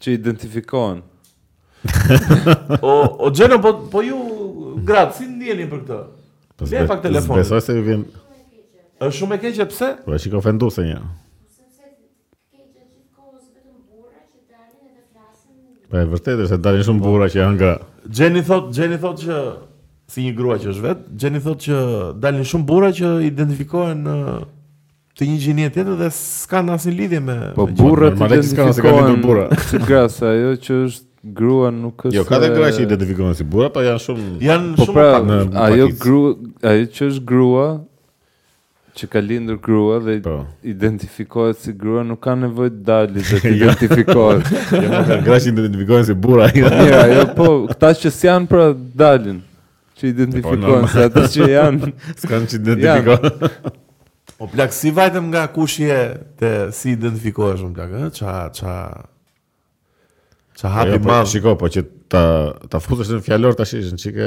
që 0.04 0.14
identifikohen. 0.18 1.02
o, 2.80 2.92
o 3.26 3.28
gjeno, 3.36 3.58
po, 3.64 3.72
po 3.92 4.00
ju 4.04 4.22
Grat, 4.82 5.14
si 5.18 5.26
ndjeni 5.28 5.66
për 5.70 5.82
këtë? 5.84 5.98
Po 6.58 6.68
le 6.70 6.84
pak 6.90 7.02
telefon. 7.02 7.38
Besoj 7.38 7.60
se 7.62 7.76
vjen. 7.82 8.04
Është 9.02 9.16
shumë 9.18 9.36
e 9.38 9.42
keqe, 9.42 9.66
pse? 9.70 9.88
Po 10.06 10.14
e 10.14 10.18
shikoj 10.22 10.38
ofenduese 10.40 10.84
një. 10.86 10.98
Po 15.90 16.00
e 16.00 16.06
vërtetë 16.14 16.46
është 16.48 16.58
dalin 16.64 16.86
shumë 16.88 17.04
burra 17.04 17.28
që 17.30 17.42
hanga. 17.44 17.72
Jenny 18.10 18.42
thot, 18.46 18.70
Jenny 18.74 18.98
thot 19.02 19.20
që 19.22 19.40
si 20.10 20.24
një 20.26 20.34
grua 20.36 20.56
që 20.60 20.70
është 20.74 20.82
vet, 20.84 21.04
Jenny 21.22 21.42
thot 21.44 21.62
që 21.62 21.82
dalin 22.22 22.46
shumë 22.50 22.66
burra 22.70 22.90
që 22.96 23.12
identifikohen 23.30 24.02
në 24.08 24.16
të 25.14 25.26
një 25.30 25.36
gjinie 25.42 25.66
tjetër 25.70 25.98
dhe 26.00 26.08
s'kan 26.10 26.70
asnjë 26.74 26.92
lidhje 26.98 27.20
me 27.22 27.34
Po 27.54 27.68
burrat 27.78 28.16
që 28.18 28.30
kanë 28.58 28.72
asnjë 28.74 28.94
lidhje 28.94 29.12
me 29.14 29.20
burra. 29.22 29.46
Gjasa 29.86 30.32
ajo 30.34 30.54
që 30.66 30.78
është 30.88 31.12
grua 31.32 31.70
nuk 31.70 32.02
jo, 32.04 32.10
është 32.10 32.16
Jo, 32.16 32.24
ka 32.28 32.38
dhe 32.42 32.48
gra 32.54 32.70
që 32.74 32.82
identifikohen 32.84 33.34
si 33.38 33.44
burra, 33.48 33.70
pa 33.72 33.82
janë 33.86 34.02
shumë 34.04 34.28
janë 34.44 34.70
po 34.76 34.86
shumë 34.88 34.94
pra, 34.96 35.06
pak. 35.14 35.26
Në, 35.28 35.40
ajo 35.66 35.86
grua, 36.02 36.32
ajo 36.70 36.88
që 36.98 37.06
është 37.10 37.24
grua 37.30 37.66
që 38.94 39.08
ka 39.10 39.18
lindur 39.26 39.56
grua 39.62 39.96
dhe 40.04 40.18
po. 40.24 40.36
identifikohet 40.62 41.56
si 41.64 41.72
grua 41.78 42.04
nuk 42.06 42.20
ka 42.22 42.34
nevojë 42.38 42.70
të 42.74 42.82
dalë 42.90 43.22
të 43.22 43.38
jo. 43.44 43.54
identifikohet. 43.56 44.52
jo, 44.84 44.90
ka 45.08 45.18
gra 45.28 45.40
që 45.46 45.50
identifikohen 45.54 46.06
si 46.10 46.14
burra. 46.26 46.50
Jo, 46.54 46.68
ja, 46.92 47.00
jo, 47.00 47.16
jo, 47.18 47.24
po, 47.38 47.48
këta 47.72 47.92
që 48.04 48.14
s'jan 48.18 48.44
si 48.46 48.52
pra 48.52 48.68
dalin 49.02 49.40
që 49.94 50.04
po, 50.04 50.12
identifikohen 50.12 50.86
se 50.92 51.08
ata 51.08 51.24
që 51.34 51.48
janë. 51.54 51.92
S'kanë 52.22 52.52
që 52.52 52.60
identifikohen. 52.60 53.72
O 54.42 54.46
plak, 54.50 54.72
si 54.76 54.90
vajtëm 54.92 55.26
nga 55.32 55.46
kush 55.54 55.76
je 55.84 55.98
të 56.40 56.48
si 56.76 56.92
identifikohesh 56.96 57.62
më 57.64 57.72
plak, 57.76 57.92
e? 58.02 58.08
Qa, 58.20 58.32
qa... 58.60 58.74
Sa 60.54 60.68
hapi 60.70 61.00
po, 61.02 61.18
Shikoj, 61.26 61.56
po 61.58 61.66
që 61.66 61.80
ta 62.10 62.22
ta 62.70 62.78
futesh 62.82 63.10
në 63.10 63.22
fjalor 63.26 63.56
tash 63.58 63.74
ishin 63.80 63.98
çike. 63.98 64.26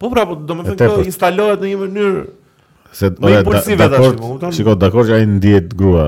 Po 0.00 0.10
pra, 0.12 0.26
po 0.28 0.36
domethënë 0.36 0.76
kjo 0.98 1.04
instalohet 1.08 1.62
në 1.64 1.70
një 1.72 1.78
mënyrë 1.84 2.24
se 2.94 3.08
më 3.16 3.30
impulsive 3.38 3.86
tash, 3.94 4.04
më 4.04 4.20
kupton? 4.20 4.52
Shikoj, 4.58 4.76
dakor 4.82 5.08
që 5.08 5.16
ai 5.16 5.28
ndihet 5.38 5.72
grua. 5.80 6.06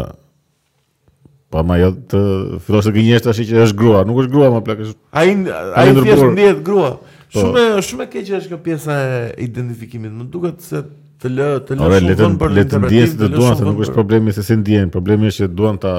Po 1.54 1.62
ma 1.64 1.78
jo 1.80 1.88
të 2.12 2.20
fillosh 2.68 2.90
të 2.90 2.94
gënjesh 2.98 3.24
tash 3.28 3.40
që 3.48 3.62
është 3.64 3.78
grua, 3.80 4.04
nuk 4.10 4.20
është 4.26 4.34
grua 4.36 4.52
më 4.58 4.60
plak 4.68 4.84
është. 4.90 4.98
Ai 5.22 5.26
ai 5.48 5.96
thjesht 6.02 6.28
ndihet 6.34 6.60
grua. 6.66 6.92
Po. 7.24 7.40
Shumë 7.40 7.64
shumë 7.88 8.04
e 8.04 8.12
keq 8.12 8.32
është 8.42 8.52
kjo 8.52 8.60
pjesa 8.68 9.00
e 9.08 9.26
identifikimit. 9.48 10.12
Më 10.20 10.28
duket 10.36 10.60
se 10.68 10.84
të 11.16 11.32
lë 11.32 11.48
të 11.70 11.80
lë 11.80 11.90
shumë 11.96 12.22
vonë 12.26 12.40
për 12.44 12.54
le 12.60 12.66
të 12.68 12.82
ndihet 12.90 13.16
të 13.24 13.32
duan 13.32 13.56
se 13.56 13.64
nuk 13.66 13.80
është 13.88 13.96
problemi 13.96 14.36
se 14.36 14.44
si 14.46 14.60
ndihen, 14.60 14.92
problemi 14.94 15.32
është 15.32 15.46
që 15.48 15.54
duan 15.56 15.80
ta 15.82 15.96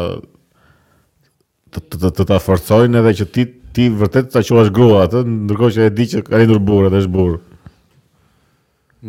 të 1.71 1.83
të 1.99 2.09
të 2.17 2.25
ta 2.29 2.37
forcojnë 2.41 3.01
edhe 3.01 3.13
që 3.21 3.25
ti 3.35 3.45
ti 3.75 3.87
vërtet 3.93 4.31
ta 4.33 4.41
quash 4.45 4.71
grua 4.73 5.03
atë, 5.07 5.19
ndërkohë 5.45 5.73
që 5.75 5.83
e 5.87 5.91
di 5.93 6.05
që 6.13 6.23
ka 6.27 6.39
rindur 6.41 6.63
burrë, 6.65 6.89
është 7.01 7.11
burrë. 7.13 7.41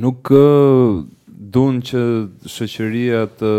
Nuk 0.03 0.31
uh, 0.35 0.99
duan 1.55 1.79
që 1.89 2.03
shoqëria 2.53 3.23
të 3.41 3.53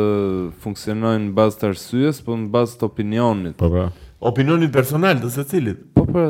funksionojnë 0.62 1.32
bazë 1.40 1.62
të 1.64 1.70
arsyes, 1.74 2.22
por 2.26 2.38
në 2.38 2.52
bazë 2.54 2.78
të 2.84 2.88
opinionit. 2.92 3.56
Po 3.60 3.72
po. 3.74 3.88
Opinionit 4.30 4.72
personal 4.76 5.18
të 5.24 5.34
secilit. 5.34 5.82
Po 5.98 6.06
po. 6.06 6.28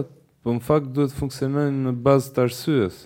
Po 0.48 0.56
në 0.56 0.64
fakt 0.64 0.94
duhet 0.96 1.12
të 1.12 1.20
funksionojnë 1.26 1.84
në 1.90 1.96
bazë 2.08 2.34
të 2.38 2.46
arsyes. 2.48 3.02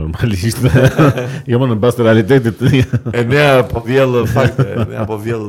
Normalisht, 0.00 0.62
jo 1.52 1.58
më 1.60 1.66
në 1.68 1.74
bazë 1.82 1.98
të 2.00 2.04
realitetit 2.06 2.62
E 3.12 3.24
nea 3.28 3.58
po 3.68 3.82
vjell 3.84 4.22
fakte, 4.30 4.64
e 4.88 5.02
po 5.10 5.18
vjell 5.20 5.44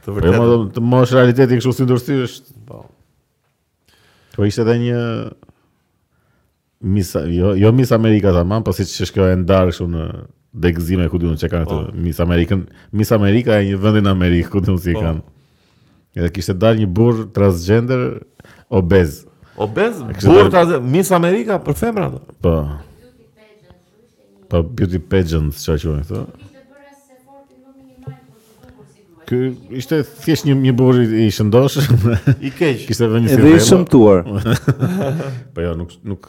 Të 0.00 0.08
po, 0.08 0.16
vërtetë. 0.16 0.40
Po 0.40 0.48
më 0.48 0.66
të 0.76 0.82
mos 0.92 1.12
realiteti 1.16 1.58
kështu 1.60 1.72
si 1.80 1.86
ndërsi 1.86 2.18
është. 2.26 2.54
Po. 2.68 2.82
Po 4.36 4.48
ishte 4.48 4.64
edhe 4.66 4.78
një 4.86 5.00
Miss 6.90 7.10
jo, 7.28 7.50
jo 7.60 7.70
Miss 7.76 7.90
America 7.92 8.30
tamam, 8.32 8.62
po 8.64 8.72
siç 8.76 8.94
është 9.04 9.18
kjo 9.18 9.26
e 9.32 9.40
ndar 9.42 9.68
kështu 9.72 9.88
në 9.94 10.04
degëzime 10.64 11.08
ku 11.12 11.20
duhet 11.22 11.42
të 11.42 11.50
kanë 11.52 11.68
këtu. 11.68 11.78
Po. 11.92 11.94
Miss 12.06 12.22
America, 12.24 12.56
Miss 12.96 13.12
America 13.16 13.58
e 13.60 13.66
një 13.72 13.80
vendi 13.82 14.04
në 14.06 14.14
Amerikë 14.16 14.54
ku 14.54 14.62
diun 14.64 14.80
si 14.80 14.94
e 14.94 14.98
po. 14.98 15.04
kanë. 15.06 15.24
Edhe 16.18 16.30
kishte 16.34 16.56
dalë 16.58 16.84
një 16.86 16.92
burr 16.96 17.20
transgender 17.36 18.00
obez. 18.80 19.20
Obez? 19.60 20.00
Burr 20.24 20.48
transgender 20.50 20.80
Miss 20.80 21.12
America 21.12 21.60
për 21.66 21.78
femra 21.84 22.08
ato. 22.08 22.22
Po. 22.40 22.56
Beauty 22.70 23.18
pageant, 23.32 23.84
kjo 23.84 24.06
ishte 24.06 24.24
një. 24.24 24.48
Po 24.50 24.62
beauty 24.74 25.02
pageant, 25.12 25.52
çfarë 25.60 25.84
quhen 25.84 26.06
këto? 26.08 26.48
Ky 29.30 29.52
ishte 29.78 30.00
thjesht 30.24 30.42
një 30.48 30.56
një 30.58 30.72
burr 30.74 30.96
i 31.06 31.28
shëndosh. 31.30 31.76
I 32.48 32.50
keq. 32.50 32.80
Kishte 32.88 33.06
vënë 33.12 33.28
si. 33.30 33.36
Edhe 33.38 33.52
i 33.54 33.60
shëmtuar. 33.62 34.24
Po 35.54 35.62
jo, 35.62 35.74
nuk 35.78 35.92
nuk 36.10 36.26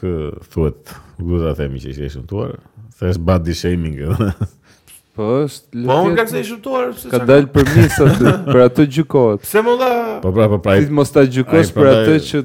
thuhet 0.52 0.92
gjuha 1.18 1.50
e 1.50 1.56
themi 1.58 1.82
që 1.82 1.90
ishte 1.96 2.04
i 2.06 2.12
shëmtuar. 2.14 2.52
Thes 3.00 3.18
bad 3.18 3.42
the 3.48 3.56
shaming. 3.58 3.98
Po, 5.18 5.26
po 5.74 5.96
unë 6.06 6.14
ka 6.16 6.22
qenë 6.24 6.40
shtuar 6.48 6.86
se 6.96 7.10
ka 7.12 7.18
dalë 7.28 7.50
për 7.52 7.66
mes 7.74 7.98
për 8.46 8.58
atë 8.64 8.86
gjykohet. 8.96 9.42
Pse 9.44 9.60
më 9.66 9.74
dha? 9.82 9.88
Po 10.22 10.30
pra, 10.32 10.46
po 10.48 10.56
pra. 10.64 10.78
Ti 10.80 10.94
mos 10.96 11.10
ta 11.12 11.26
gjykosh 11.28 11.74
për 11.76 11.88
atë 11.90 12.14
që 12.30 12.40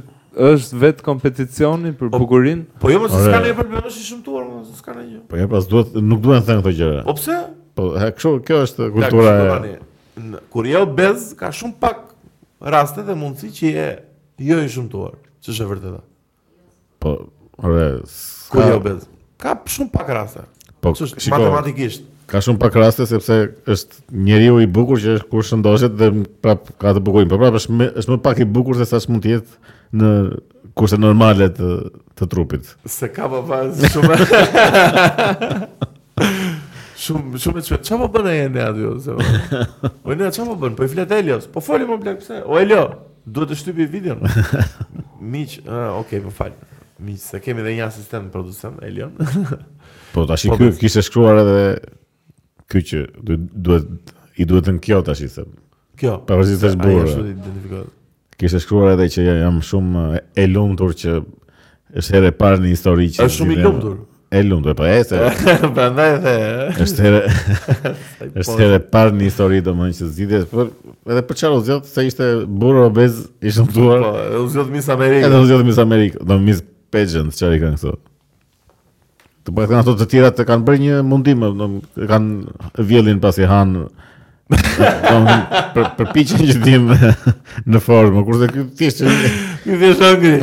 është 0.49 0.81
vetë 0.81 1.05
kompeticioni 1.05 1.93
për 1.95 2.11
po, 2.11 2.19
bukurinë. 2.25 2.65
Po 2.83 2.91
jo, 2.91 2.99
mos 3.05 3.15
s'ka 3.15 3.39
ne 3.45 3.53
për 3.55 3.71
më 3.71 3.85
është 3.85 4.03
i 4.03 4.05
shtuar, 4.11 4.43
mos 4.51 4.73
s'ka 4.83 4.97
ne. 4.97 5.21
Po 5.31 5.39
ja, 5.39 5.47
jo, 5.47 5.53
pas 5.55 5.71
duhet, 5.71 5.95
nuk 6.03 6.19
duhen 6.27 6.43
të 6.43 6.49
thënë 6.51 6.65
këto 6.67 6.75
gjëra. 6.81 7.05
Po 7.07 7.15
pse? 7.21 7.39
Po, 7.79 7.87
kjo 8.19 8.33
kjo 8.49 8.59
është 8.67 8.91
kultura 8.97 9.37
e 9.71 9.77
kur 10.49 10.65
je 10.67 10.77
obez 10.81 11.31
ka 11.37 11.51
shumë 11.53 11.79
pak 11.81 12.03
raste 12.73 13.03
dhe 13.05 13.15
mundësi 13.17 13.51
që 13.53 13.71
je 13.75 13.87
jo 14.51 14.59
i 14.63 14.69
shumtuar, 14.69 15.15
që 15.43 15.53
është 15.53 15.65
e 15.65 15.69
vërtetë. 15.71 15.99
Po, 17.01 17.13
orë, 17.61 17.83
kur 18.51 18.63
je 18.65 18.75
obez 18.79 19.07
ka 19.43 19.55
shumë 19.73 19.93
pak 19.93 20.11
raste. 20.19 20.45
Po, 20.81 20.91
që 20.93 21.07
është 21.09 21.25
shiko, 21.27 21.37
matematikisht. 21.41 22.07
Ka 22.27 22.41
shumë 22.43 22.59
pak 22.61 22.75
raste 22.79 23.05
sepse 23.09 23.37
është 23.71 24.05
njeriu 24.27 24.59
i 24.65 24.69
bukur 24.77 24.99
që 25.01 25.17
është 25.19 25.29
kur 25.31 25.45
shëndoshet 25.47 25.95
dhe 25.99 26.11
prap 26.43 26.67
ka 26.81 26.95
të 26.97 27.03
bukurin, 27.07 27.29
por 27.31 27.39
prap 27.41 27.59
është 27.61 27.75
më, 27.79 27.91
është 28.01 28.15
më 28.15 28.21
pak 28.27 28.43
i 28.45 28.49
bukur 28.57 28.79
se 28.81 28.89
sa 28.89 28.99
mund 29.11 29.23
të 29.23 29.35
jetë 29.37 29.75
në 30.01 30.11
kurse 30.77 30.97
normale 31.01 31.47
të, 31.57 31.69
të 32.17 32.27
trupit. 32.29 32.73
Se 32.91 33.09
ka 33.15 33.29
pa 33.31 33.39
pa 33.45 33.61
shumë. 33.93 35.85
shumë 37.07 37.39
shumë 37.41 37.63
çfarë 37.67 37.85
çfarë 37.87 38.05
po 38.05 38.09
bën 38.15 38.39
ende 38.47 38.63
aty 38.63 38.87
ose 38.89 39.15
po 40.03 40.15
ne 40.17 40.29
çfarë 40.33 40.47
po 40.49 40.57
bën 40.63 40.75
po 40.77 40.85
i 40.87 40.91
flet 40.91 41.13
Elios 41.19 41.47
po 41.53 41.63
foli 41.63 41.87
më 41.89 41.99
blek 42.03 42.19
pse 42.23 42.41
o 42.43 42.57
Elio 42.59 42.83
duhet 43.27 43.51
të 43.53 43.59
shtypi 43.61 43.87
videon 43.93 44.23
miq 45.33 45.57
ok 45.69 46.17
po 46.27 46.33
fal 46.39 46.55
miq 47.07 47.21
se 47.23 47.41
kemi 47.45 47.63
edhe 47.63 47.75
një 47.79 47.87
asistent 47.87 48.31
prodhuesi 48.33 48.71
Elion 48.87 49.15
po 50.15 50.25
tash 50.29 50.47
i 50.47 50.51
po, 50.51 50.57
ky 50.59 50.71
kishte 50.85 51.03
shkruar 51.07 51.41
edhe 51.43 51.61
ky 52.71 52.83
që 52.83 53.05
duhet 53.19 54.15
i 54.37 54.45
duhet 54.45 54.67
të 54.69 54.77
ngjot 54.79 55.07
tash 55.11 55.23
i 55.27 55.31
them 55.37 55.51
kjo 55.97 56.19
po 56.27 56.41
të 56.41 56.73
burrë 56.83 56.97
ai 56.97 57.07
është 57.07 57.29
identifikuar 57.31 57.87
kishte 58.41 58.63
shkruar 58.65 58.95
edhe 58.97 59.09
që 59.17 59.29
jam 59.29 59.61
shumë 59.71 60.05
e 60.43 60.47
lumtur 60.51 60.95
që 61.03 61.17
është 61.97 62.17
herë 62.17 62.31
e 62.33 62.37
parë 62.41 62.63
në 62.65 62.73
histori 62.75 63.11
që 63.15 63.25
është 63.25 63.37
shumë 63.41 63.57
i 63.59 63.63
lumtur 63.63 63.97
e 64.31 64.43
lundur 64.43 64.75
po 64.75 64.85
e 64.85 65.03
se 65.07 65.15
prandaj 65.73 66.17
është 66.83 67.03
herë 67.05 67.21
është 68.43 68.79
par 68.91 69.13
një 69.15 69.29
histori 69.29 69.61
domthonjë 69.63 69.97
që 70.01 70.09
zgjidhet 70.11 70.49
por 70.51 70.71
edhe 71.07 71.23
për 71.29 71.39
çfarë 71.41 71.61
zot 71.69 71.87
se 71.87 72.05
ishte 72.09 72.27
burr 72.45 72.81
obez 72.89 73.21
i 73.47 73.53
shëmtuar 73.55 74.03
po, 74.03 74.11
po 74.11 74.43
u 74.43 74.49
zot 74.51 74.67
mis 74.73 74.89
Amerikë 74.97 75.29
edhe 75.29 75.41
u 75.43 75.47
zot 75.47 75.63
mis 75.69 75.79
Amerikë 75.83 76.27
do 76.27 76.39
mis 76.43 76.59
pageant 76.93 77.31
çfarë 77.39 77.55
i 77.55 77.63
kanë 77.63 77.79
këto 77.79 77.95
të 79.47 79.53
bëhet 79.55 79.71
kanë 79.73 79.81
ato 79.85 79.95
të 80.01 80.09
tjera 80.11 80.33
të 80.35 80.47
kanë 80.51 80.67
bërë 80.69 80.83
një 80.85 80.97
mundim 81.07 81.47
kanë 82.11 82.85
vjellin 82.91 83.23
pasi 83.23 83.47
han 83.47 83.77
për 84.47 85.93
përpiqen 85.97 86.43
që 86.47 86.59
dim 86.63 86.91
në 86.93 87.79
formë, 87.83 88.21
kurse 88.27 88.47
ky 88.53 88.63
thjesht 88.79 89.01
ky 89.65 89.75
thjesht 89.81 90.03
angri. 90.07 90.37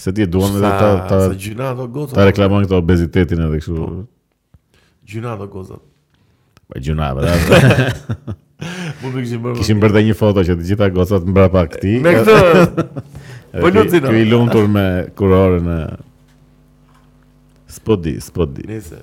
Se 0.00 0.12
ti 0.14 0.26
duan 0.32 0.50
edhe 0.56 0.70
ta 0.80 1.06
ta 1.08 1.16
gjyna 1.44 1.66
ato 1.74 1.84
Ta 2.08 2.20
po. 2.22 2.22
reklamojnë 2.30 2.64
këto 2.70 2.76
obezitetin 2.80 3.40
edhe 3.44 3.56
kështu. 3.60 3.74
Po. 3.76 3.82
Gjyna 5.12 5.28
ato 5.34 5.46
gozat. 5.52 5.82
Po 6.64 6.72
gjyna, 6.80 7.06
po. 7.16 7.20
Mund 9.02 9.12
të 9.18 9.24
gjejmë. 9.28 9.52
Kishim 9.58 9.78
bërë 9.82 9.94
dhe 9.98 10.02
një 10.08 10.14
foto 10.16 10.38
që 10.46 10.52
të 10.56 10.62
gjitha 10.70 10.86
gocat 10.96 11.22
mbrapa 11.28 11.60
këtij. 11.74 11.96
Me 12.06 12.10
këtë. 12.16 12.34
Po 13.60 13.66
luti 13.74 13.98
do. 14.00 14.06
I 14.14 14.16
lumtur 14.30 14.66
me 14.72 14.86
kurorën 15.18 15.68
e 15.68 15.70
Spodi, 17.70 18.16
spodi. 18.24 18.62
Nëse 18.70 18.98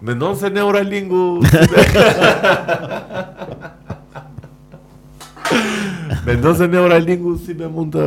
mendon 0.00 0.34
se 0.40 0.48
Neuralingu 0.50 1.24
Mendon 6.26 6.54
se 6.56 6.66
Neuralingu 6.72 7.32
si 7.44 7.52
më 7.58 7.68
mund 7.72 7.92
të 7.96 8.00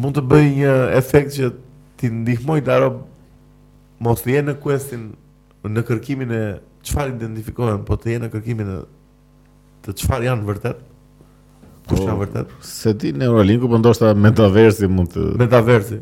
mund 0.00 0.16
të 0.16 0.22
bëj 0.28 0.46
një 0.56 0.74
efekt 0.98 1.34
që 1.36 1.50
ti 2.00 2.10
ndihmoj 2.12 2.60
të 2.64 2.72
arro 2.76 2.92
mos 4.02 4.22
të 4.24 4.32
jenë 4.36 4.50
në 4.54 4.60
questin 4.62 5.08
në 5.62 5.84
kërkimin 5.86 6.30
e 6.34 6.42
qëfar 6.82 7.12
identifikohen, 7.12 7.84
po 7.86 7.94
të 8.00 8.16
jenë 8.16 8.26
në 8.26 8.30
kërkimin 8.32 8.70
e 8.72 8.78
të 9.84 9.94
qëfar 10.00 10.24
janë 10.26 10.48
vërtet. 10.48 10.80
Kush 11.90 12.00
po, 12.00 12.06
janë 12.08 12.20
vërtet? 12.24 12.56
Se 12.66 12.92
ti 12.98 13.12
Neuralinku, 13.14 13.68
po 13.70 13.78
ndoshta 13.78 14.10
metaversi 14.18 14.88
mund 14.90 15.12
të... 15.14 15.28
Metaversi. 15.42 16.00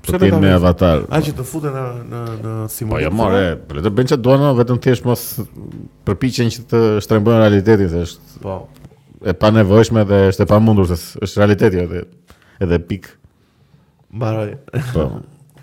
Po 0.00 0.04
Pse 0.06 0.16
po 0.20 0.26
ti 0.26 0.30
me 0.42 0.48
avatar. 0.56 1.02
Ai 1.12 1.22
që 1.26 1.32
të 1.38 1.44
futen 1.48 1.72
në 1.76 1.86
në 2.10 2.20
në 2.40 2.52
simulator. 2.74 2.92
Po 2.92 3.00
ja 3.04 3.08
jo, 3.08 3.14
more, 3.22 3.40
po 3.68 3.76
le 3.78 3.82
të 3.86 3.92
bëjnë 3.96 4.12
çfarë 4.14 4.24
duan, 4.26 4.44
vetëm 4.58 4.78
thjesht 4.84 5.08
mos 5.08 5.24
përpiqen 6.08 6.52
që 6.56 6.66
të 6.70 6.80
shtrembojnë 7.06 7.40
realitetin, 7.46 7.90
thjesht. 7.94 8.36
Po. 8.44 8.60
E 9.20 9.34
pa 9.36 9.48
nevojshme 9.52 10.04
dhe 10.08 10.20
është 10.32 10.44
e 10.44 10.48
pamundur 10.54 10.88
se 10.88 10.96
është 11.20 11.42
realiteti 11.44 11.82
edhe 11.84 12.04
edhe 12.64 12.78
pikë. 12.88 13.16
Mbaroj. 14.12 14.56
Po. 14.94 15.06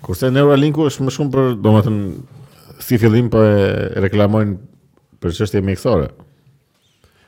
Kurse 0.04 0.30
Neuralinku 0.32 0.86
është 0.88 1.04
më 1.08 1.14
shumë 1.16 1.34
për 1.34 1.50
domethënë 1.64 2.78
si 2.86 3.00
fillim 3.02 3.30
po 3.34 3.42
e 3.44 4.06
reklamojnë 4.06 4.56
për 5.24 5.34
çështje 5.40 5.64
mjekësore. 5.68 6.12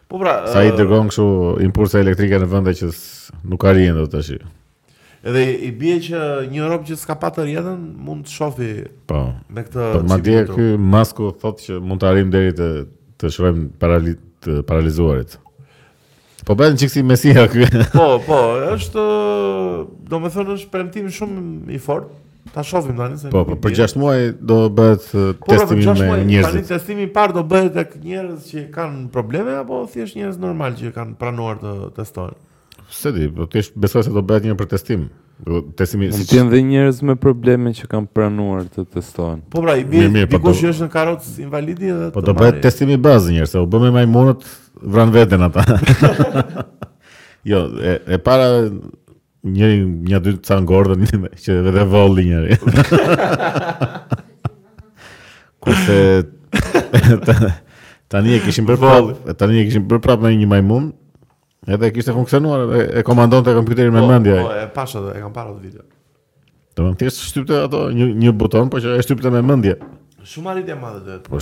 Po 0.10 0.20
pra, 0.22 0.38
sa 0.50 0.64
i 0.66 0.72
dërgon 0.74 1.10
kështu 1.12 1.26
impulsa 1.66 2.00
elektrike 2.02 2.40
në 2.42 2.48
vende 2.50 2.74
që 2.80 2.92
nuk 3.52 3.62
ka 3.62 3.74
rënë 3.78 4.06
tash. 4.14 4.32
Edhe 5.28 5.44
i 5.68 5.74
bie 5.76 5.98
që 6.02 6.22
një 6.54 6.70
rob 6.72 6.86
që 6.88 6.96
s'ka 7.02 7.18
patur 7.20 7.50
jetën 7.52 7.78
mund 8.08 8.26
të 8.30 8.34
shofi 8.38 8.70
po. 9.12 9.24
Me 9.52 9.66
këtë 9.68 9.90
Po 9.98 10.04
madje 10.14 10.46
ky 10.54 10.70
Masku 10.80 11.34
thotë 11.42 11.66
që 11.68 11.82
mund 11.84 12.00
të 12.02 12.10
arrim 12.14 12.32
deri 12.34 12.56
të 12.58 12.70
të 13.20 13.30
shrojmë 13.36 13.94
paralizuarit. 14.64 15.36
Po 16.50 16.56
bën 16.58 16.74
çik 16.82 16.90
si 16.90 17.04
Mesia 17.06 17.44
këy. 17.46 17.68
Po, 17.94 18.16
po, 18.26 18.38
është 18.74 19.02
domethënë 20.10 20.56
është 20.56 20.70
premtim 20.74 21.06
shumë 21.14 21.70
i 21.76 21.78
fortë. 21.78 22.10
Ta 22.56 22.64
shohim 22.66 22.98
tani 22.98 23.20
se 23.22 23.30
Po, 23.30 23.44
po, 23.46 23.54
për 23.62 23.76
6 23.78 23.94
muaj 24.02 24.24
do 24.50 24.58
bëhet 24.74 25.06
po, 25.14 25.28
pra, 25.46 25.60
testimi 25.60 25.86
me 25.86 25.94
njerëz. 25.94 25.94
Po, 25.94 26.02
për 26.02 26.26
6 26.26 26.26
muaj 26.26 26.48
tani 26.48 26.64
testimi 26.72 27.06
i 27.06 27.12
parë 27.20 27.36
do 27.38 27.44
bëhet 27.52 27.70
tek 27.78 27.94
njerëz 28.02 28.50
që 28.50 28.64
kanë 28.74 29.06
probleme 29.14 29.54
apo 29.62 29.84
thjesht 29.94 30.18
njerëz 30.18 30.42
normal 30.42 30.74
që 30.80 30.90
kanë 30.98 31.18
pranuar 31.22 31.62
të 31.62 31.76
testojnë? 32.00 32.40
Se 32.98 33.14
di, 33.14 33.30
po 33.36 33.46
thjesht 33.54 33.78
besoj 33.78 34.08
se 34.10 34.18
do 34.18 34.26
bëhet 34.26 34.50
një 34.50 34.58
për 34.64 34.74
testim. 34.74 35.06
Testimi 35.76 36.12
si 36.12 36.26
ti 36.28 36.36
njerëz 36.44 37.00
me 37.08 37.16
probleme 37.16 37.72
që 37.74 37.88
kanë 37.88 38.10
pranuar 38.12 38.66
të 38.74 38.84
testohen. 38.92 39.40
Po 39.50 39.62
pra, 39.64 39.78
i 39.80 39.86
bie 39.88 40.10
po 40.28 40.36
dikush 40.36 40.66
që 40.66 40.72
është 40.74 40.84
në 40.88 40.94
karrocë 40.94 41.36
invalidi 41.46 41.92
edhe 41.94 42.10
Po 42.14 42.24
do 42.26 42.34
bëhet 42.36 42.60
testimi 42.66 42.98
bazë 43.00 43.38
njerëz, 43.38 43.54
u 43.62 43.70
bëmë 43.72 43.94
majmunët 43.96 44.44
vran 44.96 45.14
veten 45.16 45.46
ata. 45.48 45.64
jo, 47.52 47.62
e, 47.80 47.96
e 48.20 48.20
para 48.20 48.50
një 49.48 49.70
një 50.12 50.22
dy 50.26 50.36
ca 50.44 50.60
ngordën 50.60 51.08
që 51.40 51.58
vetë 51.70 51.88
volli 51.96 52.28
njëri. 52.34 52.60
Kurse 55.64 56.00
tani 58.12 58.36
e 58.36 58.44
kishim 58.44 58.68
për 58.68 59.38
tani 59.40 59.64
e 59.64 59.70
kishim 59.72 59.88
për 59.88 60.04
prapë 60.04 60.28
me 60.30 60.36
një 60.44 60.52
majmun, 60.52 60.92
Edhe 61.68 61.94
kishte 61.94 62.12
funksionuar 62.14 62.60
edhe 62.62 63.00
e 63.00 63.04
komandonte 63.04 63.54
kompjuterin 63.54 63.94
me 63.94 64.00
po, 64.00 64.08
mendje. 64.08 64.36
Po, 64.44 64.52
e 64.56 64.68
pash 64.76 64.96
atë, 65.00 65.12
e 65.18 65.22
kam 65.24 65.34
parë 65.36 65.52
atë 65.56 65.64
video. 65.64 65.84
Do 66.78 66.86
të 66.94 67.00
thjesht 67.02 67.26
shtypte 67.32 67.58
ato 67.66 67.82
një 67.96 68.08
një 68.24 68.32
buton, 68.40 68.70
por 68.72 68.80
që 68.84 68.94
e 68.96 69.04
shtypte 69.04 69.32
me 69.34 69.42
mendje. 69.46 69.74
Shumë 70.32 70.54
arrit 70.54 70.70
të 70.70 70.78
madhe 70.80 71.02
vetë. 71.10 71.34
Po, 71.34 71.40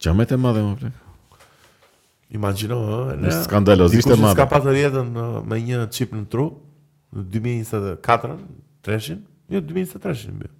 çka 0.00 0.14
më 0.16 0.28
të 0.30 0.38
madhe 0.40 0.64
më 0.64 0.72
pëlqen. 0.72 0.94
Imagjino, 2.40 2.78
ëh, 3.12 3.24
është 3.26 3.42
skandaloz, 3.50 3.98
ishte 4.00 4.16
madh. 4.22 4.36
Ka 4.38 4.48
pasur 4.52 4.76
jetën 4.78 5.12
me 5.52 5.58
një 5.68 5.84
chip 5.96 6.12
në 6.16 6.24
tru 6.32 6.48
në 7.12 7.24
2024-ën, 7.34 8.40
3-shin, 8.86 9.20
jo 9.52 9.60
2023-shin 9.68 10.36
më. 10.40 10.52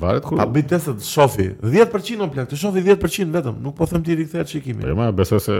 Varet 0.00 0.22
kur. 0.26 0.36
Pa 0.38 0.46
bëj 0.52 0.66
të 0.70 0.78
shofi. 1.02 1.46
10% 1.64 2.22
on 2.22 2.30
plak, 2.32 2.48
të 2.52 2.58
shofi 2.60 2.82
10% 2.86 3.32
vetëm, 3.34 3.56
nuk 3.64 3.74
po 3.78 3.86
them 3.90 4.04
ti 4.06 4.14
rikthehet 4.18 4.52
shikimin. 4.52 4.84
Po 4.86 4.94
më 4.98 5.08
besoj 5.18 5.40
se 5.42 5.56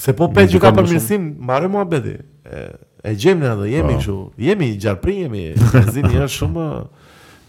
se 0.00 0.14
po 0.16 0.30
pe 0.32 0.46
që 0.48 0.60
ka 0.62 0.72
përmirësim, 0.76 1.30
marrë 1.46 1.68
muhabeti. 1.74 2.16
E 2.48 2.62
e 3.04 3.12
gjejmë 3.18 3.42
ne 3.44 3.50
atë, 3.54 3.66
jemi 3.74 3.90
po. 3.90 3.98
kështu. 4.00 4.18
Jemi 4.46 4.68
gjarprin, 4.80 5.20
jemi 5.26 5.44
zinë 5.58 6.14
është 6.22 6.36
shumë 6.38 6.66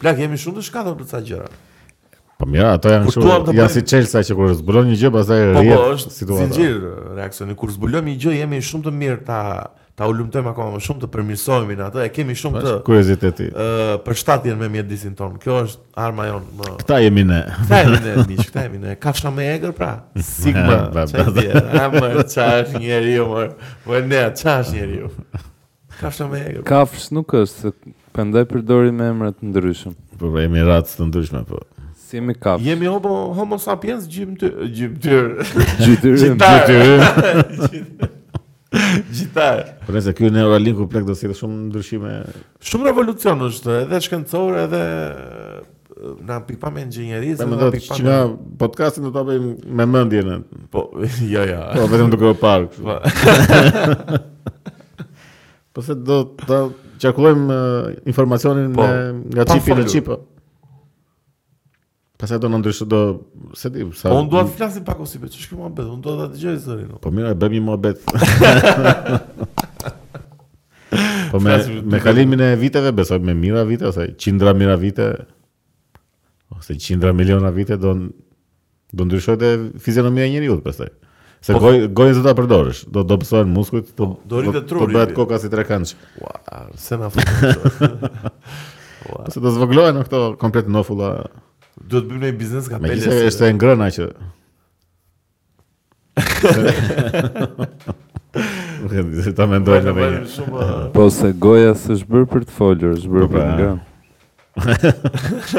plak, 0.01 0.19
jemi 0.25 0.39
shumë 0.43 0.59
të 0.61 0.65
shkatur 0.69 0.97
për 0.99 1.09
ca 1.13 1.21
gjëra. 1.29 1.51
Po 2.41 2.47
mira, 2.49 2.73
ato 2.77 2.91
janë 2.91 3.07
kështu, 3.07 3.55
janë 3.55 3.69
si 3.77 3.85
Chelsea 3.87 4.23
që 4.27 4.35
kur 4.41 4.55
zbulon 4.59 4.89
një 4.91 4.99
gjë 5.05 5.13
pastaj 5.13 5.43
rrihet 5.53 5.77
situata. 5.77 5.79
Po 5.85 5.85
po, 5.85 5.95
është 5.95 6.41
zinxhir 6.41 6.91
reaksioni. 7.21 7.55
Kur 7.63 7.71
zbulojmë 7.77 8.09
një 8.11 8.21
gjë 8.25 8.35
jemi 8.41 8.61
shumë 8.71 8.89
të 8.89 8.95
mirë 8.99 9.25
ta 9.29 9.41
ta 9.97 10.07
ulumtojmë 10.09 10.49
akoma 10.49 10.71
më 10.75 10.79
shumë 10.87 11.01
të 11.03 11.09
përmirësohemi 11.13 11.75
në 11.77 11.83
atë. 11.87 12.01
E 12.07 12.11
kemi 12.13 12.35
shumë 12.39 12.61
të 12.63 12.71
kurioziteti. 12.87 13.47
Ë, 13.49 13.97
për 14.05 14.17
shtatjen 14.19 14.57
me 14.57 14.69
mjedisin 14.73 15.13
ton. 15.19 15.35
Kjo 15.41 15.59
është 15.67 15.83
arma 16.05 16.25
jon 16.31 16.47
më. 16.59 16.69
Kta 16.81 16.97
jemi 17.03 17.25
ne. 17.29 17.41
Kta 17.63 17.81
jemi 17.83 17.99
ne, 18.05 18.13
miq, 18.29 18.41
kta 18.49 18.63
jemi 18.67 18.81
ne. 18.83 18.95
Kafsha 19.03 19.31
më 19.35 19.45
egër 19.55 19.75
pra. 19.77 19.91
Sigma. 20.29 20.79
Amë 21.85 22.13
çash 22.31 22.73
njeriu 22.81 23.27
më. 23.33 23.43
Po 23.85 23.99
ne 24.07 24.23
çash 24.39 24.73
njeriu. 24.77 25.11
Kafsha 25.99 26.25
më 26.31 26.41
egër. 26.41 26.63
Pra? 26.65 26.71
Kafsh 26.77 27.11
nuk 27.13 27.35
është 27.43 27.75
Pendoj 28.13 28.43
përdori 28.45 28.91
me 28.93 29.07
emra 29.09 29.31
të 29.33 29.47
ndryshëm. 29.49 29.95
Po 30.19 30.29
pra, 30.35 30.43
jemi 30.45 30.61
racë 30.65 30.99
të 30.99 31.05
ndryshme 31.09 31.39
po. 31.49 31.61
Si 32.01 32.17
jemi 32.19 32.35
kafsh. 32.37 32.65
Jemi 32.67 32.89
homo 32.93 33.13
homo 33.37 33.57
sapiens 33.61 34.05
gjymtyr 34.17 34.67
gjimtyr. 34.69 35.31
Gjimtyr. 35.81 36.25
Gjimtyr. 36.25 38.13
Gjithaj. 39.13 39.59
Por 39.85 39.93
nëse 39.95 40.13
ky 40.17 40.29
Neuralink 40.33 40.79
u 40.81 40.87
plak 40.89 41.03
do 41.05 41.13
sjellë 41.17 41.35
shumë 41.37 41.55
ndryshime. 41.67 42.13
Shumë 42.65 42.83
revolucion 42.89 43.37
është, 43.47 43.71
edhe 43.85 43.97
shkencor, 44.07 44.51
edhe 44.65 44.81
na 46.27 46.35
pikpam 46.43 46.75
inxhinierisë, 46.81 47.39
pra, 47.45 47.51
na 47.59 47.65
pikpam. 47.73 47.97
Që 47.99 48.03
nga 48.07 48.17
podcastin 48.59 49.03
do 49.05 49.11
ta 49.15 49.21
bëjmë 49.27 49.51
me 49.77 49.85
mendjen. 49.93 50.29
Po, 50.73 50.79
jo, 51.35 51.41
jo. 51.51 51.61
Po 51.77 51.83
vetëm 51.93 52.07
duke 52.15 52.27
u 52.33 52.35
parë. 52.39 52.65
Po. 52.79 52.93
Pse 55.73 55.93
po 55.93 55.93
do 56.07 56.17
të 56.43 56.57
qarkullojmë 57.03 57.53
informacionin 58.09 58.67
po, 58.77 58.83
nga 59.33 59.43
çipi 59.51 59.71
në 59.77 59.83
çipë? 59.91 60.15
Pasi 62.23 62.37
do 62.39 62.47
na 62.49 62.55
ndryshë 62.57 62.85
do, 62.87 62.99
se 63.51 63.67
di, 63.67 63.83
sa. 63.99 64.13
Un 64.15 64.29
do 64.31 64.39
të 64.47 64.53
flasim 64.55 64.83
pak 64.87 65.01
ose 65.03 65.19
vetë, 65.19 65.35
jo, 65.35 65.41
ç'është 65.43 65.57
mohabet, 65.59 65.89
un 65.91 65.97
do 66.05 66.13
ta 66.15 66.29
dëgjoj 66.31 66.53
zërin. 66.63 66.93
Po 67.03 67.11
mira, 67.11 67.33
e 67.35 67.35
bëmi 67.35 67.59
mohabet. 67.65 67.99
Po 71.33 71.41
me 71.43 71.57
me 71.91 71.99
kalimin 71.99 72.39
e 72.47 72.47
viteve, 72.63 72.93
besoj 72.95 73.19
me 73.19 73.35
mira 73.35 73.65
vite 73.67 73.89
ose 73.89 74.05
qindra 74.21 74.53
mira 74.55 74.77
vite 74.79 75.07
ose 76.53 76.77
qindra 76.77 77.09
miliona 77.17 77.49
vite 77.51 77.75
do 77.81 77.91
do 78.93 79.07
ndryshohet 79.09 79.41
e 79.43 79.51
fizionomia 79.83 80.27
e 80.29 80.37
njeriu 80.37 80.59
pastaj. 80.63 80.93
Se 81.43 81.51
po- 81.51 81.59
goj 81.65 81.89
goj 81.97 82.13
zota 82.21 82.35
përdorish, 82.39 82.85
do 82.87 83.03
do 83.03 83.17
bësohen 83.19 83.51
muskujt, 83.51 83.97
do 83.97 84.11
po, 84.13 84.13
do 84.29 84.45
rritë 84.45 84.63
trupi. 84.69 84.93
Do 84.93 84.95
bëhet 84.99 85.17
koka 85.17 85.41
si 85.43 85.51
trekanç. 85.51 85.95
Wow, 86.23 86.69
se 86.77 86.97
na 87.01 87.11
fut. 87.11 87.79
Wow. 89.11 89.25
Se 89.27 89.43
do 89.43 89.51
zvoglohen 89.57 89.99
këto 90.05 90.37
komplet 90.39 90.71
nofulla. 90.71 91.17
Do 91.79 92.01
të 92.03 92.09
bëjmë 92.11 92.25
një 92.27 92.35
biznes 92.37 92.67
ka 92.69 92.77
pelës. 92.77 92.89
Megjithëse 92.91 93.25
është 93.31 93.45
e 93.47 93.53
ngrënë 93.57 93.87
që. 93.97 94.05
Nuk 98.83 98.93
e 98.93 99.01
di, 99.09 99.21
ta 99.37 99.43
mendoj 99.53 99.79
në 99.87 99.91
vetë. 99.97 100.19
Uh, 100.47 100.55
po 100.93 101.03
se 101.13 101.29
goja 101.41 101.71
s'është 101.79 102.07
bër 102.11 102.23
për 102.29 102.41
të 102.45 102.51
folur, 102.57 102.93
s'është 102.97 103.11
bër 103.13 103.21
për 103.23 103.29
po, 103.33 103.37
pra. 103.37 103.45
ngrënë. 104.61 104.91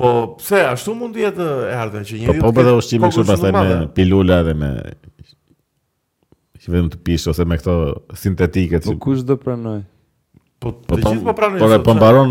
po 0.00 0.08
pse 0.40 0.58
ashtu 0.70 0.90
mund 0.96 1.12
të 1.16 1.20
jetë 1.26 1.46
e 1.68 1.70
ardhmë 1.80 2.02
që 2.08 2.14
njeriu 2.20 2.40
po 2.44 2.48
po 2.54 2.60
edhe 2.62 2.72
po, 2.72 2.76
ushqimi 2.82 3.04
kështu 3.10 3.24
pastaj 3.28 3.50
me 3.56 3.62
pilula 3.96 4.38
dhe 4.46 4.54
me 4.62 4.70
që 6.62 6.66
vetëm 6.72 6.88
të 6.94 6.98
pish 7.08 7.24
ose 7.32 7.42
me 7.50 7.54
këto 7.60 7.74
sintetike. 8.20 8.76
Po 8.86 8.92
kush 9.02 9.22
do 9.28 9.34
pranoj? 9.42 9.80
Po, 10.62 10.68
po 10.86 10.94
të 10.96 11.02
gjithë 11.10 11.26
po 11.28 11.32
pranojnë. 11.42 11.60
Po 11.60 11.66
po 11.84 11.92
mbaron 11.98 12.30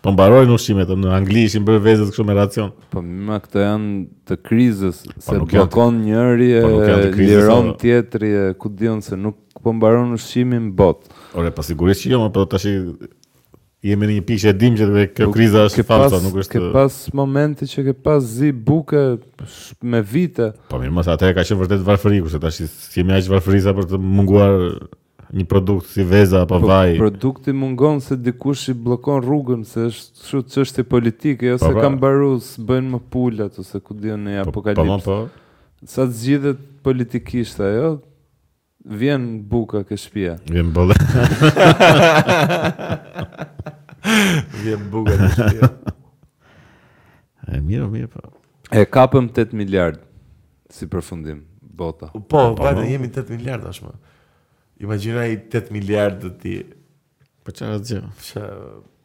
Po 0.00 0.12
mbarojnë 0.16 0.54
ushqimet 0.56 0.88
në 0.96 1.10
anglishtin 1.12 1.64
për 1.66 1.80
vezë 1.84 2.06
kështu 2.08 2.24
me 2.24 2.34
racion. 2.36 2.70
Po 2.94 3.02
më 3.04 3.36
këto 3.44 3.60
janë 3.66 3.90
të 4.30 4.36
krizës 4.48 5.02
po 5.04 5.24
se 5.26 5.40
bllokon 5.50 5.98
njëri 6.06 6.48
po 6.62 6.70
e 6.86 6.92
liron 7.20 7.68
në... 7.70 7.72
Po- 7.74 7.78
tjetri 7.82 8.30
e 8.32 8.46
ku 8.56 8.72
diun 8.72 9.02
se 9.04 9.18
nuk 9.20 9.36
po 9.60 9.74
mbaron 9.76 10.14
ushqimin 10.16 10.70
bot. 10.76 11.04
Ore, 11.36 11.52
pa 11.52 11.64
sigurisht 11.66 12.06
që 12.06 12.14
jo, 12.14 12.22
por 12.32 12.48
tash 12.54 12.64
jemi 13.84 14.08
në 14.08 14.16
një 14.20 14.24
pikë 14.28 14.48
e 14.48 14.54
dim 14.60 14.74
që 14.78 14.88
kjo 15.16 15.28
kriza 15.36 15.66
është 15.68 15.84
falsa, 15.88 16.22
nuk 16.24 16.38
është. 16.44 16.54
Ke 16.62 16.72
pas 16.72 16.96
momente 17.20 17.68
që 17.68 17.84
ke 17.90 17.94
pas 18.06 18.24
zi 18.28 18.54
buke 18.56 19.04
me 19.84 20.00
vite. 20.04 20.52
Po 20.72 20.80
mirë, 20.80 20.96
mos 20.96 21.12
atë 21.12 21.34
ka 21.36 21.44
qenë 21.44 21.60
vërtet 21.60 21.84
varfëri, 21.84 22.24
kurse 22.24 22.40
tash 22.46 22.64
jemi 22.96 23.18
aq 23.20 23.28
varfërisa 23.36 23.76
për 23.76 23.92
të 23.92 24.00
munguar 24.00 24.58
një 25.30 25.44
produkt 25.46 25.90
si 25.92 26.02
veza 26.06 26.42
apo 26.44 26.58
po, 26.58 26.68
vaj. 26.70 26.96
Produkti 26.98 27.52
mungon 27.54 28.00
se 28.02 28.16
dikush 28.18 28.70
i 28.72 28.74
bllokon 28.74 29.20
rrugën 29.22 29.62
se 29.68 29.86
është 29.90 30.22
kështu 30.22 30.42
çështje 30.54 30.84
politike 30.90 31.52
ose 31.54 31.66
po, 31.68 31.74
po. 31.76 31.84
kanë 31.84 31.96
mbaruar 31.96 32.48
bëjnë 32.70 32.92
më 32.96 33.00
pulat 33.12 33.58
ose 33.62 33.80
ku 33.84 33.94
diun 33.96 34.24
në 34.26 34.38
po, 34.40 34.44
po, 34.44 34.50
apokalips. 34.50 35.06
Po, 35.06 35.18
po. 35.26 35.88
Sa 35.88 36.06
zgjidhet 36.10 36.62
politikisht 36.84 37.62
ajo? 37.64 37.98
Vjen 38.90 39.24
buka 39.46 39.82
ke 39.86 39.96
shtëpia. 40.00 40.38
Vjen 40.50 40.70
bolla. 40.76 40.96
vjen 44.64 44.84
buka 44.92 45.16
ke 45.16 45.28
shtëpia. 45.36 45.68
e 47.50 47.58
mirë, 47.60 47.86
mirë 47.92 48.08
po. 48.12 48.24
E 48.72 48.84
kapëm 48.86 49.28
8 49.32 49.54
miliard 49.58 50.00
si 50.72 50.86
përfundim 50.88 51.42
bota. 51.60 52.10
Po, 52.14 52.20
po 52.56 52.72
jemi 52.84 53.08
8 53.12 53.32
miliard 53.36 53.64
tashmë. 53.66 53.96
Imagjina 54.80 55.26
i 55.28 55.38
8 55.50 55.70
miliard 55.74 56.22
të 56.22 56.30
ti. 56.40 56.54
Po 57.44 57.52
çfarë 57.52 57.80
të 57.84 57.90
gjë? 58.00 58.06
Sa 58.24 58.46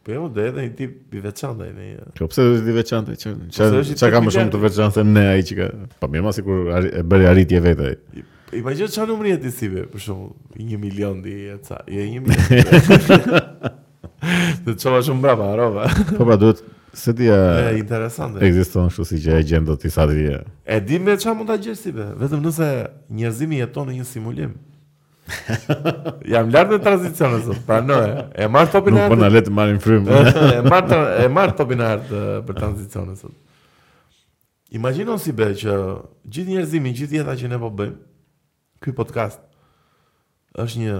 po 0.05 0.13
e 0.15 0.19
mund 0.21 0.37
të 0.37 0.43
edhe 0.49 0.63
një 0.63 0.73
tip 0.77 1.15
i 1.19 1.23
veçantë 1.23 1.65
ai. 1.65 1.87
Po 2.15 2.27
pse 2.31 2.43
do 2.47 2.59
të 2.63 2.69
i 2.71 2.75
veçantë 2.77 3.15
po 3.19 3.65
ai? 3.65 3.97
Sa 3.99 4.09
ka 4.13 4.21
më 4.23 4.33
shumë 4.37 4.53
të 4.55 4.61
veçantë 4.69 5.03
ne 5.09 5.23
ai 5.33 5.41
që 5.47 5.57
ka. 5.59 5.65
Po 5.99 6.07
më 6.13 6.21
mase 6.23 6.45
kur 6.47 6.69
e 6.79 7.01
bëri 7.03 7.27
arritje 7.27 7.59
vetë 7.65 7.89
ai. 7.89 8.23
I 8.55 8.61
vajgjot 8.63 8.93
që 8.93 9.07
numri 9.09 9.33
e 9.35 9.39
të 9.41 9.51
sibe, 9.51 9.83
për 9.91 10.03
shumë, 10.05 10.27
i 10.61 10.67
një 10.69 10.77
milion 10.79 11.17
di 11.25 11.33
e 11.51 11.55
ca, 11.65 11.79
i 11.91 11.97
e 11.99 12.21
milion. 12.23 13.01
Dhe 14.63 14.69
të 14.71 14.75
çova 14.79 15.01
shumë 15.03 15.23
brava, 15.25 15.47
arova. 15.57 15.87
Po 16.13 16.21
pra, 16.29 16.37
duhet, 16.39 16.61
se 16.95 17.11
ti 17.17 17.27
e... 17.27 17.33
E 17.33 17.73
interesante. 17.81 18.39
Ekziston 18.45 18.87
shumë 18.95 19.09
si 19.09 19.19
që 19.25 19.39
e 19.41 19.41
gjendot 19.49 19.83
i 19.83 19.91
sadhivje. 19.91 20.37
E 20.63 20.77
dim 20.87 21.03
me 21.09 21.17
qa 21.19 21.33
mund 21.35 21.49
ta 21.51 21.57
të 21.59 21.65
gjithë 21.71 21.93
be, 21.97 22.07
vetëm 22.21 22.45
nëse 22.45 22.69
njerëzimi 23.17 23.59
jeton 23.65 23.89
në 23.91 23.97
një 23.97 24.07
simulim. 24.13 24.55
Jam 26.31 26.51
lartë 26.53 26.75
në 26.77 26.81
transicionë, 26.85 27.39
sot, 27.45 27.61
pra 27.65 27.79
në 27.81 27.95
e, 28.37 28.45
e 28.45 28.61
topin 28.73 28.97
e 28.97 29.01
artë. 29.01 29.15
Nuk 29.15 29.15
për 29.15 29.21
në 29.23 29.29
le 29.33 29.41
të 29.47 29.53
marrim 29.57 29.79
frymë. 29.81 30.21
E 30.31 30.59
e 30.61 31.27
marr 31.33 31.55
topin 31.57 31.81
e 31.85 31.91
për 32.47 32.59
transicionë, 32.59 33.15
sot. 33.19 33.35
Imagino 34.75 35.15
si 35.21 35.33
be 35.37 35.47
që 35.55 35.75
gjithë 36.35 36.55
njerëzimi, 36.55 36.91
gjithë 36.99 37.19
jeta 37.21 37.35
që 37.39 37.51
ne 37.51 37.59
po 37.61 37.69
bëjmë, 37.79 37.97
këj 38.83 38.95
podcast 38.97 39.39
është 40.65 40.81
një 40.83 40.95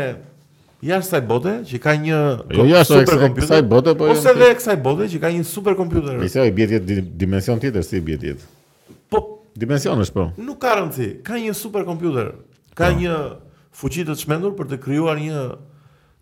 jashtë 0.89 1.09
saj 1.15 1.21
bote, 1.29 1.55
që 1.69 1.79
ka 1.83 1.95
një 2.01 2.19
jo, 2.57 2.65
jo, 2.71 2.81
super 2.89 3.21
kompjuter. 3.23 3.61
bote, 3.69 3.95
po 3.99 4.09
Ose 4.15 4.33
dhe 4.39 4.51
kësaj 4.57 4.77
bote, 4.85 5.07
që 5.13 5.21
ka 5.23 5.31
një 5.37 5.45
super 5.47 5.77
kompjuter. 5.79 6.19
Pisa, 6.23 6.43
i 6.47 6.51
bjetjet 6.55 6.89
dimension 7.19 7.59
tjetër, 7.61 7.83
si 7.85 8.01
i 8.01 8.05
bjetjet? 8.05 8.41
Po, 9.11 9.23
Dimensionesh 9.55 10.11
po. 10.11 10.29
Nuk 10.35 10.59
ka 10.59 10.75
rëndësi. 10.75 11.21
Ka 11.23 11.39
një 11.39 11.55
superkompjuter. 11.55 12.33
Ka 12.75 12.91
po. 12.91 12.99
një 12.99 13.15
fuqi 13.75 14.03
të 14.07 14.15
çmendur 14.19 14.53
për 14.59 14.69
të 14.73 14.81
krijuar 14.83 15.19
një 15.21 15.45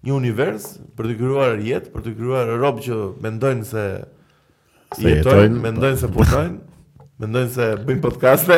një 0.04 0.12
univers, 0.14 0.66
për 1.00 1.08
të 1.10 1.14
krijuar 1.18 1.62
jetë, 1.64 1.90
për 1.94 2.04
të 2.06 2.12
krijuar 2.18 2.50
rob 2.62 2.82
që 2.84 2.96
mendojnë 3.24 3.64
se 3.66 3.84
se 4.98 5.14
jetojnë, 5.16 5.62
mendojnë 5.64 6.00
se 6.02 6.10
po. 6.12 6.22
punojnë, 6.22 7.04
mendojnë 7.24 7.52
se 7.56 7.68
bëjnë 7.88 8.04
podcaste. 8.04 8.58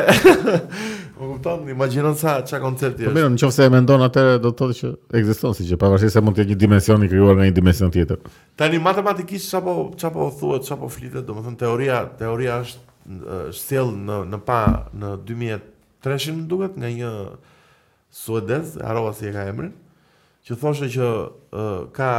Më 1.15 1.28
kupton, 1.34 1.61
imagjinon 1.71 2.17
sa 2.19 2.39
çka 2.41 2.59
koncepti 2.63 3.05
po 3.05 3.13
është. 3.13 3.30
Po, 3.30 3.30
nëse 3.45 3.67
e 3.69 3.76
mendon 3.78 4.03
atë 4.07 4.23
do 4.43 4.51
të 4.51 4.57
thotë 4.59 4.80
që 4.82 4.91
ekziston 5.21 5.55
si 5.55 5.69
që 5.69 5.78
pavarësisht 5.86 6.17
se 6.17 6.26
mund 6.26 6.36
të 6.36 6.43
jetë 6.43 6.55
një 6.55 6.59
dimension 6.65 7.05
i 7.07 7.11
krijuar 7.13 7.38
nga 7.39 7.47
një 7.47 7.55
dimension 7.61 7.93
tjetër. 7.93 8.19
Tani 8.57 8.80
matematikisht 8.82 9.53
çapo 9.53 9.93
çapo 10.01 10.34
thuhet, 10.39 10.65
çapo 10.67 10.89
flitet, 10.89 11.21
domethënë 11.30 11.61
teoria, 11.61 12.03
teoria 12.19 12.57
është 12.65 12.85
shtjell 13.53 13.91
në 14.06 14.18
në 14.32 14.39
pa 14.47 14.60
në 14.97 15.12
2003 15.28 16.34
më 16.39 16.47
duket 16.49 16.78
nga 16.82 16.89
një 16.91 17.12
suedez, 18.16 18.78
harova 18.82 19.14
si 19.16 19.28
e 19.30 19.34
ka 19.36 19.43
emrin, 19.51 19.74
që 20.47 20.58
thoshte 20.62 20.89
që 20.93 21.08
uh, 21.08 21.82
ka 21.95 22.10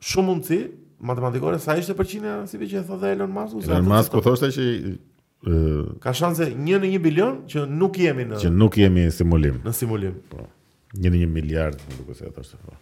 shumë 0.00 0.28
mundësi 0.30 0.60
matematikore 0.98 1.58
sa 1.62 1.76
ishte 1.78 1.94
përqindja 1.98 2.40
si 2.50 2.58
vetë 2.58 2.72
që 2.72 2.80
e 2.82 2.86
thotë 2.88 3.12
Elon 3.14 3.32
Musk 3.34 3.68
Elon 3.68 3.90
Musk 3.90 4.14
u 4.18 4.22
thoshte 4.24 4.48
që 4.56 4.66
uh, 4.66 5.50
ka 6.02 6.14
shanse 6.16 6.48
1 6.52 6.58
një 6.70 6.80
në 6.84 6.90
1 6.96 7.04
bilion 7.04 7.40
që 7.50 7.66
nuk 7.70 7.98
jemi 8.02 8.26
në 8.32 8.40
që 8.44 8.50
nuk 8.54 8.78
jemi 8.82 9.06
në 9.08 9.14
simulim. 9.14 9.60
Në 9.66 9.74
simulim. 9.78 10.18
Po. 10.32 10.46
1 10.98 11.04
një 11.04 11.10
në 11.14 11.22
1 11.28 11.34
miliard, 11.36 11.82
më 11.84 12.00
duket 12.00 12.22
se 12.22 12.30
ato 12.30 12.42
është. 12.46 12.62
Po. 12.64 12.78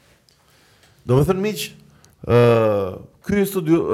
Do 1.07 1.19
të 1.21 1.29
thënë 1.33 1.43
miq, 1.45 1.65
ky 3.21 3.47
studio, 3.47 3.91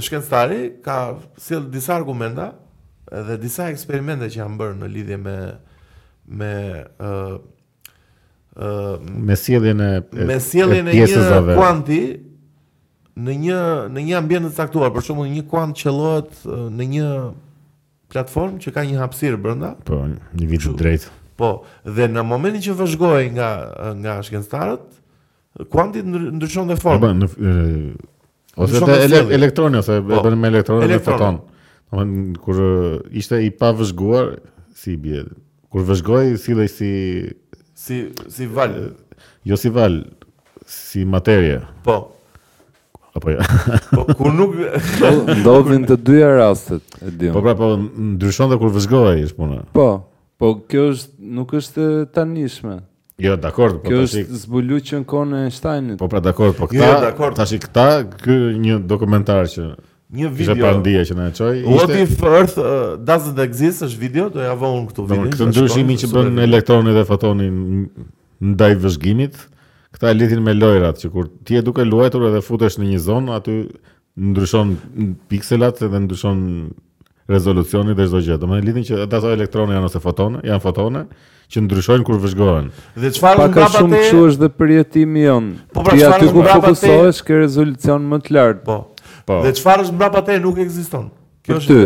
shkencëtari 0.00 0.72
ka 0.84 1.16
sjell 1.38 1.68
disa 1.72 1.94
argumenta 1.96 2.52
dhe 3.12 3.36
disa 3.40 3.68
eksperimente 3.72 4.28
që 4.30 4.40
janë 4.40 4.58
bërë 4.60 4.78
në 4.80 4.88
lidhje 4.94 5.16
me 5.20 5.34
me 6.26 6.52
uh, 7.02 7.36
uh, 8.56 8.96
me 9.10 9.36
sjelljen 9.36 9.80
e 9.80 9.92
me 10.12 10.38
sjelljen 10.40 10.88
e, 10.88 10.94
një 10.94 11.22
kuanti 11.56 12.00
në 13.20 13.36
një 13.44 13.58
në 13.90 14.04
një 14.08 14.16
ambient 14.20 14.46
të 14.52 14.56
caktuar, 14.56 14.92
për 14.94 15.02
shembull 15.04 15.28
një 15.34 15.44
kuant 15.50 15.74
qellohet 15.76 16.38
në 16.46 16.86
një 16.96 17.08
platform 18.12 18.56
që 18.62 18.72
ka 18.74 18.84
një 18.86 18.96
hapësirë 19.02 19.36
brenda. 19.38 19.74
Po, 19.86 19.98
një 20.34 20.46
vit 20.48 20.68
drejt. 20.78 21.08
Po, 21.38 21.64
dhe 21.84 22.06
në 22.10 22.24
momentin 22.26 22.62
që 22.64 22.74
vëzhgoj 22.78 23.26
nga 23.34 23.50
nga 23.98 24.16
shkencëtarët, 24.26 24.88
kuanti 25.70 26.02
ndryshon 26.04 26.68
dhe 26.70 26.76
formë. 26.80 27.10
Në, 27.20 27.30
ose 28.60 28.82
të 28.84 28.98
ele, 29.06 29.22
elektroni, 29.36 29.80
ose 29.82 29.98
po, 30.06 30.12
bërë 30.24 30.38
me 30.38 30.50
elektroni, 30.52 30.88
dhe 30.90 31.00
foton. 31.02 31.40
kur 32.44 32.62
ishte 33.18 33.42
i 33.46 33.50
pa 33.50 33.72
vëzhguar, 33.74 34.36
si 34.80 34.96
bje, 34.96 35.24
kur 35.72 35.86
vëzhgoj, 35.88 36.36
si 36.38 36.54
dhe 36.54 36.68
si... 36.70 36.92
Si, 37.80 38.02
si 38.28 38.44
valë. 38.46 38.88
Jo 39.48 39.56
si 39.56 39.70
valë, 39.72 40.04
si 40.70 41.04
materje. 41.08 41.60
Po. 41.84 41.98
Apo 43.16 43.30
ja. 43.32 43.42
Jo. 43.96 44.04
po, 44.18 44.30
nuk... 44.30 44.52
Ndodhin 45.40 45.88
të 45.88 45.96
dyja 46.06 46.28
rastet, 46.36 46.84
e 47.02 47.32
Po 47.34 47.42
pra, 47.42 47.56
po, 47.58 47.72
ndryshon 47.80 48.52
dhe 48.54 48.60
kur 48.60 48.70
vëzhgoj, 48.76 49.18
ishtë 49.24 49.40
puna. 49.40 49.64
Po, 49.74 49.88
po, 50.40 50.54
kjo 50.70 50.90
është, 50.94 51.16
nuk 51.40 51.56
është 51.58 51.88
të 52.14 52.28
nishme. 52.36 52.78
Jo, 53.20 53.36
dakord, 53.36 53.74
po 53.82 53.88
tash. 53.88 53.90
Kjo 53.92 54.06
është 54.06 54.38
zbuluar 54.46 54.82
që 54.86 54.98
në 55.00 55.06
kohën 55.10 55.32
e 55.36 55.40
Einsteinit. 55.44 55.96
Po 56.00 56.08
pra 56.10 56.22
dakord, 56.24 56.54
po 56.56 56.66
jo, 56.68 56.80
këta. 56.80 56.86
Jo, 56.86 56.94
dakord. 57.04 57.36
Tash 57.36 57.52
këta, 57.66 57.84
ky 58.22 58.36
një 58.62 58.78
dokumentar 58.88 59.44
që 59.52 59.66
një 60.18 60.30
video. 60.38 60.56
Ishte 60.56 61.04
që 61.10 61.18
na 61.18 61.26
e 61.28 61.34
çoi. 61.36 61.50
What 61.68 61.92
if 61.96 62.14
Earth 62.22 62.56
uh, 62.58 62.96
doesn't 63.10 63.40
exist 63.44 63.84
është 63.88 64.00
video, 64.00 64.28
do 64.32 64.42
ja 64.44 64.54
vëmë 64.58 64.88
këtu 64.90 65.04
video. 65.10 65.28
Këtë 65.36 65.48
ndryshimin 65.52 66.00
që 66.04 66.10
bën 66.14 66.42
elektronit 66.46 66.96
dhe 66.96 67.04
fotonin 67.10 67.56
ndaj 68.54 68.72
vëzhgimit, 68.86 69.36
këta 69.96 70.14
e 70.14 70.16
lidhin 70.16 70.40
me 70.46 70.54
lojrat 70.56 71.02
që 71.02 71.12
kur 71.12 71.28
ti 71.44 71.60
e 71.60 71.64
duke 71.66 71.84
luajtur 71.84 72.24
edhe 72.30 72.40
futesh 72.46 72.80
në 72.80 72.94
një 72.94 73.02
zonë, 73.04 73.34
aty 73.36 73.56
ndryshon 74.30 74.78
pikselat 75.30 75.84
dhe 75.84 76.04
ndryshon 76.06 76.40
rezolucioni 77.32 77.94
dhe 77.96 78.06
çdo 78.08 78.20
gjë. 78.26 78.36
Do 78.42 78.48
të 78.50 78.62
lidhin 78.68 78.86
që 78.88 78.98
ato 79.06 79.18
janë 79.22 79.36
elektronë 79.38 79.76
janë 79.76 79.88
ose 79.88 80.02
fotonë, 80.02 80.42
janë 80.48 80.62
fotone 80.64 81.02
që 81.50 81.62
ndryshojnë 81.66 82.06
kur 82.06 82.18
vëzhgohen. 82.24 82.68
Dhe 83.02 83.10
çfarë 83.16 83.40
mund 83.40 83.56
ta 83.56 83.64
bëjë? 83.64 83.72
Pakëshum 83.76 83.96
kush 83.96 84.26
është 84.26 84.42
dhe 84.44 84.50
për 84.60 84.72
jetimin 84.76 85.24
jon. 85.28 85.48
Po 85.74 85.84
pra 85.86 85.96
çfarë 85.96 86.30
mund 86.34 86.50
ta 86.50 86.58
bëjë? 86.66 87.16
Ka 87.30 87.38
rezolucion 87.44 88.06
më 88.12 88.20
të 88.26 88.36
lartë. 88.36 88.64
Po. 88.66 88.78
Po. 89.26 89.40
Dhe 89.46 89.54
çfarë 89.60 89.86
është 89.86 89.96
mbrapa 89.98 90.24
te 90.28 90.36
nuk 90.42 90.60
ekziston. 90.64 91.08
Kjo 91.46 91.58
është. 91.60 91.80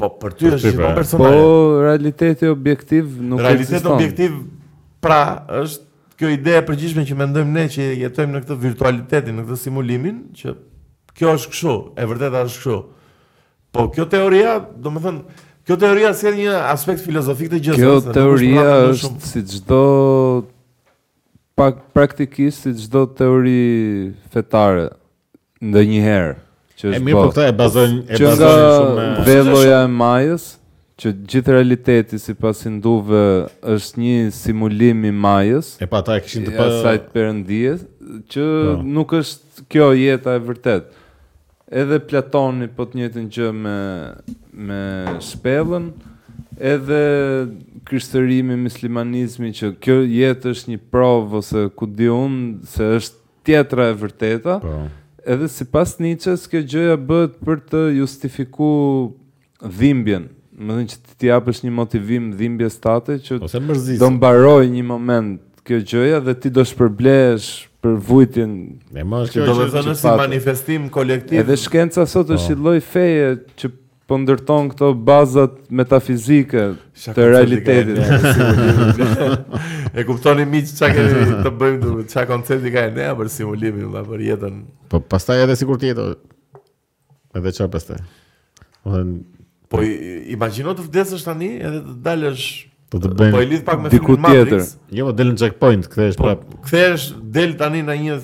Po 0.00 0.08
për 0.22 0.38
ty 0.38 0.50
është 0.56 0.72
një 0.78 0.80
po. 0.80 0.94
personale. 1.02 1.40
Po 1.44 1.76
realiteti 1.88 2.48
objektiv 2.50 3.10
nuk 3.20 3.42
ekziston. 3.42 3.48
Realiteti 3.48 3.94
objektiv 3.94 4.38
pra 5.04 5.20
është 5.64 5.86
kjo 6.20 6.28
ide 6.30 6.56
e 6.60 6.64
përgjithshme 6.68 7.06
që 7.08 7.16
mendojmë 7.16 7.54
ne 7.56 7.62
që 7.72 7.84
jetojmë 8.02 8.34
në 8.34 8.40
këtë 8.44 8.56
virtualitetin, 8.60 9.38
në 9.40 9.44
këtë 9.48 9.56
simulimin 9.62 10.16
që 10.36 10.52
kjo 11.16 11.30
është 11.38 11.52
kështu, 11.54 11.76
e 11.96 12.08
vërteta 12.10 12.42
është 12.44 12.58
kështu. 12.60 12.76
Po 13.72 13.86
kjo 13.94 14.04
teoria, 14.10 14.56
do 14.82 14.90
më 14.90 15.00
thënë, 15.04 15.38
kjo 15.68 15.74
teoria 15.78 16.10
si 16.18 16.30
një 16.40 16.54
aspekt 16.72 17.02
filozofik 17.04 17.52
të 17.52 17.60
gjithë. 17.62 17.78
Kjo 17.78 17.92
nëse, 18.00 18.14
teoria 18.16 18.64
është, 18.90 19.10
si 19.30 19.42
gjdo 19.54 19.82
praktikisht 21.94 22.64
si 22.66 22.70
gjdo 22.84 23.04
teori 23.14 24.10
fetare 24.34 24.88
ndë 25.62 25.84
njëherë. 25.92 26.32
Që 26.80 26.88
është 26.88 26.98
e 26.98 27.02
mirë 27.04 27.18
po, 27.20 27.24
po 27.28 27.34
këta 27.34 27.46
e 27.46 27.54
bazojnë 27.58 27.98
e 28.08 28.18
bazojnë 28.24 28.70
shumë 28.74 28.94
me... 28.96 29.24
Veloja 29.28 29.80
e 29.84 29.90
majës, 30.02 30.46
që 31.00 31.12
gjithë 31.32 31.54
realiteti 31.58 32.18
si 32.20 32.34
pas 32.40 32.64
hinduve 32.66 33.20
është 33.76 34.00
një 34.02 34.14
simulim 34.36 35.04
i 35.06 35.12
majës. 35.14 35.74
E 35.78 35.86
pa 35.88 36.00
ta 36.06 36.16
e 36.18 36.24
këshin 36.24 36.48
të 36.48 36.56
për... 36.56 36.74
Asajt 36.80 37.10
përëndijet, 37.14 37.84
që 38.32 38.46
po. 38.48 38.80
nuk 38.96 39.14
është 39.20 39.68
kjo 39.70 39.90
jeta 40.00 40.34
e 40.38 40.42
vërtetë 40.48 40.96
edhe 41.70 42.00
Platoni 42.04 42.68
po 42.74 42.84
të 42.88 42.98
njëjtën 43.00 43.26
gjë 43.32 43.50
me 43.56 43.76
me 44.70 44.80
Spellën, 45.22 45.90
edhe 46.58 47.00
krishterimi, 47.88 48.56
muslimanizmi 48.60 49.52
që 49.56 49.70
kjo 49.82 50.00
jetë 50.04 50.52
është 50.54 50.74
një 50.74 50.80
provë 50.92 51.38
ose 51.40 51.64
ku 51.76 51.86
di 51.88 52.10
un 52.12 52.34
se 52.68 52.90
është 52.98 53.20
tjetra 53.46 53.88
e 53.92 53.94
vërteta. 54.02 54.58
Po. 54.64 54.74
Edhe 55.30 55.48
sipas 55.52 55.96
Nietzsche's 56.02 56.44
kjo 56.50 56.62
gjëja 56.66 56.96
bëhet 57.06 57.40
për 57.44 57.62
të 57.70 57.84
justifiku 58.00 58.70
dhimbjen, 59.62 60.26
më 60.58 60.74
dhënë 60.76 60.92
që 60.92 61.16
ti 61.20 61.30
japësh 61.30 61.62
një 61.64 61.74
motivim 61.78 62.30
dhimbje 62.38 62.70
state 62.76 63.18
që 63.28 63.40
do 64.00 64.12
mbaroj 64.16 64.66
një 64.74 64.84
moment 64.88 65.40
kjo 65.64 65.80
gjëja 65.86 66.22
dhe 66.26 66.34
ti 66.40 66.50
do 66.50 66.64
shpërblesh 66.66 67.69
për 67.84 67.96
vujtin 68.06 68.56
e 69.00 69.04
mos 69.08 69.30
që 69.32 69.44
do 69.46 69.54
të 69.58 69.68
thonë 69.74 69.94
si 69.96 70.14
manifestim 70.20 70.88
kolektiv. 70.92 71.40
Edhe 71.40 71.56
shkenca 71.60 72.04
sot 72.08 72.28
po. 72.28 72.36
është 72.36 72.54
një 72.56 72.60
lloj 72.64 72.80
feje 72.90 73.30
që 73.62 73.70
po 74.10 74.16
ndërton 74.20 74.68
këto 74.72 74.88
bazat 75.06 75.54
metafizike 75.80 76.64
të 77.16 77.26
realitetit. 77.32 78.00
e 79.96 80.04
kuptoni 80.06 80.44
miq 80.50 80.68
çka 80.76 80.90
kemi 80.94 81.42
të 81.46 81.52
bëjmë 81.62 81.82
do 81.86 82.04
çka 82.10 82.26
koncepti 82.32 82.72
ka 82.74 82.86
ne 82.96 83.08
për 83.20 83.32
simulimin 83.36 83.90
dhe 83.94 84.04
për 84.12 84.24
jetën. 84.28 84.60
Po 84.92 85.00
pastaj 85.00 85.44
edhe 85.44 85.56
sikur 85.56 85.80
tjetër 85.80 86.16
edhe 87.38 87.54
çfarë 87.56 87.72
pastaj. 87.76 88.02
Do 88.84 89.06
Po 89.70 89.78
imagjino 90.34 90.72
të 90.74 90.82
vdesësh 90.90 91.22
tani 91.24 91.52
edhe 91.62 91.78
të 91.86 91.92
dalësh 92.04 92.50
Po 92.90 92.98
të 92.98 93.10
bëjmë 93.20 93.34
po 93.36 93.42
lidh 93.52 93.64
pak 93.66 93.80
me 93.84 93.90
diku 93.92 94.16
tjetër. 94.18 94.62
Jo, 94.98 95.06
do 95.06 95.12
po 95.12 95.16
delën 95.20 95.36
checkpoint, 95.38 95.86
kthehesh 95.92 96.16
po, 96.18 96.26
prap. 96.26 96.40
Kthehesh 96.66 97.06
del 97.36 97.52
tani 97.60 97.84
në 97.86 97.96
një 98.04 98.16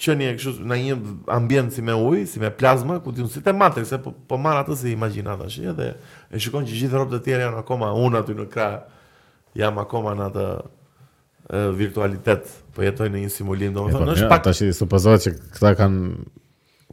qenie 0.00 0.30
kështu, 0.38 0.54
në 0.70 0.78
një 0.86 0.96
ambient 1.32 1.72
si 1.76 1.84
me 1.84 1.96
ujë, 2.00 2.22
si 2.32 2.40
me 2.40 2.48
plazma, 2.52 2.96
ku 3.04 3.12
ti 3.16 3.24
unsi 3.24 3.42
te 3.44 3.52
matë, 3.56 3.84
se 3.88 3.98
po 4.00 4.14
po 4.28 4.38
marr 4.40 4.62
atë 4.62 4.76
si 4.80 4.94
imagjinat 4.96 5.40
tash, 5.44 5.58
edhe 5.72 5.90
e 6.36 6.40
shikon 6.42 6.64
që 6.68 6.78
gjithë 6.80 6.96
rrobat 7.00 7.18
e 7.20 7.28
tjera 7.28 7.46
janë 7.46 7.60
akoma 7.62 7.92
un 8.06 8.16
aty 8.22 8.36
në 8.38 8.48
krah. 8.52 8.78
Jam 9.56 9.78
akoma 9.80 10.16
në 10.16 10.30
atë 10.32 10.46
e 11.56 11.60
virtualitet 11.78 12.48
po 12.74 12.82
jetoj 12.84 13.06
në 13.12 13.22
një 13.26 13.30
simulim 13.36 13.76
domethënë 13.76 14.04
po, 14.06 14.16
është 14.16 14.32
pak 14.32 14.42
tash 14.48 14.64
supozohet 14.80 15.26
që 15.28 15.34
këta 15.54 15.74
kanë 15.78 16.08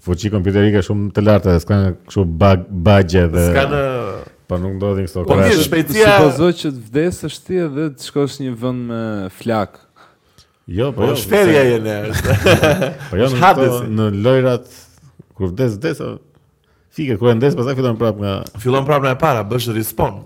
fuçi 0.04 0.30
kompjuterike 0.34 0.84
shumë 0.84 1.10
të 1.16 1.24
larta, 1.24 1.56
s'kan 1.64 1.94
kështu 2.08 2.28
bug, 2.40 2.68
budget 2.86 3.32
dhe 3.34 3.48
s'kan 3.50 3.78
Po 4.54 4.60
nuk 4.62 4.76
do 4.78 4.92
të 4.94 5.06
thënë 5.08 5.10
këto. 5.10 5.24
Po 5.30 5.38
një 5.40 5.56
shpejtësi, 5.66 6.04
po, 6.04 6.28
supozo 6.28 6.50
që 6.60 6.70
të 6.70 6.84
vdesësh 6.90 7.38
ti 7.48 7.58
edhe 7.66 7.86
të 7.98 8.06
shkosh 8.10 8.36
një 8.44 8.52
vend 8.62 8.86
me 8.92 9.00
flak. 9.40 9.80
Jo, 10.70 10.92
po. 10.94 11.00
Po 11.00 11.10
jo, 11.10 11.16
shpërja 11.24 11.64
jene. 11.72 11.96
Po 13.10 13.20
jo 13.20 13.32
në 13.32 13.72
në 13.98 14.06
lojrat 14.26 14.70
kur 15.36 15.50
vdes 15.52 15.80
vdes 15.80 16.04
fikë 16.94 17.18
kur 17.20 17.34
vdes 17.34 17.58
pastaj 17.58 17.74
fillon 17.80 17.98
prapë 17.98 18.22
nga 18.22 18.36
fillon 18.62 18.86
prapë 18.88 19.12
e 19.16 19.18
para, 19.26 19.42
bësh 19.50 19.72
respawn. 19.80 20.22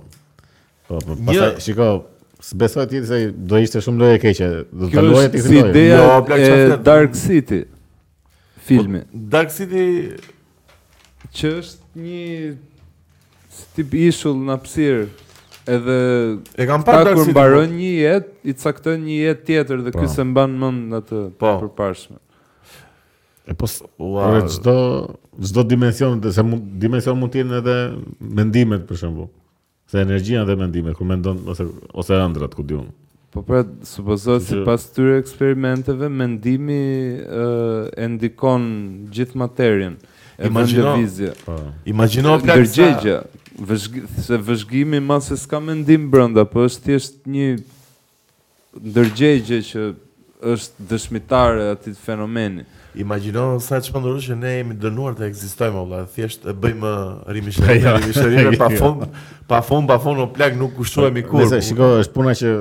Po, 0.89 0.99
po, 1.03 1.15
pastaj 1.27 1.57
shikoj 1.67 1.91
Së 2.47 2.53
besoj 2.61 2.83
të 2.85 2.99
se 3.09 3.17
do 3.33 3.57
ishte 3.57 3.79
shumë 3.81 3.97
loje 3.97 4.17
keqe 4.21 4.47
Do 4.69 4.85
të 4.91 5.01
loje 5.01 5.29
ti 5.33 5.39
Kjo 5.41 5.55
është 5.55 5.55
si 5.55 5.55
idea 5.57 6.35
e 6.37 6.77
Dark 6.85 7.15
City 7.17 7.63
Filmi 8.61 9.01
po, 9.07 9.21
Dark 9.33 9.49
City 9.51 9.81
Që 11.33 11.51
është 11.57 11.97
një 12.05 12.27
tip 13.75 13.93
ishull 13.97 14.37
në 14.47 14.53
apsir 14.57 15.01
edhe 15.67 15.95
e 16.61 16.67
kam 16.69 16.85
parë 16.87 17.15
kur 17.17 17.29
mbaron 17.33 17.73
një 17.77 17.89
jetë 18.01 18.49
i 18.51 18.55
cakton 18.61 19.01
një 19.07 19.17
jetë 19.25 19.45
tjetër 19.49 19.81
dhe 19.87 19.93
po. 19.95 20.01
ky 20.03 20.11
se 20.13 20.23
mban 20.25 20.53
mend 20.61 20.97
atë 21.01 21.23
po. 21.39 21.47
të 21.47 21.65
përparshme 21.65 22.21
e 23.51 23.55
po 23.55 23.69
edhe 24.29 24.45
çdo 24.57 24.75
çdo 25.47 25.65
dimension 25.69 26.21
të 26.23 26.31
se 26.37 26.45
mund 26.45 26.69
dimension 26.83 27.19
mund 27.19 27.33
të 27.35 27.41
jenë 27.43 27.59
edhe 27.63 27.77
mendimet 28.39 28.87
për 28.89 29.01
shemb 29.03 29.25
se 29.91 30.01
energjia 30.03 30.45
dhe 30.47 30.55
mendimet 30.59 30.95
ku 30.99 31.05
mendon 31.09 31.43
ose 31.51 31.67
ose 31.93 32.21
ëndrat 32.25 32.55
ku 32.55 32.63
diun 32.67 32.87
po 33.35 33.41
pra 33.43 33.65
supozohet 33.85 34.41
se 34.47 34.61
pas 34.67 34.83
këtyre 34.87 35.17
eksperimenteve 35.19 36.07
mendimi 36.09 36.81
e 37.97 38.05
ndikon 38.13 38.67
gjithë 39.11 39.35
materien 39.43 39.97
Imagjino, 40.37 40.91
po. 41.45 41.53
imagjino, 41.89 42.35
ndërgjegje, 42.37 43.15
Vëzhgjë, 43.57 44.01
se 44.21 44.37
vëzhgjimi 44.37 44.99
ma 45.01 45.17
se 45.23 45.33
s'ka 45.41 45.57
me 45.59 45.73
ndim 45.79 46.03
brënda, 46.13 46.43
po 46.45 46.61
është 46.67 46.83
thjesht 46.85 47.15
një 47.33 47.47
ndërgjegje 48.89 49.59
që 49.71 49.85
është 50.53 50.83
dëshmitare 50.91 51.63
ati 51.73 51.95
të 51.95 52.03
fenomeni. 52.05 52.67
Imagino 53.01 53.47
sa 53.61 53.79
që 53.81 53.93
pëndurë 53.95 54.19
po 54.19 54.23
që 54.27 54.35
ne 54.37 54.51
jemi 54.59 54.75
dërnuar 54.83 55.17
të 55.17 55.25
eksistojme, 55.31 55.81
ola, 55.87 56.03
thjesht 56.13 56.45
e 56.49 56.53
bëjmë 56.53 56.91
rrimi 57.31 57.49
uh, 57.49 57.55
shërime, 57.57 57.93
rrimi 57.97 58.15
shërime, 58.17 58.51
pa 58.61 58.69
fond, 58.77 59.07
pa 59.49 59.59
fond, 59.65 59.89
pa 59.89 59.97
fond, 60.03 60.21
o 60.21 60.27
plak 60.37 60.53
nuk 60.57 60.75
kushtojme 60.77 61.23
i 61.23 61.25
kur. 61.25 61.41
Nëse, 61.41 61.59
shiko, 61.71 61.89
është 62.03 62.13
puna 62.15 62.35
që 62.37 62.51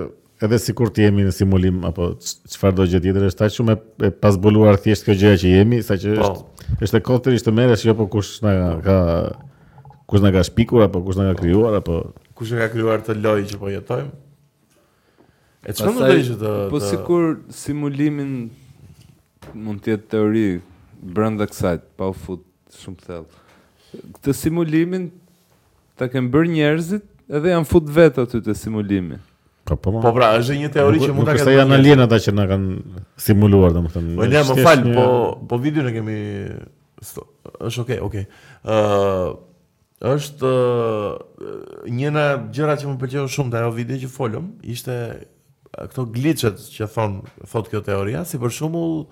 edhe 0.48 0.58
si 0.64 0.74
kur 0.78 0.90
të 0.96 1.06
jemi 1.10 1.24
në 1.28 1.34
simulim, 1.36 1.82
apo 1.90 2.14
qëfar 2.46 2.72
do 2.78 2.86
gjë 2.88 3.02
tjetër, 3.04 3.26
është 3.34 3.42
ta 3.44 3.50
që 3.56 3.68
me 3.68 3.76
pasbuluar 4.24 4.80
thjesht 4.84 5.04
kjo 5.08 5.18
gjë 5.24 5.34
që 5.44 5.52
jemi, 5.58 5.82
sa 5.88 6.00
që 6.00 6.16
po. 6.22 6.30
është, 6.32 6.78
është 6.88 7.02
e 7.02 7.06
kotër, 7.10 7.38
është 7.42 7.54
mere, 7.60 7.76
shiko, 7.84 7.92
jo, 7.92 7.96
po 8.04 8.08
kush 8.16 8.38
në 8.44 8.56
ka, 8.88 8.98
kush 10.06 10.20
nga 10.22 10.32
ka 10.32 10.42
shpikur 10.46 10.82
apo 10.86 11.02
kush 11.02 11.18
nga 11.18 11.34
ka 11.34 11.42
krijuar 11.42 11.74
apo 11.82 12.14
kush 12.34 12.50
na 12.54 12.62
ka 12.66 12.68
krijuar 12.70 13.02
të 13.02 13.16
loj 13.20 13.42
që 13.50 13.56
po 13.58 13.70
jetojmë. 13.74 14.12
E 15.66 15.74
çfarë 15.74 15.98
do 15.98 16.06
të 16.06 16.18
ishte 16.22 16.36
të 16.40 16.50
Po 16.70 16.78
sikur 16.80 17.24
simulimin 17.50 18.32
mund 19.54 19.82
të 19.82 19.96
jetë 19.96 20.10
teori 20.14 20.44
brenda 21.16 21.46
kësaj, 21.50 21.80
pa 21.98 22.10
u 22.12 22.14
fut 22.14 22.44
shumë 22.82 23.02
thellë. 23.06 23.42
Këtë 24.18 24.34
simulimin 24.38 25.08
ta 25.98 26.06
kanë 26.12 26.30
bërë 26.30 26.52
njerëzit 26.54 27.06
edhe 27.38 27.56
janë 27.56 27.66
fut 27.70 27.90
vetë 27.98 28.26
aty 28.28 28.40
të 28.46 28.54
simulimi. 28.62 29.18
Po 29.66 29.74
po. 29.74 29.90
Po 30.02 30.12
pra, 30.14 30.28
është 30.38 30.60
një 30.62 30.70
teori 30.76 31.02
që 31.02 31.10
mund 31.16 31.26
ta 31.26 31.34
kanë. 31.34 31.50
Po 31.50 31.56
janë 31.56 31.78
alien 31.80 32.04
ata 32.06 32.20
që 32.22 32.36
na 32.38 32.44
kanë 32.52 33.02
simuluar, 33.26 33.74
domethënë. 33.74 34.14
Po 34.20 34.30
ne 34.30 34.44
më 34.52 34.58
fal, 34.62 34.86
po 34.94 35.06
po 35.50 35.58
videon 35.62 35.90
e 35.90 35.96
kemi 35.98 36.20
është 37.02 37.26
okay, 37.82 37.98
okay. 38.06 38.24
Ëh, 38.62 39.34
është 40.04 40.50
njëna 41.88 42.24
gjëra 42.52 42.74
që 42.76 42.88
më 42.90 42.96
pëlqeu 43.00 43.28
shumë 43.32 43.52
të 43.54 43.60
ajo 43.62 43.70
video 43.72 44.00
që 44.02 44.08
folëm, 44.12 44.50
ishte 44.68 44.92
këto 45.72 46.04
glitchet 46.12 46.60
që 46.74 46.88
thon 46.92 47.22
thot 47.48 47.70
kjo 47.72 47.80
teoria, 47.84 48.22
si 48.28 48.36
për 48.40 48.52
shembull 48.52 49.06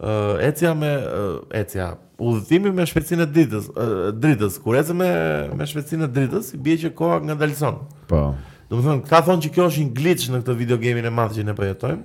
uh, 0.00 0.40
ecja 0.44 0.72
me 0.76 0.94
uh, 0.96 1.44
ecja, 1.56 1.90
udhëtimi 2.16 2.72
me 2.76 2.86
shpejtësinë 2.88 3.26
e 3.26 3.28
dritës, 3.34 3.68
uh, 3.74 4.08
dritës, 4.16 4.56
kur 4.64 4.78
ecën 4.80 4.96
me 5.02 5.10
me 5.58 5.68
shpejtësinë 5.68 6.08
e 6.08 6.12
dritës, 6.16 6.52
i 6.56 6.60
bie 6.60 6.78
që 6.80 6.92
koha 6.96 7.20
ngadalson. 7.24 7.82
Po. 8.08 8.24
Do 8.70 8.80
të 8.80 8.86
thon, 8.86 9.02
ka 9.04 9.20
thon 9.28 9.44
që 9.44 9.52
kjo 9.52 9.68
është 9.68 9.84
një 9.84 9.92
glitch 9.96 10.30
në 10.32 10.40
këtë 10.40 10.56
video 10.56 10.80
game-in 10.80 11.08
e 11.10 11.12
madh 11.12 11.36
që 11.36 11.44
ne 11.50 11.56
po 11.56 11.68
jetojmë. 11.68 12.04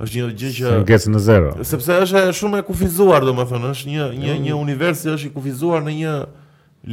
Është 0.00 0.18
një 0.18 0.34
gjë 0.40 0.50
që 0.58 0.98
se 1.04 1.10
në 1.12 1.20
zero. 1.22 1.50
Sepse 1.68 2.00
është 2.06 2.22
shumë 2.34 2.62
e 2.62 2.66
kufizuar, 2.66 3.22
domethënë, 3.28 3.70
është 3.76 3.90
një 3.92 4.06
një 4.16 4.30
jo. 4.30 4.36
një 4.48 4.54
univers 4.58 5.02
që 5.04 5.14
është 5.14 5.28
i 5.28 5.32
kufizuar 5.36 5.84
në 5.84 5.94
një 6.00 6.14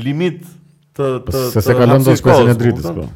limit 0.06 0.44
të 0.98 1.06
të 1.30 1.42
se 1.54 1.62
se 1.66 1.76
kalon 1.78 2.04
dos 2.06 2.22
kuzhinën 2.26 2.54
e 2.56 2.60
dritës 2.62 2.90
po. 2.98 3.08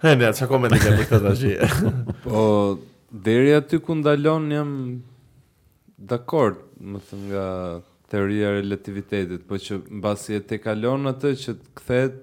He, 0.00 0.14
ne, 0.16 0.30
atë 0.30 0.46
komentë 0.48 0.78
ke 0.80 0.92
për 1.00 1.10
këtë 1.10 1.20
tash? 1.26 1.90
Po 2.24 2.42
deri 3.26 3.50
aty 3.58 3.80
ku 3.84 3.98
ndalon 3.98 4.46
jam 4.54 4.70
dakord, 6.10 6.62
më 6.80 7.00
thënë 7.10 7.26
nga 7.34 7.44
teoria 8.12 8.48
e 8.54 8.62
relativitetit, 8.62 9.42
po 9.46 9.58
që 9.60 9.76
mbasi 10.00 10.38
e 10.38 10.40
te 10.48 10.56
kalon 10.62 11.10
atë 11.10 11.34
që 11.42 11.54
të 11.58 11.74
kthehet 11.80 12.16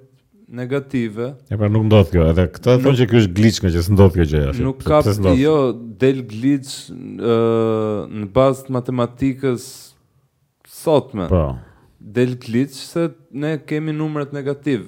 negative. 0.58 1.30
E 1.53 1.60
pra 1.60 1.70
nuk 1.72 1.86
ndodh 1.88 2.10
kjo, 2.16 2.26
edhe 2.34 2.47
këtë 2.55 2.76
thon 2.84 2.97
që 2.97 3.08
ky 3.12 3.20
është 3.22 3.36
glitch 3.38 3.62
që 3.76 3.86
s'ndodh 3.86 4.18
kjo 4.18 4.28
gjë. 4.34 4.43
Nuk 4.66 4.82
ka 4.88 5.03
jo 5.38 5.53
del 6.01 6.24
glitch 6.32 6.74
ë 6.89 7.38
në 8.24 8.32
bazë 8.36 8.68
të 8.68 8.78
matematikës 8.82 9.70
sotme. 10.82 11.30
Po 11.32 11.45
del 12.14 12.38
glitch 12.39 12.76
se 12.91 13.12
ne 13.32 13.58
kemi 13.66 13.91
numrat 13.93 14.32
negativ. 14.32 14.82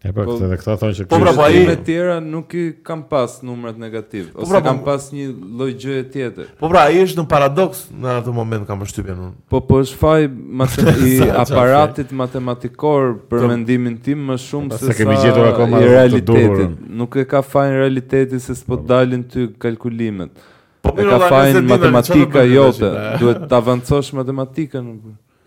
E 0.00 0.08
pra, 0.16 0.24
po, 0.24 0.32
këtë 0.38 0.46
dhe 0.48 0.56
këta 0.56 0.74
thonë 0.80 0.94
që 0.96 1.04
kërështë... 1.04 1.10
Po, 1.12 1.18
pra, 1.20 1.32
po, 1.36 1.46
e 1.70 1.74
tjera 1.84 2.14
nuk 2.24 2.54
i 2.56 2.62
kam 2.88 3.02
pas 3.10 3.34
numrat 3.44 3.76
negativ, 3.76 4.30
po, 4.32 4.40
ose 4.46 4.48
pra, 4.54 4.60
po- 4.62 4.66
kam 4.70 4.78
pas 4.86 5.10
një 5.12 5.26
lojgjë 5.60 5.96
e 5.98 6.04
tjetër. 6.14 6.46
Po, 6.60 6.70
pra, 6.72 6.86
i 6.96 7.02
është 7.04 7.20
në 7.20 7.24
paradox 7.28 7.82
në 7.92 8.14
atë 8.22 8.32
moment 8.38 8.64
kam 8.68 8.80
është 8.86 9.04
në... 9.10 9.28
Po, 9.52 9.60
po, 9.68 9.82
është 9.84 10.00
faj 10.00 10.28
i 11.04 11.12
aparatit 11.42 12.14
matematikor 12.16 13.12
për 13.28 13.44
mendimin 13.52 13.98
tim 14.06 14.24
më 14.32 14.38
shumë 14.46 14.80
se, 14.80 14.88
se 14.88 15.04
sa 15.04 15.46
i 15.68 15.84
realitetit. 15.84 16.80
Nuk 17.02 17.20
e 17.20 17.26
ka 17.34 17.44
në 17.44 17.74
realitetit 17.84 18.46
se 18.48 18.56
s'po 18.56 18.78
po. 18.78 18.84
dalin 18.94 19.24
ty 19.34 19.50
kalkulimet. 19.60 20.32
Po, 20.80 20.96
e 20.96 21.04
ka 21.12 21.20
fajn 21.28 21.60
matematika 21.68 22.48
jote, 22.48 22.88
duhet 23.20 23.44
të 23.52 23.60
avancosh 23.64 24.14
matematika 24.16 24.80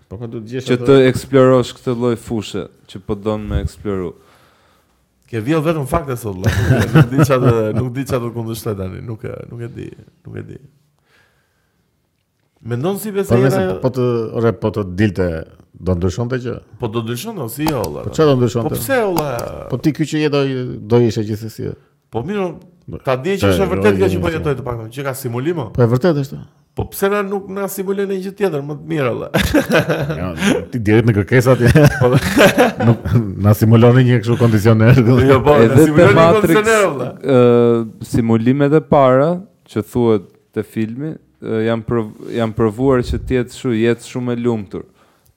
Po 0.10 0.18
ka 0.20 0.28
duhet 0.30 0.47
gjesh 0.49 0.68
që 0.70 0.78
të 0.86 0.97
eksplorosh 1.12 1.74
këtë 1.78 1.95
lloj 1.99 2.14
fushë 2.22 2.64
që 2.91 3.01
po 3.08 3.16
don 3.18 3.45
me 3.49 3.60
eksploru. 3.64 4.14
Ke 5.32 5.41
vjell 5.41 5.64
vetëm 5.66 5.88
fakte 5.89 6.18
sot, 6.20 6.38
nuk 6.38 7.10
di 7.14 7.24
çfarë 7.26 7.54
nuk 7.78 7.89
di 7.95 8.04
çfarë 8.06 8.28
të 8.30 8.34
kundërshtoj 8.36 8.76
tani, 8.82 9.01
nuk 9.08 9.24
e 9.30 9.34
nuk 9.49 9.64
e 9.66 9.70
di, 9.78 9.88
nuk 10.28 10.38
e 10.41 10.45
di. 10.51 10.60
Mendon 12.70 12.99
si 13.01 13.10
po, 13.12 13.24
besa 13.24 13.64
era? 13.64 13.80
Po 13.84 13.89
të, 13.91 14.06
ore, 14.39 14.51
po 14.60 14.70
të 14.72 14.84
dilte 14.99 15.28
do 15.84 15.95
ndryshonte 15.97 16.38
që? 16.43 16.54
Po 16.80 16.88
do 16.93 17.01
ndryshonte 17.04 17.43
ose 17.47 17.64
si, 17.64 17.66
jo, 17.68 17.82
Po 18.06 18.14
çfarë 18.14 18.34
do 18.36 18.39
ndryshonte? 18.39 18.76
Po 18.76 18.80
pse 18.80 18.99
olla? 19.10 19.30
Po 19.72 19.82
ti 19.84 19.95
ky 19.97 20.08
që 20.08 20.22
jetoj 20.28 20.47
do 20.93 21.01
ishe 21.08 21.26
gjithsesi. 21.28 21.72
Po 22.14 22.22
mirë, 22.28 22.47
ta 23.06 23.18
di 23.18 23.36
që 23.41 23.56
është 23.56 23.68
vërtet 23.74 23.99
kjo 24.04 24.12
që 24.14 24.22
po 24.28 24.34
jetoj 24.38 24.60
të 24.62 24.68
paktën, 24.68 24.91
që 24.93 25.08
ka 25.10 25.16
simulim? 25.18 25.64
Po 25.76 25.82
e 25.84 25.89
vërtet 25.95 26.22
është. 26.28 26.43
Po 26.76 26.86
pse 26.89 27.05
na 27.09 27.19
nuk 27.21 27.45
na 27.53 27.67
simulon 27.69 28.07
një 28.09 28.15
gjë 28.26 28.30
tjetër 28.38 28.61
më 28.65 28.76
të 28.80 28.88
mirë 28.89 29.09
valla. 29.13 29.84
Ti 30.71 30.80
direkt 30.88 31.05
në 31.05 31.13
kërkesat. 31.19 31.59
Po 31.99 32.09
nuk 32.88 33.03
na 33.45 33.53
simulon 33.57 33.99
një 33.99 34.17
kështu 34.24 34.38
kondicioner. 34.39 34.97
Jo 35.28 35.38
po, 35.45 35.59
edhe 35.67 35.84
simulon 35.91 36.17
një 36.17 36.24
kondicioner 36.39 36.88
valla. 36.88 37.11
simulimet 38.09 38.74
e 38.74 38.82
para 38.89 39.28
që 39.69 39.86
thuhet 39.91 40.26
te 40.57 40.65
filmi 40.65 41.13
jam 41.67 41.86
prov, 41.86 42.09
provuar 42.57 43.05
që 43.05 43.21
të 43.21 43.38
jetë 43.38 43.53
kështu 43.53 43.76
jetë 43.84 44.09
shumë 44.09 44.34
e 44.34 44.39
lumtur. 44.41 44.88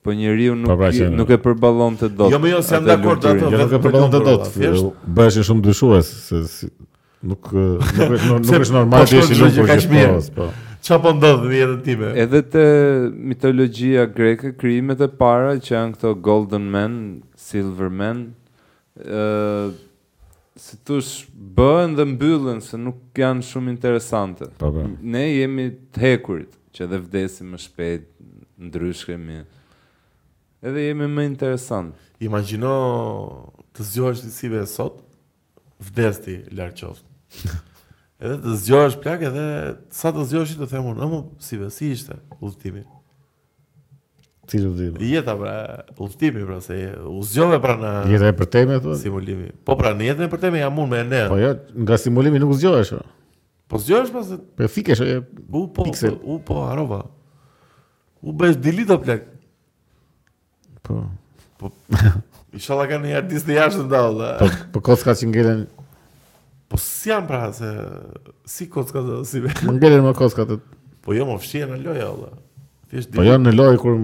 Po 0.07 0.15
njeriu 0.17 0.55
nuk 0.57 0.73
pra, 0.79 0.89
i, 0.95 1.05
nuk 1.19 1.35
e 1.37 1.43
përballonte 1.43 2.09
dot. 2.17 2.33
Jo 2.33 2.41
më 2.41 2.55
jo, 2.55 2.65
jam 2.79 2.85
dakord 2.89 3.27
atë, 3.29 3.43
jo 3.45 3.67
nuk 3.67 3.75
e 3.77 4.07
të 4.15 4.23
dot. 4.23 4.61
Bëhesh 5.19 5.45
shumë 5.51 5.69
dyshues 5.69 6.15
se 6.31 6.41
si, 6.49 6.71
nuk 7.27 7.53
nuk 7.53 8.55
është 8.63 8.77
normal 8.79 9.05
po 9.05 9.11
të 9.13 9.21
jesh 9.21 9.37
i 9.37 9.43
lumtur. 9.43 10.49
Qa 10.87 11.01
po 11.03 11.11
ndodhë 11.17 11.65
në 11.73 11.77
time? 11.83 12.09
Edhe 12.23 12.41
të 12.47 12.61
mitologjia 13.27 14.05
greke, 14.07 14.53
kryimet 14.55 15.01
e 15.03 15.09
para, 15.19 15.57
që 15.59 15.73
janë 15.75 15.97
këto 15.97 16.13
golden 16.23 16.69
men, 16.71 16.95
silver 17.43 17.91
men, 17.91 18.21
uh, 19.03 19.73
si 20.55 20.79
tush 20.87 21.25
bëhen 21.59 21.99
dhe 21.99 22.07
mbyllen, 22.13 22.63
se 22.63 22.79
nuk 22.79 23.03
janë 23.19 23.43
shumë 23.49 23.75
interesante. 23.75 24.47
Po, 24.63 24.71
po. 24.79 24.87
Ne 25.03 25.25
jemi 25.33 25.67
të 25.91 26.05
hekurit, 26.05 26.55
që 26.71 26.87
edhe 26.87 27.03
vdesim 27.03 27.51
më 27.57 27.61
shpejt, 27.67 28.07
ndryshkemi, 28.69 29.41
edhe 30.71 30.87
jemi 30.91 31.11
më 31.19 31.27
interesant. 31.35 31.99
Imagino 32.29 32.71
të 33.75 33.91
zjohesh 33.91 34.23
një 34.29 34.37
sive 34.39 34.63
e 34.63 34.71
sot, 34.79 35.03
vdes 35.91 36.23
ti, 36.23 36.39
lartë 36.55 36.95
Edhe 38.17 38.37
të 38.41 38.53
zgjohesh 38.63 38.95
plak 39.05 39.21
edhe 39.29 39.43
sa 39.93 40.09
të 40.17 40.23
zgjohesh 40.31 40.55
të 40.57 40.69
them 40.71 40.87
unë, 40.93 41.09
"Po 41.13 41.19
si 41.45 41.57
ve 41.61 41.67
si 41.71 41.91
ishte 41.93 42.15
udhëtimi?" 42.41 42.85
Si 44.49 44.59
do 44.63 44.71
të 44.71 44.87
di. 44.99 45.09
Jeta 45.13 45.35
pra, 45.35 45.53
udhëtimi 45.99 46.45
pra 46.47 46.61
se 46.63 46.77
u 47.11 47.19
zgjove 47.27 47.59
pra 47.61 47.75
në 47.81 47.91
Jeta 48.13 48.29
e 48.29 48.33
përtejme 48.39 48.77
thotë. 48.81 48.97
Simulimi. 49.03 49.49
Po 49.67 49.75
pra 49.77 49.91
në 49.99 50.07
jetën 50.15 50.21
e 50.21 50.29
përtejme 50.31 50.59
jam 50.61 50.77
unë 50.79 50.89
me 50.93 51.01
ne. 51.09 51.25
Po 51.29 51.37
jo, 51.43 51.51
nga 51.83 51.99
simulimi 51.99 52.39
nuk 52.39 52.55
zgjohesh. 52.55 52.95
Po 53.69 53.77
zgjohesh 53.83 54.13
pas. 54.15 54.27
Po 54.57 54.69
fikesh 54.71 55.01
e 55.03 55.17
u 55.53 55.65
po, 55.75 55.83
pixel. 55.83 56.15
U 56.23 56.39
po 56.39 56.63
harova. 56.69 57.03
U 58.23 58.33
bësh 58.33 58.55
delete 58.63 58.91
o 58.95 58.99
plak. 59.03 59.27
Po. 60.83 61.11
Po. 61.59 61.73
Inshallah 62.57 62.87
kanë 62.89 63.03
një 63.11 63.17
artist 63.25 63.47
të 63.51 63.59
jashtë 63.59 63.85
ndalla. 63.91 64.31
Po 64.73 64.79
po 64.81 64.93
që 64.95 65.27
ngelen 65.27 65.67
Po 66.71 66.77
si 66.83 67.11
janë 67.13 67.29
pra 67.29 67.41
se 67.55 67.69
si 68.51 68.65
kocka 68.71 69.01
të 69.05 69.21
si 69.29 69.41
be. 69.45 69.51
Më 69.67 69.73
ngelen 69.77 70.03
me 70.07 70.13
kocka 70.19 70.43
të. 70.49 70.55
Po 71.07 71.11
jo 71.15 71.25
më 71.29 71.35
fshihen 71.43 71.71
në 71.77 71.83
lojë 71.87 72.05
valla. 72.09 72.31
Thjesht 72.91 73.09
po 73.09 73.13
di. 73.13 73.17
Po 73.19 73.23
jo 73.29 73.35
në 73.43 73.51
lojë 73.55 73.77
kur 73.85 73.95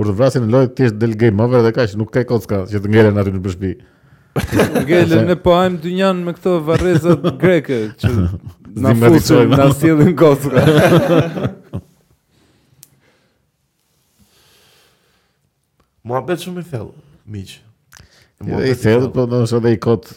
kur 0.00 0.08
të 0.08 0.14
vrasin 0.16 0.42
në 0.46 0.50
lojë 0.54 0.68
thjesht 0.78 0.96
del 0.96 1.12
game 1.20 1.40
over 1.44 1.60
dhe 1.66 1.74
kaq 1.76 1.90
nuk 2.00 2.10
ka 2.14 2.22
kocka 2.30 2.58
që 2.70 2.76
të 2.80 2.86
ngjelen 2.96 3.20
aty 3.20 3.30
në 3.36 3.40
shtëpi. 3.52 3.72
Ngelen 4.86 5.22
ne 5.26 5.34
po 5.42 5.50
ajmë 5.58 5.78
dynjan 5.82 6.20
me 6.22 6.30
këto 6.36 6.50
varrezat 6.64 7.18
greke 7.42 7.78
që 8.00 8.10
na 8.84 8.90
fusin 9.02 9.50
na 9.52 9.64
sillin 9.76 10.14
kocka. 10.16 10.60
Mua 16.00 16.22
shumë 16.32 16.60
i 16.62 16.64
thellë, 16.72 16.94
miqë. 17.28 17.60
Mund 18.40 18.54
jo, 18.56 18.60
të 18.72 18.76
thëllë, 18.80 19.08
po 19.12 19.26
do 19.28 19.42
të 19.42 19.48
shoh 19.50 19.60
dhe 19.60 19.70
i 19.74 19.76
kot. 19.84 20.06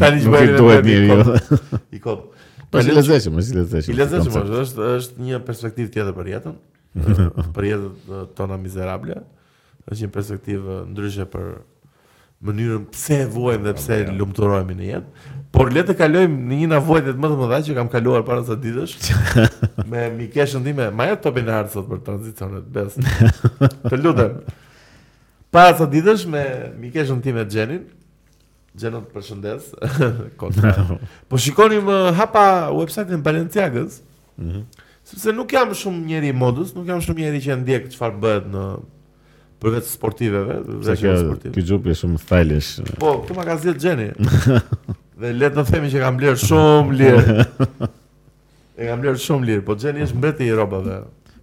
Tani 0.00 0.20
që 0.20 0.30
bëjmë 0.30 0.56
në 0.56 0.60
një 0.60 0.62
i 0.90 0.92
jo. 1.08 1.16
kot. 1.18 1.28
I 1.96 1.98
kot. 2.04 2.20
Po 2.70 2.76
si 2.86 2.90
lezeshëm, 2.94 3.32
si 3.42 3.52
lezeshëm. 3.56 3.90
I 3.90 3.92
lezeshëm, 3.98 4.32
po 4.36 4.40
është, 4.60 4.80
është 5.00 5.14
një 5.26 5.36
perspektiv 5.42 5.86
tjetër 5.96 6.14
për 6.14 6.26
jetën, 6.36 6.54
për 7.56 7.62
jetën 7.66 7.88
tona 8.38 8.56
mizerable, 8.62 9.16
është 9.90 10.02
një 10.04 10.10
perspektiv 10.14 10.60
ndryshe 10.92 11.24
për 11.32 11.44
mënyrën 12.46 12.82
pse 12.94 13.18
vuajmë 13.34 13.64
dhe 13.66 13.72
pse 13.80 13.96
lumturohemi 14.20 14.74
në 14.78 14.84
jetë. 14.92 15.08
Por 15.50 15.72
le 15.74 15.82
të 15.82 15.94
kalojmë 15.98 16.36
në 16.46 16.58
një 16.60 16.66
navojë 16.70 17.12
më 17.18 17.30
të 17.30 17.38
madhe 17.38 17.58
që 17.66 17.74
kam 17.78 17.88
kaluar 17.90 18.22
para 18.26 18.42
sa 18.46 18.54
ditësh 18.62 18.92
me 19.90 20.04
mikeshën 20.20 20.62
time, 20.62 20.86
ma 20.94 21.08
jep 21.10 21.24
topin 21.24 21.48
e 21.50 21.54
hartë 21.54 21.74
sot 21.74 21.88
për 21.90 22.02
tranzicionet 22.06 22.68
bes. 22.70 22.98
Të 23.90 23.98
lutem. 23.98 24.36
Para 25.50 25.74
sa 25.80 25.88
ditësh 25.90 26.22
me 26.30 26.44
mikeshën 26.84 27.18
time 27.24 27.42
Xhenin, 27.50 27.82
Xheno 28.78 29.00
të 29.08 29.16
përshëndes. 29.16 29.72
Po 31.30 31.40
shikoni 31.42 31.82
hapa 32.20 32.46
websajtin 32.78 33.24
Balenciagës. 33.26 33.98
Mhm. 34.38 34.62
Sepse 35.10 35.32
nuk 35.34 35.50
jam 35.50 35.72
shumë 35.74 36.04
njeri 36.06 36.30
i 36.30 36.34
modës, 36.36 36.74
nuk 36.76 36.86
jam 36.86 37.00
shumë 37.02 37.24
njeri 37.24 37.40
që 37.42 37.54
ndjek 37.64 37.88
çfarë 37.96 38.20
bëhet 38.22 38.46
në 38.54 38.64
për 39.60 39.74
vetë 39.74 39.90
sportiveve, 39.96 40.58
vetë 40.86 41.16
sportive. 41.24 41.54
Kjo 41.56 41.64
xhupi 41.66 41.90
është 41.90 42.00
shumë 42.04 42.20
stylish. 42.22 42.90
Po, 43.02 43.16
ka 43.26 43.34
magazinë 43.40 43.80
Xheni. 43.82 44.08
Dhe 45.20 45.30
letë 45.36 45.58
në 45.60 45.64
themi 45.68 45.88
që 45.92 46.00
kam 46.00 46.16
blerë 46.20 46.40
shumë 46.40 46.94
lirë 46.96 47.34
E 47.36 48.86
kam 48.88 49.02
blerë 49.02 49.20
shumë 49.20 49.48
lirë 49.48 49.64
Po 49.66 49.76
Gjeni 49.80 50.06
është 50.06 50.16
mbeti 50.16 50.46
i 50.48 50.54
robave 50.56 50.94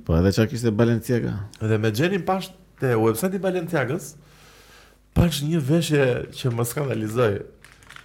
Po 0.08 0.16
edhe 0.18 0.32
që 0.34 0.48
kishte 0.50 0.72
Balenciaga 0.74 1.36
Dhe 1.62 1.78
me 1.84 1.92
Gjeni 1.94 2.18
pash 2.26 2.50
të 2.82 2.96
website 2.98 3.38
i 3.38 3.42
Balenciagës 3.44 4.08
Pash 5.18 5.44
një 5.50 5.62
veshje 5.68 6.08
që 6.40 6.54
më 6.58 6.66
skandalizoj 6.72 7.32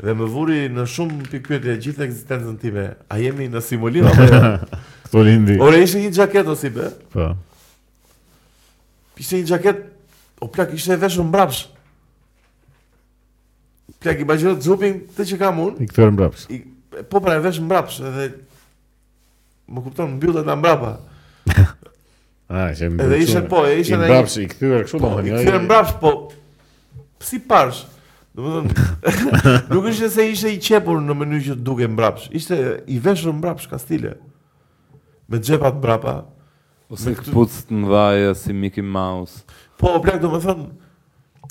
Dhe 0.03 0.15
më 0.19 0.29
vuri 0.35 0.61
në 0.73 0.85
shumë 0.93 1.31
pikpyet 1.33 1.67
e 1.73 1.79
gjithë 1.87 2.05
eksistencën 2.09 2.61
time 2.61 2.87
A 3.13 3.19
jemi 3.23 3.49
në 3.53 3.65
simulim 3.65 4.11
apo 4.13 4.29
jo? 4.29 4.43
Po 5.13 5.25
lindi 5.25 5.57
Ore 5.63 5.81
ishte 5.87 6.03
një 6.05 6.13
gjaket 6.21 6.53
o 6.53 6.57
si 6.59 6.71
be 6.77 6.93
Po 7.17 7.31
Ishte 9.21 9.41
një 9.41 9.49
gjaket 9.55 9.83
O 10.43 10.53
plak 10.53 10.77
ishte 10.77 10.99
e 10.99 11.01
veshë 11.07 11.25
në 11.25 11.33
brapsh 11.37 11.69
Plak 14.03 14.21
i 14.23 14.27
bajgjot 14.27 14.63
zupin 14.65 15.03
të 15.15 15.27
që 15.31 15.39
kam 15.41 15.61
unë 15.63 15.85
I 15.85 15.89
këtër 15.91 16.13
mbraps 16.17 16.47
i, 16.53 16.59
Po 17.11 17.21
pra 17.25 17.37
e 17.39 17.43
vesh 17.45 17.61
mbraps 17.65 18.01
edhe 18.03 18.29
Më 19.73 19.85
kupton, 19.87 20.17
më 20.17 20.21
bjullet 20.25 20.47
nga 20.49 20.57
mbrapa 20.59 20.91
A, 22.53 22.67
që 22.77 22.89
e 22.89 22.91
Edhe 23.07 23.21
ishe 23.25 23.45
po, 23.49 23.63
e 23.71 23.79
ishe 23.81 23.95
I 23.95 24.01
mbraps, 24.03 24.35
i 24.43 24.49
këtër 24.51 24.85
kështu 24.89 25.01
po, 25.03 25.13
I 25.23 25.35
këtër 25.39 25.61
mbraps, 25.69 25.95
po 26.03 26.13
Si 27.23 27.39
parsh 27.49 27.83
Do 28.33 28.63
nuk 29.73 29.91
është 29.91 30.07
se 30.09 30.25
ishte 30.33 30.49
i 30.49 30.55
qepur 30.65 31.03
në 31.05 31.13
mënyrë 31.21 31.43
që 31.51 31.57
duke 31.67 31.85
mbrapsh. 31.93 32.31
Ishte 32.39 32.57
i 32.89 32.97
veshur 33.05 33.35
mbrapsh 33.37 33.67
stile. 33.83 34.15
Me 35.29 35.37
xhepat 35.37 35.77
mbrapa. 35.83 36.15
Ose 36.89 37.11
me 37.13 37.19
këtë 37.19 37.35
putë 37.35 37.61
të 37.69 37.77
mdhaja 37.83 38.31
si 38.41 38.57
Mickey 38.57 38.81
Mouse. 38.81 39.43
Po, 39.77 39.99
plak, 40.01 40.17
do 40.23 40.31
më 40.33 40.41
thonë, 40.47 40.65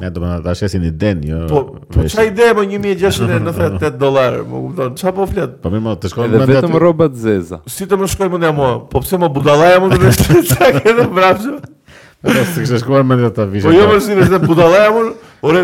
Ne 0.02 0.10
do 0.10 0.22
të 0.22 0.26
na 0.26 0.38
dashë 0.42 0.68
si 0.74 0.80
një 0.82 0.92
den, 0.98 1.20
jo. 1.28 1.40
Po, 1.50 1.60
po 1.94 2.04
çfarë 2.08 2.32
ide 2.32 2.48
po 2.58 2.64
1698 2.68 4.00
dollar, 4.04 4.40
më 4.48 4.62
kupton? 4.66 4.96
Çfarë 4.98 5.16
po 5.20 5.28
flet? 5.30 5.54
Po 5.62 5.72
mirë, 5.74 5.94
të 6.02 6.10
shkojmë 6.12 6.32
mendja. 6.40 6.56
Vetëm 6.64 6.78
rroba 6.82 7.08
të 7.14 7.22
zeza. 7.22 7.60
Si 7.70 7.86
të 7.90 8.00
më 8.02 8.10
shkojmë 8.16 8.34
mendja 8.40 8.52
mua? 8.58 8.72
Po 8.90 9.02
pse 9.04 9.20
më 9.22 9.30
budallaja 9.36 9.82
mund 9.84 9.94
të 9.96 10.02
vesh 10.02 10.50
çka 10.50 10.72
këtë 10.80 11.06
brapshë? 11.20 11.56
Po 12.26 12.36
të 12.58 12.82
shkojmë 12.82 13.10
mendja 13.12 13.30
ta 13.38 13.46
vish. 13.54 13.68
Po 13.68 13.74
jo 13.76 13.86
më 13.92 14.00
shini 14.08 14.26
se 14.32 14.42
budallaja 14.46 14.90
mua. 14.98 15.12
Ore, 15.46 15.64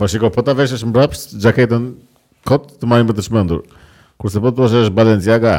po 0.00 0.10
shikoj 0.10 0.34
po 0.34 0.42
ta 0.48 0.56
veshësh 0.58 0.86
mbrapsht 0.90 1.38
jaketën 1.46 1.88
kot 2.50 2.72
të 2.82 2.90
marrim 2.90 3.12
për 3.12 3.20
të 3.20 3.28
shmendur. 3.30 3.62
Kurse 4.18 4.42
po 4.42 4.50
të 4.50 4.58
thosh 4.64 4.78
është 4.82 4.96
Balenciaga. 4.98 5.54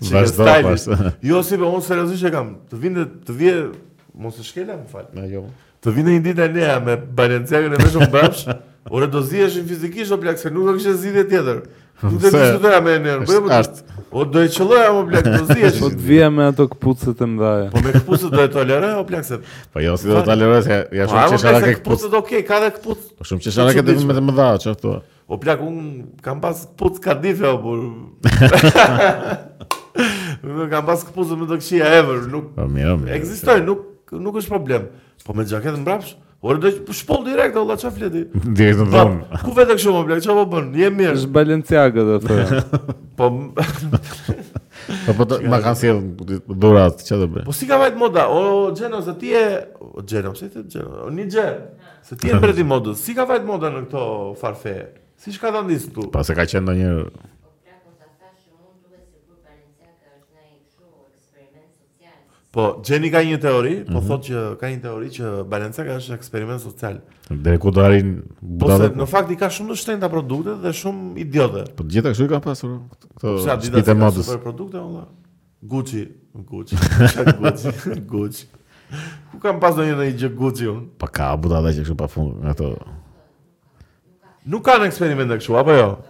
Vazhdo 0.14 0.46
pas. 0.64 0.88
Jo 1.20 1.44
si 1.44 1.60
po 1.60 1.68
unë 1.74 1.84
seriozisht 1.84 2.24
e 2.24 2.32
kam. 2.32 2.54
Të 2.72 2.78
vinë 2.80 3.08
të 3.28 3.34
vije 3.36 3.58
mos 4.20 4.40
e 4.40 4.44
shkela 4.48 4.78
më 4.80 4.86
fal. 4.88 5.10
Na 5.12 5.26
jo. 5.28 5.44
Të 5.80 5.92
vinë 5.96 6.14
një 6.18 6.22
ditë 6.24 6.42
Enea 6.50 6.74
me 6.84 6.94
Balenciagën 7.16 7.72
e 7.72 7.76
veshëm 7.80 8.10
bash, 8.12 8.40
ora 8.92 9.06
do 9.08 9.22
zihesh 9.24 9.60
fizikisht 9.64 10.12
o 10.12 10.18
plak 10.20 10.36
se 10.36 10.50
nuk 10.52 10.66
do 10.68 10.74
kishe 10.76 10.92
zgjidhje 11.00 11.22
tjetër. 11.30 11.58
Nuk 12.02 12.18
do 12.20 12.26
të 12.26 12.32
diskutoja 12.42 12.80
me 12.84 12.90
Enean, 12.98 13.22
po, 13.24 13.32
po 13.46 13.52
art. 13.56 13.78
O 14.12 14.14
do 14.28 14.42
e 14.44 14.48
qëlloja 14.52 14.86
apo 14.90 15.06
plak, 15.08 15.24
do 15.32 15.40
zihesh. 15.48 15.78
Po 15.80 15.88
të 15.94 16.04
vija 16.10 16.28
me 16.36 16.44
ato 16.50 16.66
këpucët 16.74 17.16
e 17.16 17.24
mdhaja. 17.32 17.70
Po 17.72 17.78
me 17.84 17.90
këpucët 17.96 18.30
do 18.36 18.42
e 18.44 18.50
toleroj 18.58 18.92
o 18.98 19.00
plak 19.08 19.24
Po 19.72 19.78
jo, 19.86 19.92
si 20.00 20.04
do 20.12 20.14
të 20.20 20.24
toleroj 20.28 20.60
se 20.68 20.72
ja 20.98 21.04
po, 21.08 21.16
shumë 21.16 21.32
që 21.32 21.40
shara 21.48 21.62
ke 21.64 21.74
këpucët. 21.80 21.80
Këpucët 21.80 22.12
okej, 22.20 22.44
ka 22.52 22.60
dhe 22.64 22.70
këpucët. 22.76 23.16
Po 23.16 23.24
shumë 23.32 23.40
që 23.46 23.50
shara 23.56 23.72
ke 23.72 23.80
të 23.88 23.96
vime 24.02 24.12
të 24.12 24.20
mdhaja, 24.28 24.60
që 24.60 24.68
ato. 24.76 24.98
O 25.30 25.40
plak, 25.40 25.58
unë 25.64 26.20
kam 26.24 26.36
pas 26.44 26.52
këpucët 26.68 27.00
kardife, 27.06 27.48
apo 27.48 27.60
por... 27.64 27.80
Kam 30.72 30.84
pas 30.88 31.00
këpucët 31.08 31.40
me 31.40 31.48
do 31.48 31.56
këshia 31.60 31.88
ever, 32.02 32.28
nuk... 32.32 32.52
Po 32.58 32.68
mirë, 32.68 32.98
mirë. 33.06 33.58
nuk 33.64 33.86
nuk 34.20 34.36
është 34.40 34.50
problem. 34.50 34.88
Po 35.26 35.34
me 35.36 35.44
xhaketë 35.46 35.80
mbrapsh? 35.82 36.14
Ora 36.40 36.56
po 36.56 36.70
do 36.70 36.86
të 36.86 36.94
shpoll 36.96 37.26
direkt 37.26 37.56
Allah 37.60 37.76
çfarë 37.80 37.94
fleti? 37.98 38.22
Direkt 38.56 38.78
në 38.80 38.86
dhomë. 38.94 39.40
Ku 39.44 39.52
vetë 39.56 39.74
kështu 39.76 39.92
më 39.96 40.04
bëj, 40.08 40.20
çfarë 40.24 40.40
po 40.40 40.44
bën? 40.54 40.68
Je 40.80 40.86
mirë. 40.96 41.16
Ës 41.18 41.26
Balenciaga 41.34 42.04
do 42.12 42.16
thonë. 42.24 42.64
Po, 43.20 43.26
po 43.52 43.64
Po 45.12 45.12
po 45.12 45.36
ma 45.52 45.58
kanë 45.60 45.76
si 45.76 45.90
dhurat, 46.48 47.02
çfarë 47.04 47.20
do 47.20 47.26
bëj? 47.34 47.42
Po 47.44 47.52
si 47.52 47.68
ka 47.68 47.76
vajt 47.82 47.98
moda? 48.00 48.24
O 48.32 48.70
Xeno, 48.72 49.02
se 49.04 49.12
ti 49.20 49.34
je 49.34 49.42
O 49.92 50.00
Xeno, 50.00 50.32
se 50.38 50.48
ti 50.54 50.64
je. 50.78 50.86
O 51.04 51.10
ni 51.12 51.26
Xeno. 51.28 51.90
Se 52.08 52.16
ti 52.18 52.32
je 52.32 52.40
për 52.40 52.54
di 52.56 52.64
modën. 52.64 52.96
Si 52.96 53.12
ka 53.18 53.28
vajt 53.28 53.44
moda 53.50 53.68
në 53.74 53.84
këto 53.90 54.06
farfe? 54.40 54.78
Si 55.20 55.34
shka 55.36 55.52
të 55.52 55.66
ndisë 55.66 55.90
të 55.90 55.98
tu? 55.98 56.06
Pa 56.16 56.24
se 56.24 56.32
ka 56.38 56.48
qenë 56.48 56.64
do 56.70 56.78
një 56.80 56.94
Po, 62.50 62.82
Jenny 62.82 63.12
ka 63.14 63.20
një 63.22 63.38
teori, 63.38 63.74
po 63.86 63.92
mm 63.92 63.94
-hmm. 64.00 64.06
thot 64.06 64.22
që 64.26 64.38
ka 64.58 64.66
një 64.66 64.80
teori 64.82 65.08
që 65.08 65.44
Balenciaga 65.48 65.96
është 65.98 66.14
eksperiment 66.14 66.60
social. 66.60 66.98
Dhe 67.30 67.58
ku 67.62 67.70
do 67.70 67.80
arin... 67.84 68.22
Po, 68.60 68.66
se, 68.78 68.88
në 68.90 69.06
fakt 69.06 69.30
i 69.30 69.36
ka 69.38 69.46
shumë 69.46 69.70
të 69.70 69.76
shtenë 69.82 70.10
produkte 70.10 70.56
dhe 70.62 70.72
shumë 70.74 71.20
idiote. 71.22 71.62
Po, 71.78 71.84
gjitha 71.86 72.10
kështu 72.10 72.24
i 72.24 72.28
ka 72.34 72.40
pasur 72.40 72.80
këto 72.90 73.06
po, 73.20 73.36
shpite 73.62 73.94
modës. 73.94 74.26
super 74.26 74.42
produkte, 74.42 74.78
Gucci, 75.62 76.08
Gucci, 76.34 76.76
Gucci, 77.40 77.70
Gucci. 78.06 78.46
Ku 79.30 79.38
kam 79.38 79.60
pasur 79.60 79.78
do 79.78 79.84
një 79.84 79.96
dhe 79.96 80.18
gjë 80.18 80.34
Gucci, 80.36 80.66
unë? 80.66 80.86
Pa 80.98 81.06
ka, 81.06 81.36
buta 81.36 81.62
që 81.62 81.82
kështu 81.82 81.94
pa 81.96 82.06
fungë, 82.08 82.54
Nuk 84.46 84.62
ka 84.64 84.78
në 84.78 84.86
eksperiment 84.86 85.30
kështu, 85.30 85.54
apo 85.58 85.70
jo? 85.72 85.88
Nuk 85.88 85.98
ka. 86.04 86.09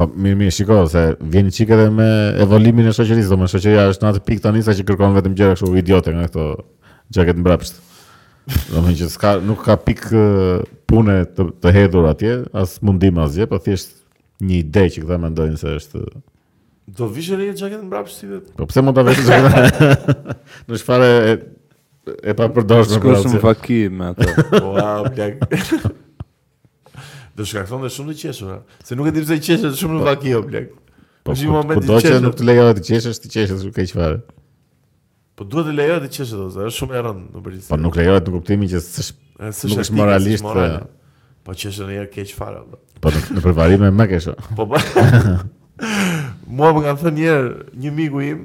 Po 0.00 0.06
mirë, 0.16 0.36
mirë, 0.46 0.52
shiko 0.56 0.76
se 0.88 1.00
vjen 1.28 1.50
çik 1.52 1.68
edhe 1.76 1.90
me 1.92 2.06
evolimin 2.40 2.86
e 2.88 2.92
shoqërisë, 2.96 3.28
domethënë 3.34 3.52
shoqëria 3.52 3.82
është 3.92 4.06
në 4.06 4.10
atë 4.14 4.22
pikë 4.30 4.42
tani 4.46 4.62
sa 4.64 4.72
që 4.78 4.86
kërkon 4.88 5.12
vetëm 5.18 5.34
gjëra 5.36 5.56
kështu 5.58 5.74
idiote 5.76 6.14
nga 6.14 6.24
këto 6.30 6.44
jacket 7.18 7.42
mbrapsht. 7.42 7.82
Domethënë 8.70 8.96
që 9.02 9.08
s'ka 9.12 9.32
nuk 9.44 9.60
ka 9.68 9.76
pikë 9.84 10.22
pune 10.88 11.18
të, 11.34 11.48
të 11.60 11.74
hedhur 11.76 12.08
atje, 12.14 12.32
as 12.56 12.78
mundim 12.88 13.20
asgjë, 13.26 13.50
po 13.52 13.60
thjesht 13.60 13.92
një 14.40 14.60
ide 14.62 14.86
që 14.96 15.04
këta 15.04 15.20
mendojnë 15.28 15.60
se 15.66 15.76
është 15.82 16.04
Do 16.96 17.06
vishë 17.18 17.36
rejë 17.42 17.58
gjaket 17.60 17.82
në 17.82 17.88
brapë 17.90 18.10
si 18.10 18.28
Po 18.56 18.66
pëse 18.70 18.82
mund 18.86 18.96
të 18.96 19.04
vishë 19.12 19.26
gjaket 19.28 19.44
në 19.44 19.52
brapë? 19.52 20.38
Në 20.72 20.80
shfare 20.80 21.10
e, 21.12 21.36
e 22.32 22.36
pa 22.40 22.48
përdojshë 22.48 22.96
në 23.34 23.40
brapë. 23.44 23.80
me 24.00 24.14
ato. 24.14 24.46
Wow, 24.64 25.10
pjak. 25.12 25.42
Do 27.40 27.46
shkakton 27.48 27.80
dhe 27.82 27.88
shumë 27.94 28.12
të 28.12 28.20
qeshur, 28.20 28.56
se 28.84 28.96
nuk 28.98 29.06
e 29.08 29.12
di 29.16 29.22
pse 29.24 29.36
i 29.38 29.40
qeshet 29.40 29.76
shumë 29.80 29.94
në 29.96 30.04
vakio 30.10 30.40
po. 30.42 30.48
blek. 30.50 30.66
Po 31.24 31.34
si 31.38 31.46
po, 31.48 31.54
moment 31.56 31.78
po, 31.80 31.86
i 31.86 31.88
qeshur. 31.88 31.94
do 31.94 32.00
që 32.20 32.24
nuk 32.26 32.34
të 32.36 32.44
lejohet 32.50 32.80
të 32.80 32.82
qeshësh, 32.88 33.20
të 33.24 33.28
qeshësh 33.34 33.62
nuk 33.64 33.78
e 33.80 33.84
ke 33.86 33.94
fare. 33.96 34.16
Po 35.40 35.46
duhet 35.48 35.70
të 35.70 35.74
lejohet 35.78 36.04
të 36.04 36.10
qeshë 36.18 36.40
do, 36.40 36.48
është 36.66 36.74
shumë 36.76 36.98
e 36.98 37.02
rëndë 37.06 37.22
në 37.38 37.44
përgjithësi. 37.46 37.68
Po 37.72 37.78
nuk 37.80 37.96
lejohet 37.96 38.28
në 38.28 38.34
kuptimin 38.36 38.70
që 38.74 38.80
s'është 38.84 39.52
nuk 39.72 39.80
është 39.86 39.96
moralisht. 39.96 40.50
Po 41.48 41.56
qeshën 41.62 41.94
e 41.96 42.02
ke 42.16 42.24
ç 42.28 42.36
fare. 42.36 42.60
Po 43.00 43.12
në 43.14 43.44
përvarim 43.46 43.86
më 44.02 44.08
ke 44.12 44.18
shoq. 44.26 44.50
Po 44.58 44.66
po. 44.74 44.80
Mua 46.60 46.74
më 46.76 46.84
kanë 46.88 47.02
thënë 47.04 47.14
njerë, 47.20 47.54
një 47.86 47.94
migu 48.02 48.26
im, 48.28 48.42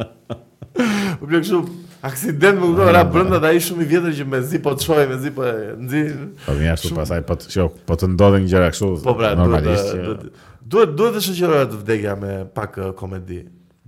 Më 1.20 1.26
blaq 1.32 1.44
shumë 1.44 1.72
aksident 2.08 2.60
më 2.60 2.64
kupton 2.70 2.88
era 2.92 3.00
brenda 3.10 3.40
dhe 3.42 3.48
ai 3.50 3.58
shumë 3.64 3.82
i 3.82 3.86
vjetër 3.92 4.12
që 4.20 4.26
mezi 4.32 4.60
po 4.62 4.70
të 4.78 4.86
shohim 4.86 5.10
mezi 5.12 5.32
po 5.34 5.44
nxin. 5.82 6.20
Po 6.46 6.54
më 6.58 6.68
ashtu 6.74 6.90
pastaj 6.98 7.24
po 7.26 7.36
të 7.40 7.48
shoh, 7.50 7.60
jo, 7.60 7.66
po 7.88 7.96
të 7.98 8.08
ndodhen 8.14 8.46
gjëra 8.48 8.68
kështu. 8.74 8.88
Po 9.06 9.14
pra 9.18 9.32
normalisht. 9.38 10.28
Duhet 10.68 10.92
duhet 10.94 11.16
të 11.18 11.22
shoqërohet 11.26 11.74
vdekja 11.80 12.14
me 12.22 12.34
pak 12.54 12.78
uh, 12.78 12.92
komedi. 12.98 13.40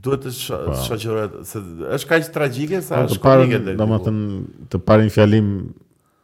Duhet 0.02 0.26
të 0.26 0.32
po. 0.42 0.76
shoqërohet 0.88 1.38
se 1.52 1.62
është 1.98 2.10
kaq 2.10 2.32
tragjike 2.34 2.82
sa 2.86 3.04
po, 3.04 3.12
është 3.14 3.22
komike. 3.26 3.62
Domethënë 3.78 4.26
të 4.74 4.82
parin 4.90 5.14
fjalim 5.18 5.52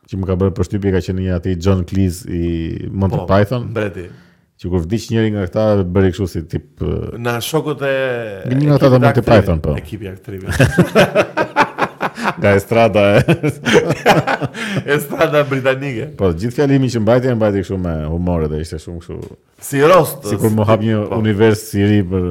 që 0.06 0.20
më 0.20 0.26
ka 0.30 0.36
bërë 0.42 0.54
përshtypje 0.56 0.92
ka 0.94 1.00
qenë 1.08 1.24
një 1.26 1.34
atë 1.40 1.54
John 1.66 1.80
Cleese 1.88 2.30
i 2.30 2.48
Monty 2.90 3.18
po, 3.18 3.26
Python. 3.30 3.68
Mbreti. 3.72 4.06
Që 4.56 4.70
kur 4.72 4.82
vdiq 4.86 5.08
njëri 5.12 5.32
nga 5.34 5.46
këta 5.48 5.64
bëri 5.92 6.12
kështu 6.14 6.28
si 6.32 6.42
tip 6.48 6.84
na 7.20 7.36
shokut 7.44 7.82
e 7.84 7.92
një 8.48 8.62
nga 8.70 8.78
ata 8.78 8.92
të 8.94 9.00
Monty 9.02 9.24
Python 9.26 9.60
po. 9.64 9.74
Ekipi 9.76 10.08
aktorëve. 10.08 10.56
nga 12.36 12.52
estrada 12.58 13.02
e 13.18 13.22
estrada 14.96 15.42
britanike. 15.50 16.10
Po 16.16 16.30
gjithë 16.32 16.58
fjalimin 16.62 16.90
që 16.92 17.02
mbajti 17.02 17.34
mbajti 17.36 17.64
kështu 17.66 17.78
me 17.82 17.96
humor 18.10 18.46
dhe 18.52 18.62
ishte 18.64 18.80
shumë 18.86 19.02
kështu. 19.04 19.38
Si 19.70 19.82
Si 20.30 20.40
kur 20.40 20.54
më 20.56 20.68
hap 20.70 20.86
një 20.86 21.02
po. 21.10 21.20
univers 21.24 21.66
i 21.76 21.86
ri 21.90 22.00
për 22.08 22.30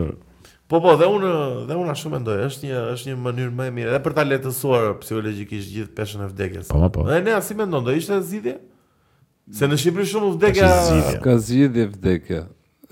Po 0.65 0.79
po, 0.81 0.95
dhe 0.97 1.05
unë 1.05 1.31
dhe 1.69 1.75
unë 1.77 1.91
ashtu 1.93 2.09
mendoj, 2.09 2.35
është 2.47 2.65
një 2.65 2.77
është 2.95 3.09
një 3.11 3.15
mënyrë 3.25 3.51
më 3.57 3.65
e 3.69 3.73
mirë 3.75 3.89
edhe 3.91 3.99
për 4.07 4.15
ta 4.17 4.23
lehtësuar 4.25 4.87
psikologjikisht 5.03 5.69
gjithë 5.75 5.91
peshën 5.97 6.23
e 6.25 6.29
vdekjes. 6.31 6.71
Po 6.71 6.89
po. 6.95 7.03
Dhe 7.05 7.19
ne 7.27 7.35
si 7.45 7.53
mendon, 7.59 7.85
do 7.85 7.93
ishte 7.93 8.17
zgjidhje? 8.25 8.55
Se 9.53 9.69
në 9.69 9.77
Shqipëri 9.77 10.07
shumë 10.09 10.31
vdekja 10.39 10.69
ka 11.23 11.35
zgjidhje 11.37 11.85
vdekja. 11.93 12.41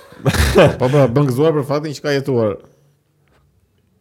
Po 0.80 0.84
po 0.84 0.88
bën 1.16 1.28
gëzuar 1.30 1.54
për 1.60 1.64
faktin 1.68 1.94
që 1.96 2.04
ka 2.04 2.12
jetuar. 2.12 2.58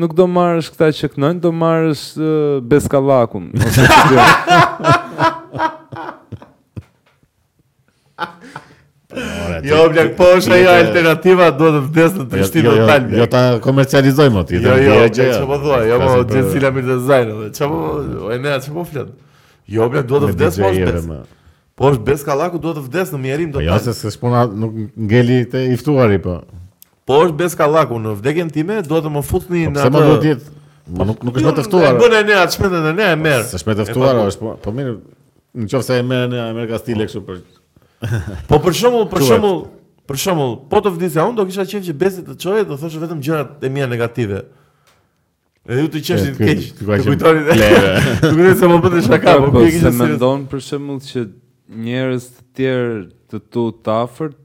nuk 0.00 0.14
do 0.18 0.26
marrësh 0.28 0.68
këta 0.74 0.88
që 0.98 1.10
kënojnë, 1.14 1.40
do 1.46 1.52
marrësh 1.64 2.04
uh, 2.18 2.28
beskallakun. 2.74 3.50
Jo, 9.64 9.86
blek, 9.88 10.10
po 10.18 10.26
është 10.36 10.52
ajo 10.52 10.72
alternativa, 10.76 11.46
do 11.56 11.68
të 11.74 11.78
vdes 11.86 12.16
në 12.18 12.24
të 12.28 12.40
shtinë 12.50 12.66
jo, 12.68 12.72
jo, 12.76 12.82
të 12.84 12.88
talë. 12.90 13.08
Jo, 13.22 13.26
ta 13.32 13.40
komercializojmë 13.64 14.38
atë. 14.42 14.58
Jo, 14.60 14.74
jo, 14.84 14.96
që 15.16 15.28
po 15.48 15.56
thua, 15.62 15.78
jo, 15.88 15.96
po 16.02 16.08
gjithësila 16.18 16.70
mirë 16.76 16.88
të 16.90 16.96
zajnë, 17.08 17.46
Çfarë? 17.56 17.78
po, 17.86 17.94
o 18.26 18.32
e 18.34 18.36
nea, 18.44 18.58
që 18.66 18.74
po 18.76 18.84
fletë. 18.84 19.16
Jo, 19.78 19.88
blek, 19.94 20.04
do 20.10 20.20
të 20.26 20.30
vdes, 20.34 20.58
po 20.60 20.68
është 20.68 20.98
besë. 20.98 21.16
Po 21.80 21.90
është 21.94 22.04
beskallaku, 22.10 22.60
do 22.66 22.74
të 22.76 22.84
vdes 22.90 23.14
në 23.16 23.22
mjerim, 23.24 23.54
do 23.56 23.62
po 23.62 23.64
të 23.64 23.70
talë. 23.72 23.80
Jo, 23.80 23.80
se 23.88 23.96
se 24.02 24.14
shpona, 24.18 24.44
nuk 24.64 24.76
ngeli 25.08 25.40
të 25.54 25.64
iftuari, 25.78 26.20
po. 26.26 26.36
Por 27.06 27.28
është 27.28 27.36
bez 27.38 27.54
kallaku 27.54 27.98
në 28.02 28.16
vdekjen 28.18 28.48
time, 28.54 28.80
duhet 28.86 29.04
të 29.06 29.10
më 29.14 29.20
futni 29.22 29.62
po 29.68 29.74
në 29.76 29.84
atë. 29.86 29.92
Po 29.94 30.02
do 30.02 30.16
të 30.24 30.36
Po 30.96 31.02
nuk 31.06 31.22
nuk 31.26 31.38
është 31.40 31.48
më 31.48 31.52
të 31.56 31.62
ftuar. 31.66 31.96
Bën 31.98 32.14
e 32.14 32.20
ne 32.28 32.36
atë 32.40 32.54
shpëndën 32.54 32.84
e 32.90 32.92
ne 32.94 33.06
e 33.12 33.16
merr. 33.18 33.44
Sa 33.50 33.58
të 33.58 33.86
ftuar 33.90 34.18
është, 34.24 34.42
po 34.42 34.52
po 34.62 34.72
mirë. 34.74 34.92
Në 35.56 35.70
qoftë 35.70 35.86
se 35.86 35.96
e 35.98 36.04
merr 36.06 36.28
ne 36.30 36.40
Amerika 36.44 36.78
stile 36.82 37.06
kështu 37.08 37.22
për 37.26 37.40
Po 38.50 38.58
për 38.62 38.74
shembull, 38.78 39.06
për 39.10 39.22
shembull, 39.30 39.58
për 40.10 40.18
shembull, 40.22 40.52
po 40.70 40.82
të 40.84 40.92
vdisja 40.94 41.24
unë 41.26 41.40
do 41.40 41.46
kisha 41.48 41.64
qenë 41.70 41.88
që 41.88 41.94
bezi 42.02 42.22
të 42.26 42.36
çojë, 42.44 42.64
do 42.70 42.78
thoshë 42.78 43.02
vetëm 43.02 43.20
gjërat 43.26 43.64
e 43.66 43.70
mia 43.74 43.88
negative. 43.90 44.42
Edhe 45.66 45.82
ju 45.86 45.90
të 45.96 46.02
qeshit 46.08 46.38
të 46.38 46.48
keq. 46.50 46.64
Të 46.80 47.02
kujtoni. 47.06 47.46
Të 47.50 48.30
kujtoni 48.30 48.56
se 48.62 48.70
më 48.72 48.78
bëte 48.86 48.96
po, 48.96 49.04
shaka, 49.08 49.34
po 49.42 49.52
pikë 49.58 49.58
po, 49.58 49.68
që 49.74 49.84
se 49.88 49.94
mendon 50.02 50.44
për 50.52 50.64
shembull 50.70 51.02
që 51.02 51.24
njerëz 51.88 52.28
të 52.36 52.44
tjerë 52.60 52.98
të 53.34 53.42
tu 53.52 53.66
të 53.82 53.98
afërt 54.04 54.38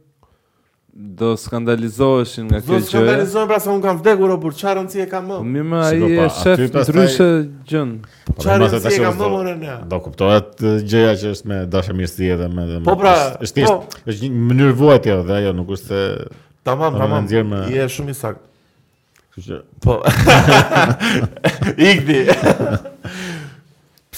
do 1.03 1.31
skandalizoheshin 1.37 2.45
nga 2.45 2.59
kjo 2.61 2.73
gjë. 2.75 2.79
Do 2.83 2.89
skandalizohen 2.89 3.47
pra 3.49 3.57
sa 3.59 3.71
un 3.73 3.81
kam 3.83 3.97
vdekur 3.99 4.33
o 4.35 4.37
çfarë 4.51 4.83
si 4.91 5.01
e 5.03 5.07
kam 5.09 5.25
më. 5.31 5.39
Mi 5.47 5.63
më 5.65 5.79
ai 5.87 6.11
e 6.11 6.27
shef 6.35 6.61
ndryshe 6.69 7.27
gjën. 7.69 7.95
Çfarë 8.29 8.35
po, 8.35 8.67
rëndsi 8.75 8.91
e 8.95 9.01
kam 9.01 9.17
më 9.17 9.31
po, 9.31 9.41
në. 9.61 9.75
Do 9.93 10.01
kuptohet 10.05 10.53
gjëja 10.87 11.15
që 11.23 11.33
është 11.37 11.51
me 11.53 11.57
dashamirësi 11.73 12.31
edhe 12.35 12.51
me 12.53 12.67
edhe. 12.67 12.83
Po 12.85 12.97
pra, 13.01 13.15
është 13.45 13.59
thjesht 13.61 13.97
po. 13.97 14.05
është 14.11 14.29
një 14.29 14.45
mënyrë 14.51 14.77
vuajtje 14.83 15.17
edhe 15.17 15.39
ajo 15.41 15.55
nuk 15.57 15.73
është 15.77 15.89
se 15.89 16.05
Tamam, 16.63 16.93
tamam. 16.93 17.25
Je 17.73 17.85
shumë 17.89 18.13
i 18.13 18.15
saktë. 18.19 18.43
Kështu 19.33 19.47
që 19.47 19.59
po. 19.81 19.97
Ikdi. 21.91 22.19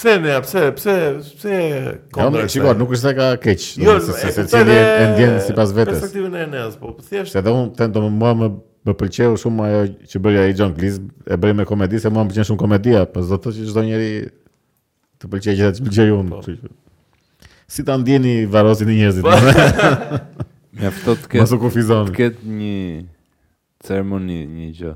pse 0.04 0.18
ne 0.20 0.40
pse 0.40 0.72
pse 0.72 1.14
pse 1.30 2.00
kontra. 2.12 2.40
Jo, 2.42 2.48
sigurisht 2.48 2.78
nuk 2.78 2.92
është 2.94 3.12
ka 3.16 3.28
keq. 3.42 3.64
Jo, 3.80 3.96
se 4.04 4.32
se 4.36 4.44
cili 4.52 4.76
e 4.76 5.06
ndjen 5.14 5.38
sipas 5.46 5.72
vetes. 5.76 6.00
Perspektivën 6.00 6.36
e 6.36 6.42
Enes, 6.46 6.76
po, 6.80 6.92
po 6.96 7.02
thjesht. 7.04 7.36
Edhe 7.40 7.52
un 7.52 7.70
të 7.76 7.88
më 7.94 8.10
mua 8.12 8.32
më 8.40 8.48
më 8.84 8.94
pëlqeu 9.00 9.38
shumë 9.40 9.64
ajo 9.66 9.82
që 10.12 10.20
bëri 10.26 10.40
ai 10.42 10.52
John 10.56 10.74
Cleese, 10.76 11.00
e 11.24 11.38
bëri 11.40 11.56
me 11.60 11.64
komedi, 11.68 12.00
se 12.02 12.10
mua 12.12 12.24
më 12.24 12.34
pëlqen 12.34 12.48
shumë 12.50 12.60
komedia, 12.60 13.06
po 13.08 13.22
do 13.22 13.30
të 13.30 13.46
thotë 13.46 13.54
që 13.60 13.70
çdo 13.70 13.84
njeri 13.88 14.10
të 15.22 15.30
pëlqejë 15.32 15.56
që 15.62 15.70
të 15.78 15.86
pëlqej 15.88 16.10
unë. 16.18 16.34
Po. 16.34 17.48
Si 17.76 17.84
ta 17.88 17.96
ndjeni 17.96 18.34
varrosin 18.56 18.92
e 18.92 18.98
njerëzit? 18.98 19.24
Po. 19.24 20.52
Mjafto 20.76 21.16
të 21.22 21.32
ketë. 21.32 21.64
Mosu 21.64 22.04
Ketë 22.20 22.54
një 22.60 22.76
ceremoni, 23.88 24.42
një 24.58 24.68
gjë. 24.78 24.92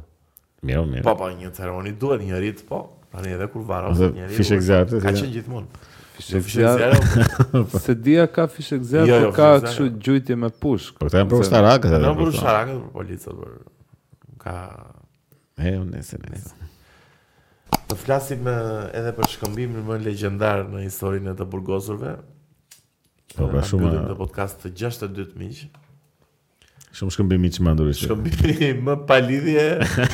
Mirë, 0.68 0.84
mirë. 0.92 1.06
Po, 1.08 1.14
po, 1.16 1.32
një 1.40 1.54
ceremoni 1.56 1.96
duhet 2.02 2.28
njerit, 2.28 2.60
po. 2.68 2.84
Ani 3.18 3.30
edhe 3.34 3.46
kur 3.52 3.62
varo 3.68 3.90
njëri. 3.94 4.34
Fish 4.36 4.52
exact. 4.54 4.90
Ka 5.02 5.10
qenë 5.12 5.30
gjithmonë. 5.32 5.86
Fish 6.18 6.34
exact. 6.58 7.74
Se 7.84 7.94
dia 7.96 8.26
ka 8.30 8.44
fish 8.52 8.72
exact, 8.76 9.08
jo, 9.10 9.16
jo 9.22 9.30
po 9.32 9.36
ka 9.40 9.48
kështu 9.64 9.86
gjujtje 10.06 10.36
me 10.38 10.50
pushk. 10.64 10.94
Po 11.02 11.10
tani 11.12 11.26
për 11.30 11.42
ushtarakët. 11.42 11.96
Nuk 12.04 12.20
për 12.20 12.30
ushtarakët, 12.34 12.78
për 12.84 13.00
policët, 13.00 13.42
për 13.42 14.38
ka 14.44 14.54
e 15.68 15.74
unë 15.80 16.04
se 16.06 16.20
ne. 16.22 16.42
Të 17.88 17.96
flasim 18.00 18.46
edhe 18.52 19.10
për 19.18 19.30
shkëmbimin 19.34 19.84
më 19.88 19.98
legjendar 20.06 20.62
në 20.70 20.84
historinë 20.86 21.34
e 21.34 21.38
të 21.40 21.48
burgosurve. 21.52 22.14
Po 23.34 23.42
ka 23.44 23.50
pra 23.56 23.66
shumë 23.68 23.94
të 24.12 24.18
podcast 24.22 24.62
të 24.62 24.74
62 24.86 25.30
miq. 25.42 25.66
Shumë 26.98 27.14
shkëmbim 27.14 27.44
i 27.46 27.50
që 27.54 27.62
më 27.64 27.72
ndurisht. 27.76 28.04
Shkëmbim 28.06 28.62
i 28.64 28.70
më 28.86 28.94
palidhje. 29.06 29.66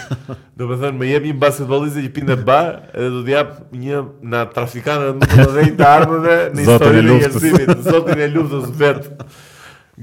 do 0.60 0.66
me 0.68 0.76
thënë, 0.76 0.96
me 1.00 1.08
jep 1.08 1.26
një 1.30 1.36
basketbolisë 1.44 2.04
që 2.06 2.10
pinë 2.16 2.28
dhe 2.30 2.36
ba, 2.50 2.58
edhe 2.92 3.10
do 3.16 3.22
t'jap 3.26 3.54
një 3.78 4.00
në 4.32 4.42
trafikanë 4.54 5.10
në 5.20 5.28
të 5.32 5.46
dhejtë 5.56 5.86
armëve 5.90 6.34
në 6.58 6.66
historinë 6.66 7.14
e 7.14 7.16
jërësimit. 7.24 7.72
Zotin 7.86 8.20
e 8.20 8.28
luftës 8.34 8.66
vetë. 8.82 9.30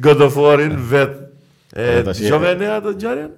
God 0.08 0.26
of 0.30 0.40
war 0.42 0.64
vetë. 0.96 1.30
E, 1.72 1.86
e 2.02 2.56
ne 2.62 2.72
atë 2.80 2.96
gjarën? 3.04 3.30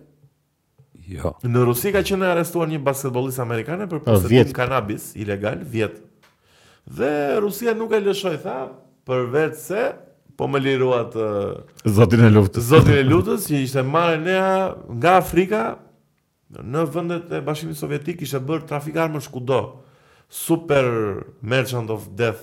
Jo. 1.14 1.34
Në 1.44 1.66
Rusi 1.68 1.92
ka 1.94 2.00
qenë 2.08 2.30
arrestuar 2.32 2.70
një 2.72 2.80
basketbolist 2.86 3.42
amerikane 3.44 3.90
për 3.92 4.00
oh, 4.00 4.06
përstëtim 4.06 4.54
kanabis, 4.56 5.10
ilegal, 5.20 5.60
vjetë. 5.74 6.00
Dhe 7.00 7.10
Rusia 7.44 7.74
nuk 7.76 7.92
e 7.96 8.00
lëshoj, 8.06 8.38
tha, 8.46 8.56
vetë 9.34 9.60
se 9.60 9.84
po 10.36 10.48
më 10.50 10.60
liruat 10.66 11.14
zotin 11.90 12.24
e 12.26 12.30
lutës. 12.34 12.66
Zotin 12.72 12.98
e 12.98 13.04
lutës 13.06 13.46
që 13.50 13.62
ishte 13.66 13.84
marrë 13.86 14.20
nea 14.24 14.54
nga 14.98 15.16
Afrika 15.20 15.64
në 16.74 16.84
vendet 16.94 17.32
e 17.34 17.42
Bashkimit 17.46 17.78
Sovjetik 17.78 18.22
ishte 18.26 18.42
bër 18.48 18.66
trafik 18.70 18.98
armësh 19.06 19.30
kudo. 19.34 19.60
Super 20.30 20.86
Merchant 21.42 21.94
of 21.94 22.08
Death. 22.18 22.42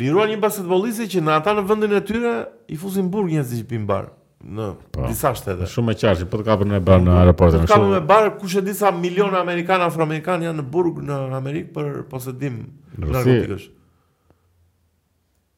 liruar 0.00 0.30
një 0.30 0.40
basketbollist 0.42 1.06
që 1.14 1.22
në 1.26 1.36
ata 1.38 1.54
në 1.60 1.66
vendin 1.70 1.94
e 1.98 2.02
tyre 2.10 2.32
i 2.74 2.78
fusin 2.78 3.06
burg 3.10 3.30
njerëz 3.32 3.56
që 3.60 3.66
pimbar. 3.70 4.04
bar 4.04 4.18
në 4.44 4.68
pa, 4.90 5.00
po, 5.00 5.08
disa 5.08 5.32
shtete. 5.36 5.66
Shumë 5.68 5.94
e 5.94 5.98
qartë, 6.00 6.26
po 6.32 6.40
të 6.40 6.46
kapën 6.46 6.76
e 6.76 6.80
bar 6.84 7.02
në 7.04 7.16
aeroportin. 7.24 7.64
Po 7.66 7.70
kapën 7.72 7.86
shumë... 7.86 7.98
me 7.98 8.00
bar, 8.08 8.30
kush 8.40 8.56
e 8.60 8.64
di 8.64 8.72
sa 8.76 8.92
miliona 8.96 9.40
amerikanë 9.44 9.88
afroamerikanë 9.90 10.48
janë 10.48 10.62
në 10.62 10.66
burg 10.72 11.02
në 11.04 11.18
Amerikë 11.36 11.74
për 11.76 11.90
posedim 12.12 12.60
narkotikësh. 13.02 13.66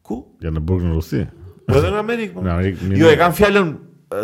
Ku? 0.02 0.18
Janë 0.42 0.58
në 0.58 0.64
burg 0.70 0.86
në 0.88 0.96
Rusi. 0.98 1.22
Po 1.68 1.78
edhe 1.78 1.92
në 1.94 2.02
Amerikë. 2.02 2.36
Po. 2.40 2.46
në 2.46 2.54
Amerikë. 2.56 2.92
Jo, 2.98 3.10
e 3.14 3.18
kanë 3.20 3.38
fjalën 3.38 3.72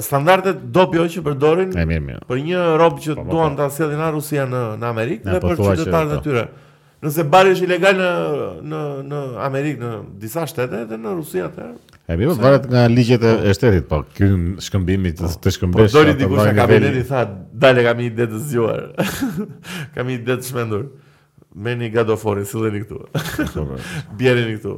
standardet 0.04 0.64
dopio 0.74 1.06
që 1.08 1.22
përdorin. 1.24 1.70
Jo. 1.78 2.18
Për 2.28 2.40
një 2.50 2.64
rob 2.80 2.98
që 3.04 3.14
duan 3.28 3.54
ta 3.56 3.70
sjellin 3.72 4.02
në 4.02 4.10
Rusi 4.16 4.42
në 4.42 4.64
në 4.82 4.90
Amerikë 4.90 5.36
dhe 5.36 5.42
për 5.46 5.54
qytetarët 5.62 6.16
e 6.18 6.24
tyre. 6.26 6.46
Nëse 6.98 7.22
bari 7.30 7.52
është 7.54 7.66
ilegal 7.68 7.94
në 7.98 8.08
në 8.68 8.78
në 9.06 9.18
Amerikë, 9.46 9.78
në 9.78 10.18
disa 10.18 10.42
shtete 10.50 10.80
dhe 10.90 10.96
në 10.98 11.12
Rusi 11.20 11.42
atë. 11.46 11.68
E 12.10 12.14
mirë, 12.18 12.32
varet 12.42 12.64
nga 12.72 12.82
ligjet 12.90 13.22
e 13.28 13.52
shtetit, 13.54 13.84
po 13.86 14.00
ky 14.16 14.26
shkëmbimi 14.66 15.12
i 15.12 15.14
të 15.20 15.30
shkëmbesh. 15.54 15.92
Po 15.92 15.92
dori 15.94 16.14
diku 16.18 16.40
sa 16.40 16.50
ka 16.56 16.66
i 16.74 17.02
tha, 17.06 17.20
dale 17.66 17.84
kam 17.86 18.02
një 18.02 18.06
ide 18.08 18.26
të 18.32 18.40
zgjuar. 18.48 18.98
kam 19.94 20.10
një 20.10 20.16
ide 20.16 20.36
të 20.42 20.48
shmendur. 20.50 20.88
Merni 21.68 21.90
gadoforin, 21.94 22.46
silleni 22.50 22.82
këtu. 22.82 23.04
Po, 23.12 23.46
po. 23.54 23.78
Bjerini 24.20 24.56
këtu. 24.58 24.74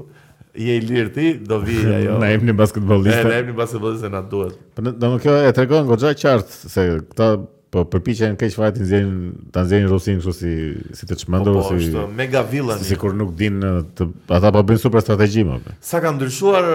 Je 0.60 0.74
i 0.76 0.82
lirë 0.84 1.14
ti, 1.14 1.30
do 1.46 1.56
vi 1.62 1.78
ajo. 2.02 2.18
Na 2.20 2.28
jepni 2.34 2.52
basketbollistë. 2.60 3.24
Na 3.30 3.40
jepni 3.40 3.56
basketbollistë 3.62 4.12
na 4.12 4.20
duhet. 4.34 4.60
Po 4.76 4.84
do 4.92 5.10
kjo 5.24 5.38
e 5.46 5.54
tregon 5.56 5.88
goxha 5.88 6.12
qartë 6.20 6.74
se 6.74 6.86
këta 7.14 7.30
po 7.70 7.84
përpiqen 7.86 8.34
keq 8.38 8.54
fare 8.58 8.72
të 8.74 8.82
nxjerrin 8.82 9.18
ta 9.54 9.62
nxjerrin 9.62 9.88
Rusin 9.92 10.16
kështu 10.18 10.32
si 10.36 10.52
si 10.98 11.06
të 11.06 11.16
çmendur 11.20 11.54
po, 11.54 11.60
po, 11.62 11.68
si 11.78 11.90
është 11.90 12.06
mega 12.18 12.40
villa 12.50 12.74
si, 12.80 12.88
sikur 12.88 13.12
nuk 13.14 13.30
din 13.38 13.60
të, 13.62 14.06
ata 14.38 14.50
po 14.56 14.62
bëjnë 14.66 14.82
super 14.82 15.04
strategji 15.04 15.44
më. 15.46 15.58
Sa 15.90 16.00
ka 16.02 16.10
ndryshuar 16.16 16.66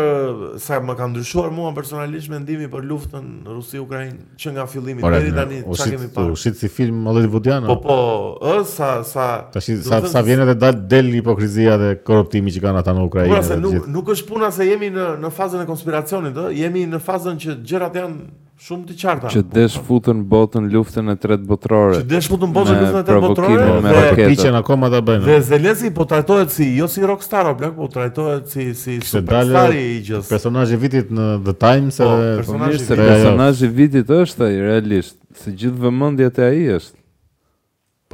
sa 0.64 0.78
më 0.80 0.96
ka 0.96 1.10
ndryshuar 1.12 1.52
mua 1.56 1.74
personalisht 1.76 2.32
mendimi 2.32 2.70
për 2.72 2.88
luftën 2.92 3.28
Rusi-Ukrainë 3.50 4.40
që 4.40 4.56
nga 4.56 4.66
fillimi 4.72 5.04
deri 5.04 5.36
tani 5.36 5.62
çka 5.68 5.90
kemi 5.98 6.08
parë. 6.16 6.32
Po 6.36 6.40
shit 6.46 6.62
si 6.64 6.72
film 6.72 7.04
hollywoodian. 7.12 7.68
Po 7.68 7.76
po, 7.84 7.98
ë 8.40 8.64
sa 8.72 8.92
sa 9.04 9.28
tash 9.52 9.74
sa 9.84 10.00
sa 10.08 10.24
vjen 10.24 10.46
edhe 10.46 10.56
dal 10.62 10.80
del 10.96 11.12
hipokrizia 11.18 11.76
dhe 11.82 11.92
korruptimi 12.08 12.56
që 12.56 12.64
kanë 12.70 12.84
ata 12.86 12.96
në 12.96 13.06
Ukrainë. 13.12 13.36
Po 13.36 13.60
nuk 13.68 13.92
nuk 14.00 14.16
është 14.16 14.32
puna 14.32 14.54
se 14.56 14.72
jemi 14.72 14.94
në 14.96 15.10
në 15.26 15.36
fazën 15.36 15.68
e 15.68 15.68
konspiracionit, 15.68 16.40
ë, 16.40 16.54
jemi 16.64 16.88
në 16.88 17.04
fazën 17.10 17.44
që 17.44 17.60
gjërat 17.68 18.00
janë 18.06 18.45
shumë 18.64 18.88
të 18.90 18.96
qarta. 19.02 19.30
Që 19.34 19.42
desh 19.52 19.76
futën 19.84 20.22
botën 20.32 20.68
luftën 20.72 21.12
e 21.12 21.16
tretë 21.20 21.48
botërore. 21.50 22.00
Që 22.00 22.08
desh 22.12 22.30
futën 22.32 22.52
botën 22.56 22.78
luftën 22.80 23.00
e 23.02 23.08
tretë 23.08 23.24
botërore. 23.26 23.66
Me 23.84 23.96
raketë. 23.96 24.38
Dhe 24.46 24.52
akoma 24.62 24.90
ta 24.94 25.02
bëjnë. 25.06 25.24
Dhe 25.28 25.40
Zelensky 25.50 25.92
po 25.96 26.08
trajtohet 26.10 26.54
si 26.56 26.70
jo 26.78 26.88
si 26.92 27.04
rockstar, 27.06 27.50
apo 27.52 27.72
po 27.76 27.90
trajtohet 27.92 28.48
si 28.52 28.70
si 28.80 28.98
superstar 29.06 29.76
i 29.76 29.84
gjithë. 30.08 30.24
Personazhi 30.32 30.78
i 30.80 30.84
vitit 30.86 31.12
në 31.14 31.28
The 31.46 31.56
Times 31.66 32.00
Po 32.00 32.12
personazhi 32.42 32.84
i 32.84 33.00
personazhi 33.02 33.72
vitit 33.76 34.10
është 34.16 34.48
ai 34.48 34.56
realisht, 34.70 35.18
se 35.42 35.52
gjithë 35.52 35.84
vëmendja 35.88 36.32
te 36.38 36.48
ai 36.48 36.64
është. 36.78 36.96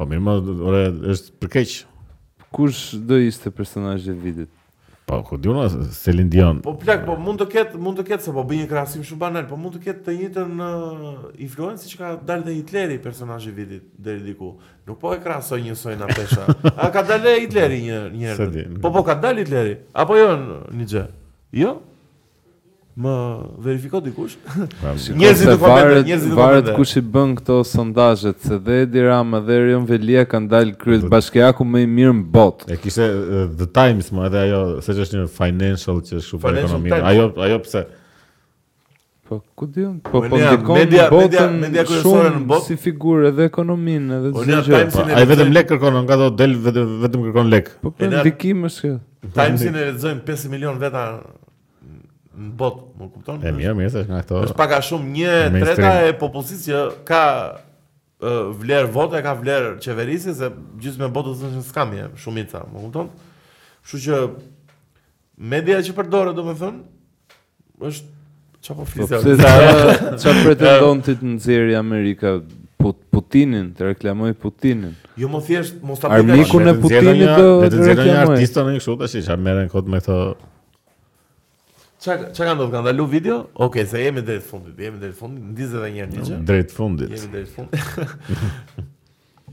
Po 0.00 0.06
mirë, 0.10 0.40
ora 0.66 0.86
është 1.14 1.38
për 1.42 1.54
keq. 1.56 1.78
Kush 2.52 2.98
do 3.08 3.16
ishte 3.22 3.48
personazhi 3.54 4.10
i 4.12 4.20
vitit? 4.26 4.50
Po, 5.06 5.18
ku 5.26 5.34
di 5.38 5.48
unë 5.50 5.82
Selin 5.92 6.30
Dion. 6.30 6.60
Po, 6.62 6.76
po 6.76 6.84
plak, 6.84 7.02
po 7.06 7.16
mund 7.18 7.40
të 7.42 7.46
ketë, 7.50 7.80
mund 7.82 7.98
të 7.98 8.04
ketë 8.12 8.26
se 8.28 8.34
po 8.36 8.44
bën 8.46 8.60
një 8.62 8.68
krahasim 8.70 9.02
shumë 9.06 9.18
banal, 9.20 9.46
po 9.50 9.58
mund 9.58 9.74
të 9.76 9.80
ketë 9.88 10.04
të 10.06 10.14
njëjtën 10.18 10.62
uh, 10.66 11.24
influencë 11.46 11.90
që 11.90 12.00
ka 12.02 12.10
dalë 12.28 12.46
dhe 12.46 12.54
Hitleri 12.60 12.98
personazhi 13.02 13.50
i 13.50 13.56
vitit 13.56 13.88
deri 14.06 14.22
diku. 14.28 14.52
Nuk 14.86 15.00
po 15.02 15.14
e 15.16 15.18
krahasoj 15.22 15.58
një 15.64 15.74
soi 15.78 15.96
na 15.98 16.06
pesha. 16.12 16.44
A 16.76 16.90
ka 16.94 17.02
dalë 17.08 17.34
Hitleri 17.42 17.80
një 17.88 18.02
një 18.14 18.30
herë? 18.34 18.66
Po 18.84 18.94
po 18.94 19.02
ka 19.10 19.18
dalë 19.24 19.42
Hitleri. 19.46 19.74
Apo 20.04 20.18
jo 20.20 20.30
një 20.78 20.88
gjë. 20.94 21.04
Jo? 21.64 21.74
më 22.94 23.10
verifiko 23.64 24.00
dikush. 24.04 24.34
njerëzit 25.16 25.48
do 25.48 25.56
komentojnë, 25.56 26.02
njerëzit 26.08 26.32
do 26.32 26.36
komentojnë. 26.36 26.36
Varet 26.36 26.68
kush 26.76 26.96
i 27.00 27.02
bën 27.14 27.32
këto 27.38 27.56
sondazhet, 27.70 28.40
se 28.44 28.58
dhe 28.60 28.82
Edi 28.84 29.00
Rama 29.06 29.40
dhe 29.46 29.56
Rion 29.66 29.86
Velia 29.88 30.26
kanë 30.28 30.50
dalë 30.52 30.74
kryet 30.80 31.06
bashkiaku 31.12 31.64
më 31.64 31.86
i 31.86 31.88
mirë 31.88 32.14
në 32.20 32.26
botë. 32.34 32.68
E 32.74 32.76
kishte 32.82 33.06
The 33.56 33.68
Times 33.76 34.12
më 34.12 34.26
edhe 34.28 34.42
ajo, 34.44 34.60
se 34.84 34.96
është 35.06 35.22
një 35.22 35.26
financial 35.38 36.02
që 36.04 36.16
është 36.20 36.28
super 36.28 36.60
ekonomi. 36.60 36.92
Ajo 37.00 37.30
ajo 37.48 37.58
pse? 37.64 37.84
Po 39.32 39.38
ku 39.56 39.70
di 39.72 39.86
Po 40.04 40.20
po 40.28 40.36
ndikon 40.42 40.76
media, 40.82 41.06
media 41.16 41.46
media 41.56 41.84
kryesore 41.88 42.34
në 42.36 42.42
botë 42.52 42.74
si 42.74 42.80
figurë 42.90 43.28
edhe 43.32 43.46
ekonominë, 43.48 44.18
edhe 44.20 44.34
çfarë. 44.36 44.86
Po, 44.92 44.98
po, 45.06 45.10
ai 45.16 45.24
vetëm 45.30 45.54
lek 45.56 45.70
kërkon, 45.72 46.02
nga 46.04 46.20
do 46.20 46.28
del 46.42 46.58
vetëm 46.60 47.22
kërkon 47.30 47.48
lek. 47.56 47.72
Po, 47.80 47.94
po 47.96 48.10
ndikim 48.18 48.66
është 48.68 48.82
kjo. 48.90 48.98
times 49.32 49.62
e 49.64 49.70
lexojmë 49.70 50.24
5 50.26 50.48
milion 50.50 50.80
veta 50.82 51.04
në 52.34 52.52
botë, 52.58 52.84
më 52.98 53.08
kupton? 53.14 53.42
E 53.44 53.50
mirë, 53.54 53.74
mirë, 53.78 53.92
është 54.02 54.12
nga 54.12 54.20
këto. 54.24 54.38
Është 54.48 54.56
pak 54.62 54.72
a 54.76 54.80
shumë 54.86 55.12
një 55.16 55.34
treta 55.56 55.92
e 56.08 56.14
popullsisë 56.20 56.64
që 56.68 56.82
ka 57.08 57.22
e, 57.42 58.32
vler 58.62 58.88
vota, 58.94 59.20
ka 59.24 59.34
vler 59.40 59.72
qeverisë 59.84 60.36
se 60.40 60.48
gjithë 60.82 61.04
me 61.04 61.10
botë 61.12 61.34
të 61.36 61.50
thënë 61.52 61.64
s'kam 61.68 61.92
je 61.96 62.06
shumica, 62.24 62.64
më 62.72 62.84
kupton? 62.86 63.12
Kështu 63.82 64.00
që 64.06 64.22
media 65.52 65.80
që 65.84 65.94
përdoret, 65.98 66.36
domethënë, 66.38 67.38
është 67.90 68.64
çfarë 68.64 68.80
po 68.80 68.88
flisë. 68.88 69.22
Çfarë 70.22 70.48
pretendon 70.48 71.04
ti 71.04 71.16
të 71.20 71.32
nxjerrë 71.36 71.74
Amerika 71.78 72.36
po, 72.82 72.94
Putinin, 73.12 73.72
të 73.76 73.92
reklamoj 73.92 74.32
Putinin. 74.42 74.96
Jo 75.20 75.28
më 75.30 75.42
thjesht 75.48 75.82
mos 75.86 76.00
ta 76.00 76.08
pritesh. 76.08 76.30
Armikun 76.30 76.70
e 76.72 76.76
Putinit 76.80 77.34
do 77.34 77.68
të 77.68 77.68
reklamoj. 77.68 77.68
Do 77.68 77.72
të 77.76 77.82
nxjerrë 77.82 78.06
një 78.08 78.24
artist 78.30 78.88
tash 79.02 79.20
që 79.28 79.36
merren 79.42 79.68
kot 79.70 79.86
me 79.92 80.00
këto 80.02 80.16
Çka 82.02 82.18
çka 82.34 82.54
ndodh 82.56 82.72
kanë 82.74 82.84
dalu 82.88 83.04
video? 83.12 83.34
Okej, 83.54 83.84
se 83.88 84.00
jemi 84.04 84.22
drejt 84.26 84.42
fundit, 84.42 84.78
jemi 84.80 84.98
drejt 85.00 85.14
fundit, 85.20 85.44
ndizet 85.52 85.78
edhe 85.82 85.90
një 85.96 86.00
herë 86.02 86.10
diçka. 86.14 86.38
Drejt 86.48 86.72
fundit. 86.78 87.12
Jemi 87.12 87.30
drejt 87.34 87.52
fundit. 87.54 88.16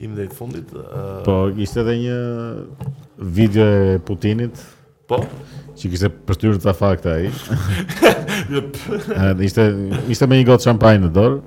Jemi 0.02 0.18
drejt 0.18 0.34
fundit. 0.40 0.72
Po, 1.28 1.36
ishte 1.66 1.84
edhe 1.86 1.96
një 2.02 2.16
video 3.38 3.68
e 3.92 4.02
Putinit. 4.10 4.64
Po. 5.10 5.20
Qi 5.78 5.92
kishte 5.94 6.10
përshtyr 6.28 6.58
ta 6.66 6.74
fakta 6.78 7.16
ai. 7.20 7.30
Jep. 8.56 8.82
Ai 9.20 9.46
ishte 9.52 9.68
ishte 10.16 10.30
me 10.32 10.42
një 10.42 10.50
gotë 10.50 10.70
champagne 10.72 11.06
në 11.06 11.14
dorë. 11.22 11.40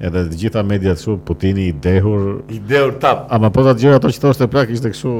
Edhe 0.00 0.24
të 0.32 0.40
gjitha 0.46 0.64
mediat 0.64 0.96
këtu 1.02 1.18
Putini 1.28 1.68
i 1.68 1.76
dehur, 1.76 2.38
i 2.48 2.56
dehur 2.70 2.96
tap. 3.04 3.26
Ama 3.36 3.52
po 3.52 3.66
ta 3.68 3.76
gjëra 3.76 4.00
ato 4.00 4.08
që 4.14 4.24
thoshte 4.28 4.48
plak 4.48 4.72
ishte 4.72 4.94
kështu. 4.96 5.12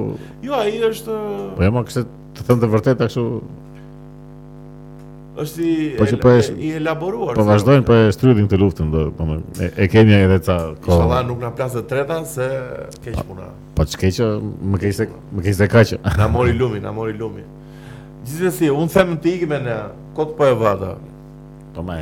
Jo, 0.49 0.57
ai 0.65 0.79
është 0.95 1.21
Po 1.59 1.69
jam 1.69 1.83
kështu 1.85 2.07
të 2.39 2.47
thënë 2.49 2.65
të 2.65 2.73
vërtetë 2.79 3.11
është 5.41 5.65
i 5.65 5.75
po 5.99 6.07
që 6.09 6.19
për 6.19 6.23
po 6.23 6.33
është, 6.39 6.55
i 6.61 6.71
elaboruar. 6.79 7.39
Po 7.39 7.45
vazhdojnë 7.49 7.85
për 7.89 8.05
po 8.07 8.15
shtrydhin 8.17 8.49
të 8.51 8.61
luftën, 8.61 8.91
do, 8.95 9.05
po 9.17 9.27
e, 9.65 9.71
e 9.71 9.89
kemi 9.93 10.17
edhe 10.17 10.39
ca 10.45 10.57
kohë. 10.77 10.97
Inshallah 10.97 11.23
nuk 11.29 11.43
na 11.45 11.53
plas 11.59 11.75
të 11.77 11.85
treta 11.91 12.21
se 12.31 12.49
keq 13.05 13.21
po, 13.23 13.27
puna. 13.33 13.49
Po 13.79 13.87
ç'ke 13.93 14.13
që 14.19 14.31
më 14.75 14.83
keq 14.85 14.99
se 15.01 15.09
më 15.37 15.47
keq 15.49 15.61
se 15.63 15.71
kaq. 15.77 15.95
Na 16.21 16.29
mori 16.37 16.57
lumi, 16.61 16.83
na 16.85 16.93
mori 16.97 17.17
lumi. 17.17 17.47
Gjithsesi, 18.27 18.69
un 18.73 18.91
them 18.93 19.17
të 19.23 19.37
ikim 19.39 19.57
në 19.69 19.79
kot 20.19 20.37
po 20.39 20.49
e 20.51 20.59
vata. 20.65 20.97
Po 21.71 21.85
më 21.87 21.97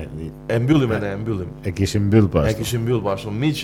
e 0.48 0.56
mbyllim 0.64 0.92
ne, 0.96 1.10
e 1.12 1.16
mbyllim. 1.20 1.48
E 1.68 1.72
kishim 1.76 2.06
mbyll 2.08 2.30
pas. 2.32 2.46
E 2.48 2.54
kishim 2.56 2.80
mbyll 2.86 3.02
pas. 3.04 3.26
Miq, 3.42 3.60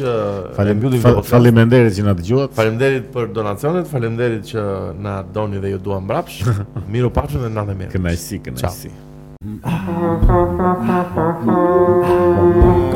falem, 0.56 0.76
mbyllim. 0.78 1.00
Faleminderit 1.24 1.96
që 1.96 2.04
na 2.04 2.12
dëgjuat. 2.18 2.52
Faleminderit 2.58 3.08
për 3.16 3.30
donacionet, 3.38 3.88
faleminderit 3.88 4.44
që 4.52 4.66
na 5.00 5.16
doni 5.32 5.62
dhe 5.64 5.72
ju 5.72 5.80
dua 5.88 6.02
mbrapsht. 6.04 6.52
Miru 6.92 7.08
pafshim 7.16 7.46
dhe 7.48 7.50
natë 7.56 7.78
mirë. 7.80 7.92
Kënaqësi, 7.96 8.42
kënaqësi. 8.50 8.92
Ah, 9.62 11.12
ah, 11.22 12.93